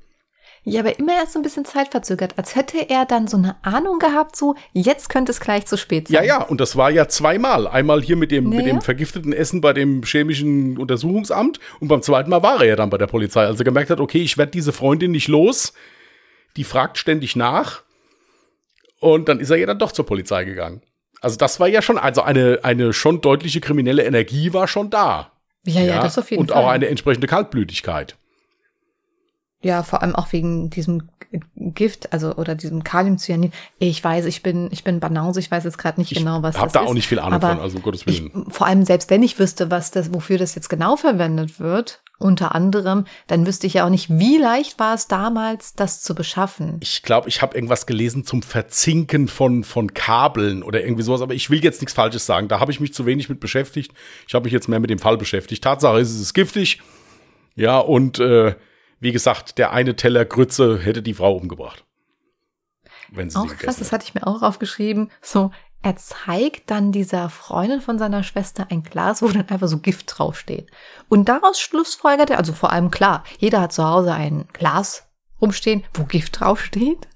Ja, 0.66 0.80
aber 0.80 0.98
immer 0.98 1.12
erst 1.12 1.34
so 1.34 1.38
ein 1.38 1.42
bisschen 1.42 1.66
zeitverzögert, 1.66 2.38
als 2.38 2.56
hätte 2.56 2.88
er 2.88 3.04
dann 3.04 3.28
so 3.28 3.36
eine 3.36 3.56
Ahnung 3.62 3.98
gehabt, 3.98 4.34
so 4.34 4.54
jetzt 4.72 5.10
könnte 5.10 5.30
es 5.30 5.38
gleich 5.38 5.66
zu 5.66 5.76
spät 5.76 6.08
sein. 6.08 6.14
Ja, 6.14 6.22
ja, 6.22 6.42
und 6.42 6.58
das 6.58 6.74
war 6.74 6.90
ja 6.90 7.06
zweimal. 7.06 7.68
Einmal 7.68 8.00
hier 8.00 8.16
mit 8.16 8.30
dem, 8.30 8.44
naja. 8.44 8.56
mit 8.56 8.66
dem 8.66 8.80
vergifteten 8.80 9.34
Essen 9.34 9.60
bei 9.60 9.74
dem 9.74 10.02
chemischen 10.04 10.78
Untersuchungsamt 10.78 11.60
und 11.80 11.88
beim 11.88 12.00
zweiten 12.00 12.30
Mal 12.30 12.42
war 12.42 12.60
er 12.60 12.66
ja 12.66 12.76
dann 12.76 12.88
bei 12.88 12.96
der 12.96 13.06
Polizei. 13.06 13.44
Also 13.44 13.60
er 13.60 13.64
gemerkt 13.66 13.90
hat, 13.90 14.00
okay, 14.00 14.22
ich 14.22 14.38
werde 14.38 14.52
diese 14.52 14.72
Freundin 14.72 15.10
nicht 15.10 15.28
los, 15.28 15.74
die 16.56 16.64
fragt 16.64 16.96
ständig 16.96 17.36
nach 17.36 17.82
und 19.00 19.28
dann 19.28 19.40
ist 19.40 19.50
er 19.50 19.58
ja 19.58 19.66
dann 19.66 19.78
doch 19.78 19.92
zur 19.92 20.06
Polizei 20.06 20.44
gegangen. 20.44 20.80
Also 21.20 21.36
das 21.36 21.60
war 21.60 21.68
ja 21.68 21.82
schon, 21.82 21.98
also 21.98 22.22
eine, 22.22 22.60
eine 22.62 22.94
schon 22.94 23.20
deutliche 23.20 23.60
kriminelle 23.60 24.04
Energie 24.04 24.54
war 24.54 24.66
schon 24.66 24.88
da. 24.88 25.32
Ja, 25.66 25.80
ja, 25.80 25.86
ja 25.96 26.02
das 26.02 26.16
auf 26.16 26.30
jeden 26.30 26.40
und 26.40 26.50
Fall. 26.50 26.58
Und 26.62 26.64
auch 26.64 26.70
eine 26.70 26.88
entsprechende 26.88 27.26
Kaltblütigkeit. 27.26 28.16
Ja, 29.64 29.82
vor 29.82 30.02
allem 30.02 30.14
auch 30.14 30.32
wegen 30.32 30.70
diesem 30.70 31.08
Gift, 31.56 32.12
also 32.12 32.36
oder 32.36 32.54
diesem 32.54 32.84
Kaliumcyanid. 32.84 33.52
Ich 33.78 34.04
weiß, 34.04 34.26
ich 34.26 34.42
bin, 34.42 34.68
ich 34.70 34.84
bin 34.84 35.00
Banause, 35.00 35.40
ich 35.40 35.50
weiß 35.50 35.64
jetzt 35.64 35.78
gerade 35.78 36.00
nicht 36.00 36.12
Ich 36.12 36.18
genau, 36.18 36.42
was 36.42 36.56
hab 36.56 36.64
das 36.64 36.72
da 36.74 36.80
ist. 36.82 36.86
auch 36.88 36.94
nicht 36.94 37.08
viel 37.08 37.18
Ahnung 37.18 37.34
aber 37.34 37.48
von, 37.48 37.60
also 37.60 37.78
um 37.78 37.82
Gottes 37.82 38.02
Ich, 38.06 38.20
Willen. 38.20 38.46
vor 38.50 38.66
allem 38.68 38.84
selbst 38.84 39.10
wenn 39.10 39.22
ich 39.22 39.38
wüsste, 39.38 39.70
was 39.70 39.90
das, 39.90 40.14
wofür 40.14 40.38
das 40.38 40.54
jetzt 40.54 40.68
genau 40.68 40.94
verwendet 40.96 41.58
wird, 41.58 42.02
unter 42.18 42.54
anderem, 42.54 43.06
dann 43.26 43.46
wüsste 43.46 43.66
ich 43.66 43.74
ja 43.74 43.84
auch 43.86 43.90
nicht, 43.90 44.08
wie 44.10 44.36
leicht 44.38 44.78
war 44.78 44.94
es 44.94 45.08
damals, 45.08 45.74
das 45.74 46.02
zu 46.02 46.14
beschaffen. 46.14 46.76
Ich 46.80 47.02
glaube, 47.02 47.28
ich 47.28 47.42
habe 47.42 47.56
irgendwas 47.56 47.86
gelesen 47.86 48.24
zum 48.24 48.42
Verzinken 48.42 49.26
von, 49.26 49.64
von 49.64 49.92
Kabeln 49.92 50.62
oder 50.62 50.84
irgendwie 50.84 51.02
sowas, 51.02 51.20
aber 51.22 51.34
ich 51.34 51.50
will 51.50 51.64
jetzt 51.64 51.80
nichts 51.80 51.94
Falsches 51.94 52.26
sagen. 52.26 52.46
Da 52.46 52.60
habe 52.60 52.70
ich 52.70 52.78
mich 52.78 52.94
zu 52.94 53.06
wenig 53.06 53.28
mit 53.28 53.40
beschäftigt. 53.40 53.92
Ich 54.28 54.34
habe 54.34 54.44
mich 54.44 54.52
jetzt 54.52 54.68
mehr 54.68 54.78
mit 54.78 54.90
dem 54.90 55.00
Fall 55.00 55.16
beschäftigt. 55.18 55.64
Tatsache 55.64 55.98
ist, 55.98 56.10
es 56.10 56.20
ist 56.20 56.34
giftig. 56.34 56.80
Ja, 57.56 57.78
und 57.78 58.20
äh, 58.20 58.54
wie 59.04 59.12
gesagt, 59.12 59.58
der 59.58 59.72
eine 59.72 59.96
Teller 59.96 60.24
Grütze 60.24 60.78
hätte 60.78 61.02
die 61.02 61.14
Frau 61.14 61.36
umgebracht. 61.36 61.84
Wenn 63.10 63.28
sie 63.30 63.38
Auch 63.38 63.48
sie 63.48 63.54
krass, 63.54 63.76
das 63.76 63.92
hatte 63.92 64.04
ich 64.04 64.14
mir 64.14 64.26
auch 64.26 64.42
aufgeschrieben. 64.42 65.10
So, 65.20 65.50
er 65.82 65.96
zeigt 65.96 66.70
dann 66.70 66.90
dieser 66.90 67.28
Freundin 67.28 67.82
von 67.82 67.98
seiner 67.98 68.22
Schwester 68.22 68.68
ein 68.70 68.82
Glas, 68.82 69.20
wo 69.20 69.28
dann 69.28 69.48
einfach 69.50 69.68
so 69.68 69.78
Gift 69.78 70.18
draufsteht. 70.18 70.70
Und 71.10 71.28
daraus 71.28 71.60
schlussfolgert 71.60 72.30
er, 72.30 72.38
also 72.38 72.54
vor 72.54 72.72
allem 72.72 72.90
klar, 72.90 73.22
jeder 73.38 73.60
hat 73.60 73.74
zu 73.74 73.84
Hause 73.84 74.14
ein 74.14 74.48
Glas 74.54 75.06
rumstehen, 75.38 75.84
wo 75.92 76.04
Gift 76.04 76.40
draufsteht. 76.40 77.06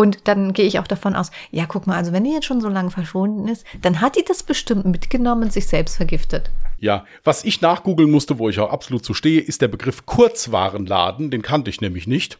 Und 0.00 0.26
dann 0.28 0.52
gehe 0.52 0.66
ich 0.66 0.78
auch 0.78 0.86
davon 0.86 1.14
aus, 1.14 1.30
ja, 1.50 1.66
guck 1.66 1.86
mal, 1.86 1.96
also 1.96 2.12
wenn 2.12 2.24
die 2.24 2.32
jetzt 2.32 2.46
schon 2.46 2.60
so 2.60 2.68
lange 2.68 2.90
verschwunden 2.90 3.48
ist, 3.48 3.64
dann 3.82 4.00
hat 4.00 4.16
die 4.16 4.24
das 4.24 4.42
bestimmt 4.42 4.86
mitgenommen 4.86 5.42
und 5.44 5.52
sich 5.52 5.66
selbst 5.66 5.96
vergiftet. 5.96 6.50
Ja, 6.78 7.04
was 7.24 7.44
ich 7.44 7.60
nachgoogeln 7.60 8.10
musste, 8.10 8.38
wo 8.38 8.48
ich 8.48 8.58
auch 8.60 8.70
absolut 8.72 9.04
zu 9.04 9.12
stehe, 9.12 9.40
ist 9.42 9.60
der 9.60 9.68
Begriff 9.68 10.06
Kurzwarenladen. 10.06 11.30
Den 11.30 11.42
kannte 11.42 11.68
ich 11.68 11.80
nämlich 11.82 12.06
nicht. 12.06 12.38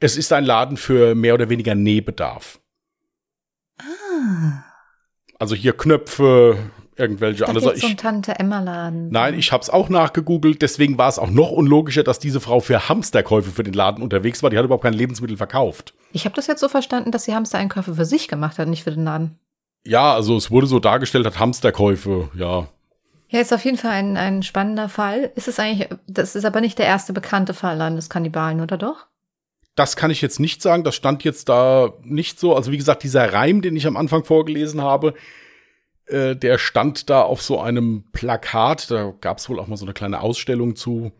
Es 0.00 0.16
ist 0.18 0.32
ein 0.32 0.44
Laden 0.44 0.76
für 0.76 1.14
mehr 1.14 1.32
oder 1.34 1.48
weniger 1.48 1.74
Nähbedarf. 1.74 2.60
Ah, 3.80 4.62
Also 5.38 5.54
hier 5.54 5.72
Knöpfe, 5.76 6.58
irgendwelche 6.96 7.40
da 7.40 7.46
alles. 7.46 7.62
gibt's 7.64 7.80
so 7.80 7.86
Ich, 7.86 7.90
einen 7.90 7.96
Tante-Emma-Laden. 7.96 9.08
nein, 9.10 9.34
ich 9.38 9.52
habe 9.52 9.62
es 9.62 9.70
auch 9.70 9.88
nachgegoogelt. 9.88 10.60
Deswegen 10.62 10.98
war 10.98 11.08
es 11.08 11.18
auch 11.18 11.30
noch 11.30 11.50
unlogischer, 11.50 12.02
dass 12.02 12.18
diese 12.18 12.40
Frau 12.40 12.60
für 12.60 12.88
Hamsterkäufe 12.88 13.50
für 13.50 13.62
den 13.64 13.74
Laden 13.74 14.02
unterwegs 14.02 14.42
war. 14.42 14.50
Die 14.50 14.58
hat 14.58 14.64
überhaupt 14.64 14.84
kein 14.84 14.92
Lebensmittel 14.92 15.36
verkauft. 15.36 15.94
Ich 16.12 16.24
habe 16.24 16.34
das 16.34 16.46
jetzt 16.46 16.60
so 16.60 16.68
verstanden, 16.68 17.10
dass 17.10 17.24
sie 17.24 17.34
Hamster-Einkäufe 17.34 17.94
für 17.94 18.04
sich 18.04 18.28
gemacht 18.28 18.58
hat, 18.58 18.68
nicht 18.68 18.84
für 18.84 18.90
den 18.90 19.04
Laden. 19.04 19.38
Ja, 19.84 20.14
also 20.14 20.36
es 20.36 20.50
wurde 20.50 20.66
so 20.66 20.78
dargestellt, 20.78 21.26
hat 21.26 21.38
Hamsterkäufe, 21.38 22.30
ja. 22.34 22.68
Ja, 23.30 23.40
ist 23.40 23.52
auf 23.52 23.64
jeden 23.64 23.76
Fall 23.76 23.92
ein, 23.92 24.16
ein 24.16 24.42
spannender 24.42 24.88
Fall. 24.88 25.32
Ist 25.34 25.48
es 25.48 25.58
eigentlich, 25.58 25.88
das 26.06 26.34
ist 26.34 26.44
aber 26.44 26.60
nicht 26.60 26.78
der 26.78 26.86
erste 26.86 27.12
bekannte 27.12 27.52
Fall 27.52 27.76
Landeskannibalen, 27.76 28.60
oder 28.60 28.78
doch? 28.78 29.06
Das 29.74 29.96
kann 29.96 30.10
ich 30.10 30.22
jetzt 30.22 30.40
nicht 30.40 30.62
sagen, 30.62 30.82
das 30.82 30.96
stand 30.96 31.24
jetzt 31.24 31.48
da 31.48 31.92
nicht 32.02 32.40
so. 32.40 32.56
Also 32.56 32.72
wie 32.72 32.78
gesagt, 32.78 33.02
dieser 33.02 33.32
Reim, 33.32 33.60
den 33.60 33.76
ich 33.76 33.86
am 33.86 33.96
Anfang 33.96 34.24
vorgelesen 34.24 34.80
habe, 34.80 35.14
äh, 36.06 36.34
der 36.34 36.58
stand 36.58 37.10
da 37.10 37.22
auf 37.22 37.42
so 37.42 37.60
einem 37.60 38.04
Plakat. 38.12 38.90
Da 38.90 39.12
gab 39.20 39.38
es 39.38 39.48
wohl 39.48 39.60
auch 39.60 39.66
mal 39.66 39.76
so 39.76 39.84
eine 39.84 39.94
kleine 39.94 40.20
Ausstellung 40.20 40.74
zu 40.74 41.12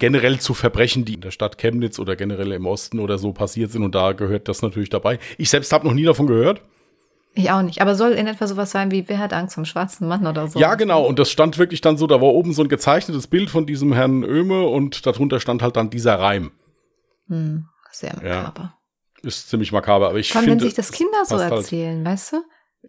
generell 0.00 0.40
zu 0.40 0.54
Verbrechen, 0.54 1.04
die 1.04 1.14
in 1.14 1.20
der 1.20 1.30
Stadt 1.30 1.58
Chemnitz 1.58 2.00
oder 2.00 2.16
generell 2.16 2.50
im 2.52 2.66
Osten 2.66 2.98
oder 2.98 3.18
so 3.18 3.32
passiert 3.32 3.70
sind. 3.70 3.84
Und 3.84 3.94
da 3.94 4.12
gehört 4.12 4.48
das 4.48 4.62
natürlich 4.62 4.90
dabei. 4.90 5.20
Ich 5.38 5.48
selbst 5.50 5.72
habe 5.72 5.86
noch 5.86 5.94
nie 5.94 6.02
davon 6.04 6.26
gehört. 6.26 6.60
Ich 7.34 7.50
auch 7.52 7.62
nicht. 7.62 7.80
Aber 7.80 7.94
soll 7.94 8.10
in 8.12 8.26
etwa 8.26 8.48
sowas 8.48 8.72
sein 8.72 8.90
wie, 8.90 9.08
wer 9.08 9.18
hat 9.18 9.32
Angst 9.32 9.54
vom 9.54 9.64
schwarzen 9.64 10.08
Mann 10.08 10.26
oder 10.26 10.48
so? 10.48 10.58
Ja, 10.58 10.74
genau. 10.74 11.06
Und 11.06 11.20
das 11.20 11.30
stand 11.30 11.58
wirklich 11.58 11.80
dann 11.80 11.96
so, 11.96 12.08
da 12.08 12.16
war 12.20 12.30
oben 12.34 12.52
so 12.52 12.62
ein 12.62 12.68
gezeichnetes 12.68 13.28
Bild 13.28 13.50
von 13.50 13.66
diesem 13.66 13.92
Herrn 13.92 14.24
Öme 14.24 14.66
und 14.66 15.06
darunter 15.06 15.38
stand 15.38 15.62
halt 15.62 15.76
dann 15.76 15.90
dieser 15.90 16.18
Reim. 16.18 16.50
Hm, 17.28 17.66
sehr 17.92 18.14
Ja, 18.24 18.42
makaber. 18.42 18.74
Ist 19.22 19.48
ziemlich 19.48 19.70
makaber, 19.70 20.08
aber 20.08 20.18
ich 20.18 20.32
Vor 20.32 20.40
allem, 20.40 20.46
wenn 20.50 20.58
finde. 20.58 20.64
sich 20.64 20.74
das 20.74 20.90
Kinder 20.90 21.24
so 21.24 21.38
halt. 21.38 21.52
erzählen, 21.52 22.04
weißt 22.04 22.32
du? 22.32 22.36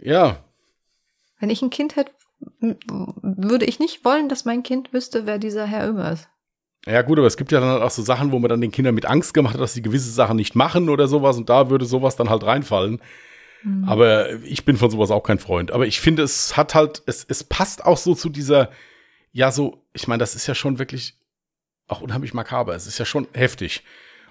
Ja, 0.02 0.38
Wenn 1.40 1.50
ich 1.52 1.62
ein 1.62 1.70
Kind 1.70 1.96
hätte, 1.98 2.12
würde 3.22 3.66
ich 3.66 3.80
nicht 3.80 4.04
wollen, 4.06 4.30
dass 4.30 4.46
mein 4.46 4.64
Kind 4.64 4.94
wüsste, 4.94 5.26
wer 5.28 5.38
dieser 5.38 5.66
Herr 5.66 5.88
Ömer 5.90 6.14
ist. 6.14 6.28
Ja, 6.88 7.04
gut, 7.04 7.20
aber 7.20 7.28
es 7.28 7.38
gibt 7.38 7.52
ja 7.52 7.60
dann 7.60 7.70
halt 7.70 7.84
auch 7.84 7.92
so 7.92 8.02
Sachen, 8.02 8.32
wo 8.32 8.40
man 8.40 8.50
dann 8.50 8.62
den 8.62 8.72
Kindern 8.72 8.96
mit 8.96 9.06
Angst 9.06 9.34
gemacht 9.34 9.54
hat, 9.54 9.62
dass 9.62 9.74
sie 9.74 9.84
gewisse 9.84 10.10
Sachen 10.10 10.36
nicht 10.36 10.56
machen 10.56 10.90
oder 10.90 11.08
sowas 11.08 11.38
und 11.38 11.50
da 11.50 11.70
würde 11.70 11.86
sowas 11.86 12.16
dann 12.16 12.30
halt 12.30 12.44
reinfallen. 12.44 13.00
Hm. 13.62 13.84
Aber 13.88 14.34
ich 14.44 14.66
bin 14.66 14.78
von 14.78 14.90
sowas 14.90 15.12
auch 15.12 15.22
kein 15.22 15.38
Freund. 15.38 15.72
Aber 15.72 15.86
ich 15.86 16.02
finde, 16.02 16.24
es 16.24 16.58
hat 16.58 16.74
halt, 16.74 17.04
es, 17.06 17.24
es 17.28 17.44
passt 17.44 17.86
auch 17.86 17.98
so 17.98 18.16
zu 18.16 18.30
dieser, 18.30 18.72
ja, 19.32 19.52
so, 19.52 19.84
ich 19.94 20.08
meine, 20.08 20.20
das 20.20 20.36
ist 20.36 20.48
ja 20.48 20.56
schon 20.56 20.80
wirklich 20.80 21.16
auch 21.88 22.02
unheimlich 22.02 22.34
makaber. 22.34 22.74
Es 22.74 22.88
ist 22.88 22.98
ja 22.98 23.06
schon 23.06 23.28
heftig. 23.34 23.84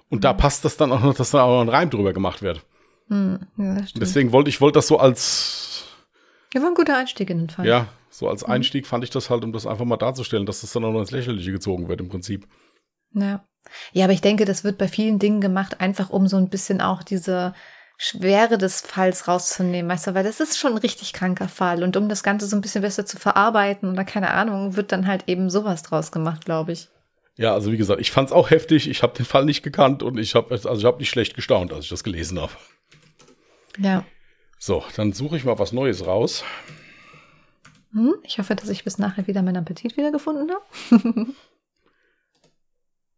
Und 0.09 0.25
da 0.25 0.33
passt 0.33 0.65
das 0.65 0.75
dann 0.75 0.91
auch 0.91 1.01
noch, 1.01 1.13
dass 1.13 1.31
da 1.31 1.43
auch 1.43 1.55
noch 1.55 1.61
ein 1.61 1.69
Reim 1.69 1.89
drüber 1.89 2.11
gemacht 2.11 2.41
wird. 2.41 2.65
Hm, 3.07 3.39
ja. 3.57 3.77
Deswegen 3.95 4.33
wollte 4.33 4.49
ich 4.49 4.59
wollte 4.59 4.77
das 4.79 4.87
so 4.87 4.99
als, 4.99 5.85
Ja, 6.53 6.61
war 6.61 6.67
ein 6.67 6.75
guter 6.75 6.97
Einstieg 6.97 7.29
in 7.29 7.39
den 7.39 7.49
Fall. 7.49 7.65
ja, 7.65 7.87
so 8.11 8.27
als 8.27 8.43
Einstieg 8.43 8.85
fand 8.85 9.03
ich 9.03 9.09
das 9.09 9.29
halt, 9.29 9.43
um 9.43 9.53
das 9.53 9.65
einfach 9.65 9.85
mal 9.85 9.97
darzustellen, 9.97 10.45
dass 10.45 10.61
das 10.61 10.73
dann 10.73 10.83
auch 10.83 10.91
noch 10.91 10.99
ins 10.99 11.11
Lächerliche 11.11 11.51
gezogen 11.51 11.87
wird 11.87 12.01
im 12.01 12.09
Prinzip. 12.09 12.45
Ja. 13.13 13.45
Ja, 13.93 14.05
aber 14.05 14.13
ich 14.13 14.21
denke, 14.21 14.45
das 14.45 14.63
wird 14.63 14.77
bei 14.77 14.87
vielen 14.87 15.17
Dingen 15.17 15.39
gemacht, 15.39 15.79
einfach 15.79 16.09
um 16.09 16.27
so 16.27 16.37
ein 16.37 16.49
bisschen 16.49 16.81
auch 16.81 17.03
diese 17.03 17.53
Schwere 17.97 18.57
des 18.57 18.81
Falls 18.81 19.27
rauszunehmen, 19.27 19.89
weißt 19.89 20.07
du, 20.07 20.13
weil 20.15 20.23
das 20.23 20.39
ist 20.39 20.57
schon 20.57 20.73
ein 20.73 20.79
richtig 20.79 21.13
kranker 21.13 21.47
Fall 21.47 21.83
und 21.83 21.95
um 21.95 22.09
das 22.09 22.23
Ganze 22.23 22.47
so 22.47 22.55
ein 22.55 22.61
bisschen 22.61 22.81
besser 22.81 23.05
zu 23.05 23.17
verarbeiten 23.17 23.91
oder 23.91 24.03
keine 24.03 24.31
Ahnung, 24.31 24.75
wird 24.75 24.91
dann 24.91 25.05
halt 25.05 25.25
eben 25.27 25.49
sowas 25.49 25.83
draus 25.83 26.11
gemacht, 26.11 26.45
glaube 26.45 26.71
ich. 26.71 26.89
Ja, 27.37 27.53
also 27.53 27.71
wie 27.71 27.77
gesagt, 27.77 28.01
ich 28.01 28.11
fand 28.11 28.29
es 28.29 28.33
auch 28.33 28.49
heftig. 28.49 28.89
Ich 28.89 29.03
habe 29.03 29.15
den 29.15 29.25
Fall 29.25 29.45
nicht 29.45 29.61
gekannt 29.61 30.03
und 30.03 30.17
ich 30.17 30.35
habe 30.35 30.51
also 30.51 30.73
ich 30.73 30.85
habe 30.85 30.97
nicht 30.97 31.09
schlecht 31.09 31.35
gestaunt, 31.35 31.71
als 31.71 31.85
ich 31.85 31.89
das 31.89 32.03
gelesen 32.03 32.41
habe. 32.41 32.51
Ja. 33.77 34.03
So, 34.57 34.83
dann 34.95 35.13
suche 35.13 35.37
ich 35.37 35.45
mal 35.45 35.59
was 35.59 35.71
Neues 35.71 36.05
raus. 36.05 36.43
Hm? 37.93 38.15
Ich 38.23 38.39
hoffe, 38.39 38.55
dass 38.55 38.69
ich 38.69 38.83
bis 38.83 38.97
nachher 38.97 39.27
wieder 39.27 39.41
meinen 39.41 39.57
Appetit 39.57 39.97
wiedergefunden 39.97 40.51
habe. 40.51 41.27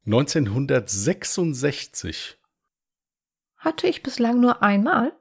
1966. 0.06 2.38
Hatte 3.58 3.88
ich 3.88 4.04
bislang 4.04 4.42
nur 4.42 4.62
einmal. 4.62 5.14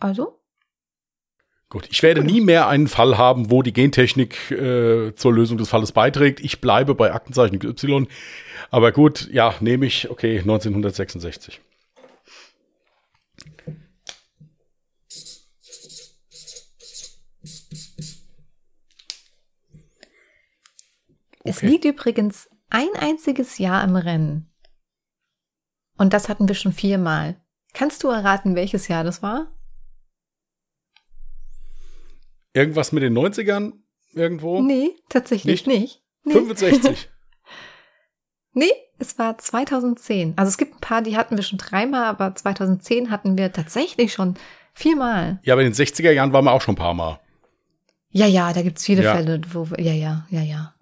Also? 0.00 0.40
Gut, 1.68 1.86
ich 1.90 2.02
werde 2.02 2.24
nie 2.24 2.42
mehr 2.42 2.68
einen 2.68 2.88
Fall 2.88 3.16
haben, 3.16 3.50
wo 3.50 3.62
die 3.62 3.72
Gentechnik 3.72 4.50
äh, 4.50 5.14
zur 5.14 5.32
Lösung 5.32 5.56
des 5.56 5.70
Falles 5.70 5.92
beiträgt. 5.92 6.40
Ich 6.40 6.60
bleibe 6.60 6.94
bei 6.94 7.14
Aktenzeichen 7.14 7.54
Y. 7.54 8.06
Aber 8.70 8.92
gut, 8.92 9.30
ja, 9.32 9.54
nehme 9.60 9.86
ich. 9.86 10.10
Okay, 10.10 10.40
1966. 10.40 11.62
Es 21.44 21.58
Okay. 21.58 21.66
liegt 21.68 21.84
übrigens 21.84 22.48
ein 22.70 22.88
einziges 22.98 23.58
Jahr 23.58 23.82
im 23.84 23.96
Rennen. 23.96 24.48
Und 25.98 26.12
das 26.12 26.28
hatten 26.28 26.48
wir 26.48 26.54
schon 26.54 26.72
viermal. 26.72 27.40
Kannst 27.74 28.02
du 28.02 28.08
erraten, 28.08 28.54
welches 28.54 28.88
Jahr 28.88 29.04
das 29.04 29.22
war? 29.22 29.48
Irgendwas 32.54 32.92
mit 32.92 33.02
den 33.02 33.16
90ern 33.16 33.72
irgendwo? 34.12 34.60
Nee, 34.60 34.90
tatsächlich 35.08 35.66
Nicht? 35.66 35.80
nicht. 35.80 36.02
Nee. 36.24 36.32
65. 36.34 37.08
nee, 38.52 38.70
es 38.98 39.18
war 39.18 39.38
2010. 39.38 40.34
Also 40.36 40.50
es 40.50 40.58
gibt 40.58 40.74
ein 40.74 40.80
paar, 40.80 41.02
die 41.02 41.16
hatten 41.16 41.36
wir 41.36 41.42
schon 41.42 41.58
dreimal, 41.58 42.04
aber 42.04 42.34
2010 42.34 43.10
hatten 43.10 43.36
wir 43.38 43.52
tatsächlich 43.52 44.12
schon 44.12 44.36
viermal. 44.74 45.40
ja, 45.42 45.54
aber 45.54 45.62
in 45.62 45.72
den 45.72 45.74
60er 45.74 46.10
Jahren 46.12 46.32
waren 46.32 46.44
wir 46.44 46.52
auch 46.52 46.60
schon 46.62 46.74
ein 46.74 46.78
paar 46.78 46.94
Mal. 46.94 47.18
Ja, 48.10 48.26
ja, 48.26 48.52
da 48.52 48.62
gibt's 48.62 48.84
viele 48.84 49.02
Ja. 49.02 49.14
Fälle, 49.16 49.40
wo 49.52 49.70
wir, 49.70 49.80
ja, 49.80 49.92
ja, 49.94 50.26
ja, 50.30 50.42
ja. 50.42 50.74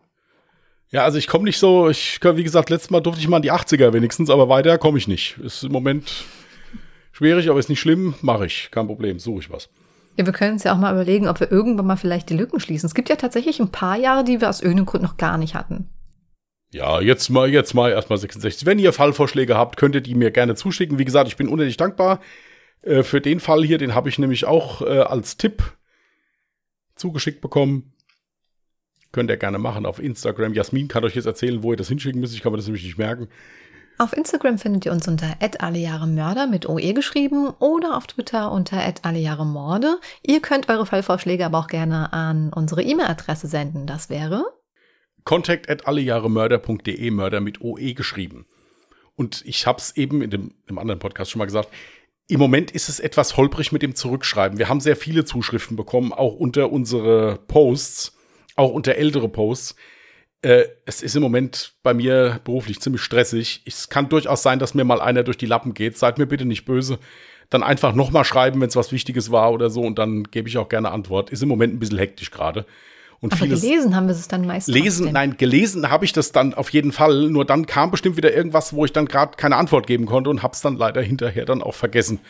Ja, 0.93 1.05
also 1.05 1.19
ich 1.19 1.29
komme 1.29 1.45
nicht 1.45 1.59
so, 1.59 1.89
ich, 1.89 2.19
wie 2.23 2.43
gesagt, 2.43 2.69
letztes 2.69 2.91
Mal 2.91 3.01
durfte 3.01 3.21
ich 3.21 3.29
mal 3.29 3.37
in 3.37 3.43
die 3.43 3.53
80er 3.53 3.93
wenigstens, 3.93 4.29
aber 4.29 4.49
weiter 4.49 4.77
komme 4.77 4.99
ich 4.99 5.07
nicht. 5.07 5.39
Ist 5.39 5.63
im 5.63 5.71
Moment 5.71 6.25
schwierig, 7.13 7.49
aber 7.49 7.61
ist 7.61 7.69
nicht 7.69 7.81
schlimm, 7.81 8.15
mache 8.23 8.47
ich, 8.47 8.71
kein 8.73 8.89
Problem, 8.89 9.21
suche 9.21 9.41
ich 9.41 9.51
was. 9.51 9.69
Ja, 10.17 10.27
wir 10.27 10.33
können 10.33 10.55
uns 10.55 10.65
ja 10.65 10.75
auch 10.75 10.79
mal 10.79 10.93
überlegen, 10.93 11.29
ob 11.29 11.39
wir 11.39 11.53
irgendwann 11.53 11.87
mal 11.87 11.97
vielleicht 11.97 12.29
die 12.29 12.37
Lücken 12.37 12.59
schließen. 12.59 12.89
Es 12.89 12.95
gibt 12.95 13.09
ja 13.09 13.17
tatsächlich 13.17 13.61
ein 13.61 13.71
paar 13.71 13.97
Jahre, 13.97 14.25
die 14.25 14.41
wir 14.41 14.49
aus 14.49 14.61
irgendeinem 14.61 14.87
Grund 14.87 15.05
noch 15.05 15.17
gar 15.17 15.39
nicht 15.39 15.55
hatten. 15.55 15.89
Ja, 16.73 17.01
jetzt 17.01 17.31
mal, 17.31 17.49
jetzt 17.49 17.75
mal 17.75 17.91
erstmal 17.91 18.19
66. 18.19 18.67
Wenn 18.67 18.79
ihr 18.79 18.93
Fallvorschläge 18.93 19.57
habt, 19.57 19.77
könnt 19.77 19.95
ihr 19.95 20.01
die 20.01 20.15
mir 20.15 20.31
gerne 20.31 20.57
zuschicken. 20.57 20.99
Wie 20.99 21.05
gesagt, 21.05 21.29
ich 21.29 21.37
bin 21.37 21.49
unendlich 21.49 21.77
dankbar 21.77 22.21
äh, 22.83 23.03
für 23.03 23.21
den 23.21 23.39
Fall 23.39 23.65
hier. 23.65 23.79
Den 23.79 23.95
habe 23.95 24.09
ich 24.09 24.19
nämlich 24.19 24.45
auch 24.45 24.83
äh, 24.83 25.01
als 25.01 25.37
Tipp 25.37 25.63
zugeschickt 26.97 27.41
bekommen. 27.41 27.93
Könnt 29.13 29.31
ihr 29.31 29.37
gerne 29.37 29.59
machen 29.59 29.87
auf 29.87 29.99
Instagram. 29.99 30.55
Jasmin 30.55 30.89
kann 30.89 31.05
euch 31.05 31.17
jetzt 31.17 31.27
erzählen, 31.27 31.63
wo 31.63 31.73
ihr 31.73 31.77
das 31.77 31.89
hinschicken 31.89 32.21
müsst. 32.21 32.35
Ich 32.35 32.43
kann 32.43 32.53
mir 32.53 32.59
das 32.59 32.67
nämlich 32.67 32.85
nicht 32.85 32.99
merken. 32.99 33.29
Auf 33.99 34.17
Instagram 34.17 34.57
findet 34.57 34.87
ihr 34.87 34.93
uns 34.93 35.07
unter 35.09 35.37
allejahremörder 35.59 36.47
mit 36.47 36.67
OE 36.67 36.95
geschrieben 36.95 37.51
oder 37.59 37.99
auf 37.99 38.07
Twitter 38.07 38.51
unter 38.51 38.81
allejahremorde. 39.03 39.99
Ihr 40.23 40.41
könnt 40.41 40.71
eure 40.71 40.87
Fallvorschläge 40.87 41.45
aber 41.45 41.59
auch 41.59 41.67
gerne 41.67 42.13
an 42.13 42.51
unsere 42.51 42.83
E-Mail-Adresse 42.83 43.47
senden. 43.47 43.87
Das 43.87 44.09
wäre 44.09 44.45
Contact 45.25 45.87
allejahremörder.de, 45.87 47.11
Mörder 47.11 47.41
mit 47.41 47.61
OE 47.61 47.93
geschrieben. 47.93 48.47
Und 49.17 49.43
ich 49.45 49.67
habe 49.67 49.79
es 49.79 49.95
eben 49.97 50.23
in 50.23 50.31
dem, 50.31 50.55
im 50.67 50.79
anderen 50.79 50.99
Podcast 50.99 51.31
schon 51.31 51.41
mal 51.41 51.45
gesagt, 51.45 51.69
im 52.27 52.41
Moment 52.41 52.71
ist 52.71 52.89
es 52.89 53.01
etwas 53.01 53.37
holprig 53.37 53.71
mit 53.71 53.83
dem 53.83 53.95
Zurückschreiben. 53.95 54.57
Wir 54.57 54.69
haben 54.69 54.81
sehr 54.81 54.97
viele 54.97 55.27
Zuschriften 55.27 55.77
bekommen, 55.77 56.13
auch 56.15 56.37
unter 56.37 56.73
unsere 56.73 57.39
Posts, 57.49 58.17
auch 58.61 58.71
unter 58.71 58.95
ältere 58.95 59.29
Posts. 59.29 59.75
Äh, 60.43 60.65
es 60.85 61.03
ist 61.03 61.17
im 61.17 61.23
Moment 61.23 61.75
bei 61.83 61.95
mir 61.95 62.41
beruflich 62.45 62.81
ziemlich 62.81 63.03
stressig. 63.03 63.63
Es 63.67 63.89
kann 63.89 64.09
durchaus 64.09 64.43
sein, 64.43 64.59
dass 64.59 64.75
mir 64.75 64.85
mal 64.85 65.01
einer 65.01 65.23
durch 65.23 65.39
die 65.39 65.47
Lappen 65.47 65.75
geht. 65.75 65.99
Seid 65.99 66.19
mir 66.19 66.27
bitte 66.27 66.45
nicht 66.45 66.65
böse. 66.67 66.99
Dann 67.49 67.63
einfach 67.63 67.95
nochmal 67.95 68.25
schreiben, 68.25 68.61
wenn 68.61 68.69
es 68.69 68.77
was 68.77 68.93
Wichtiges 68.93 69.33
war 69.33 69.53
oder 69.53 69.71
so, 69.71 69.81
und 69.81 69.99
dann 69.99 70.25
gebe 70.25 70.49
ich 70.49 70.57
auch 70.59 70.69
gerne 70.69 70.93
Antwort. 70.93 71.31
Ist 71.31 71.43
im 71.43 71.49
Moment 71.49 71.75
ein 71.75 71.79
bisschen 71.79 71.99
hektisch 71.99 72.31
gerade. 72.31 72.65
Und 73.19 73.33
Aber 73.33 73.45
vieles, 73.45 73.61
gelesen 73.61 73.97
haben 73.97 74.07
wir 74.07 74.15
es 74.15 74.29
dann 74.29 74.47
meistens. 74.47 74.75
Lesen, 74.75 75.07
trotzdem. 75.07 75.13
nein, 75.13 75.37
gelesen 75.37 75.91
habe 75.91 76.05
ich 76.05 76.13
das 76.13 76.33
dann 76.33 76.55
auf 76.55 76.71
jeden 76.71 76.93
Fall. 76.93 77.29
Nur 77.29 77.45
dann 77.45 77.67
kam 77.67 77.91
bestimmt 77.91 78.17
wieder 78.17 78.33
irgendwas, 78.33 78.73
wo 78.73 78.85
ich 78.85 78.93
dann 78.93 79.07
gerade 79.07 79.37
keine 79.37 79.57
Antwort 79.57 79.87
geben 79.87 80.07
konnte 80.07 80.31
und 80.31 80.43
habe 80.43 80.55
es 80.55 80.61
dann 80.61 80.77
leider 80.77 81.03
hinterher 81.03 81.45
dann 81.45 81.63
auch 81.63 81.75
vergessen. 81.75 82.21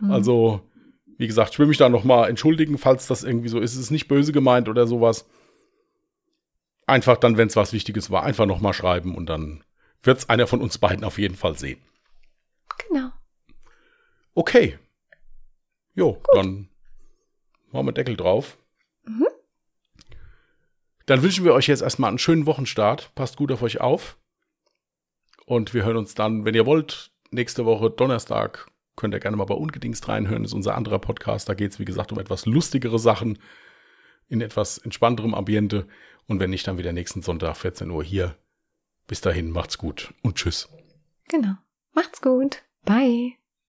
Hm. 0.00 0.10
Also, 0.10 0.60
wie 1.16 1.26
gesagt, 1.26 1.52
ich 1.52 1.58
will 1.58 1.66
mich 1.66 1.78
da 1.78 1.88
noch 1.88 2.04
mal 2.04 2.28
entschuldigen, 2.28 2.78
falls 2.78 3.08
das 3.08 3.24
irgendwie 3.24 3.48
so 3.48 3.58
ist. 3.58 3.74
Es 3.74 3.80
ist 3.80 3.90
nicht 3.90 4.06
böse 4.06 4.32
gemeint 4.32 4.68
oder 4.68 4.86
sowas 4.86 5.26
einfach 6.88 7.16
dann, 7.16 7.36
wenn 7.36 7.48
es 7.48 7.56
was 7.56 7.72
Wichtiges 7.72 8.10
war, 8.10 8.22
einfach 8.22 8.46
nochmal 8.46 8.72
schreiben 8.74 9.14
und 9.14 9.26
dann 9.26 9.64
wird 10.02 10.18
es 10.18 10.28
einer 10.28 10.46
von 10.46 10.60
uns 10.60 10.78
beiden 10.78 11.04
auf 11.04 11.18
jeden 11.18 11.34
Fall 11.34 11.58
sehen. 11.58 11.80
Genau. 12.88 13.10
Okay. 14.34 14.78
Jo, 15.94 16.12
Gut. 16.12 16.26
dann 16.34 16.68
machen 17.72 17.86
wir 17.86 17.92
Deckel 17.92 18.16
drauf. 18.16 18.58
Mhm. 19.04 19.26
Dann 21.06 21.22
wünschen 21.22 21.44
wir 21.44 21.54
euch 21.54 21.66
jetzt 21.66 21.80
erstmal 21.80 22.08
einen 22.08 22.18
schönen 22.18 22.46
Wochenstart. 22.46 23.14
Passt 23.14 23.36
gut 23.36 23.50
auf 23.50 23.62
euch 23.62 23.80
auf. 23.80 24.18
Und 25.46 25.72
wir 25.72 25.84
hören 25.84 25.96
uns 25.96 26.14
dann, 26.14 26.44
wenn 26.44 26.54
ihr 26.54 26.66
wollt, 26.66 27.10
nächste 27.30 27.64
Woche 27.64 27.90
Donnerstag. 27.90 28.66
Könnt 28.94 29.14
ihr 29.14 29.20
gerne 29.20 29.36
mal 29.36 29.46
bei 29.46 29.54
Ungedingst 29.54 30.06
reinhören. 30.06 30.42
Das 30.42 30.50
ist 30.50 30.56
unser 30.56 30.74
anderer 30.74 30.98
Podcast. 30.98 31.48
Da 31.48 31.54
geht 31.54 31.72
es, 31.72 31.78
wie 31.78 31.86
gesagt, 31.86 32.12
um 32.12 32.18
etwas 32.18 32.44
lustigere 32.44 32.98
Sachen 32.98 33.38
in 34.28 34.42
etwas 34.42 34.76
entspannterem 34.78 35.34
Ambiente. 35.34 35.88
Und 36.28 36.38
wenn 36.38 36.50
nicht, 36.50 36.68
dann 36.68 36.78
wieder 36.78 36.92
nächsten 36.92 37.22
Sonntag, 37.22 37.56
14 37.56 37.90
Uhr 37.90 38.04
hier. 38.04 38.36
Bis 39.08 39.20
dahin, 39.20 39.50
macht's 39.50 39.78
gut 39.78 40.14
und 40.22 40.36
tschüss. 40.36 40.68
Genau. 41.28 41.54
Macht's 41.92 42.20
gut. 42.20 42.62
Bye. 42.84 43.37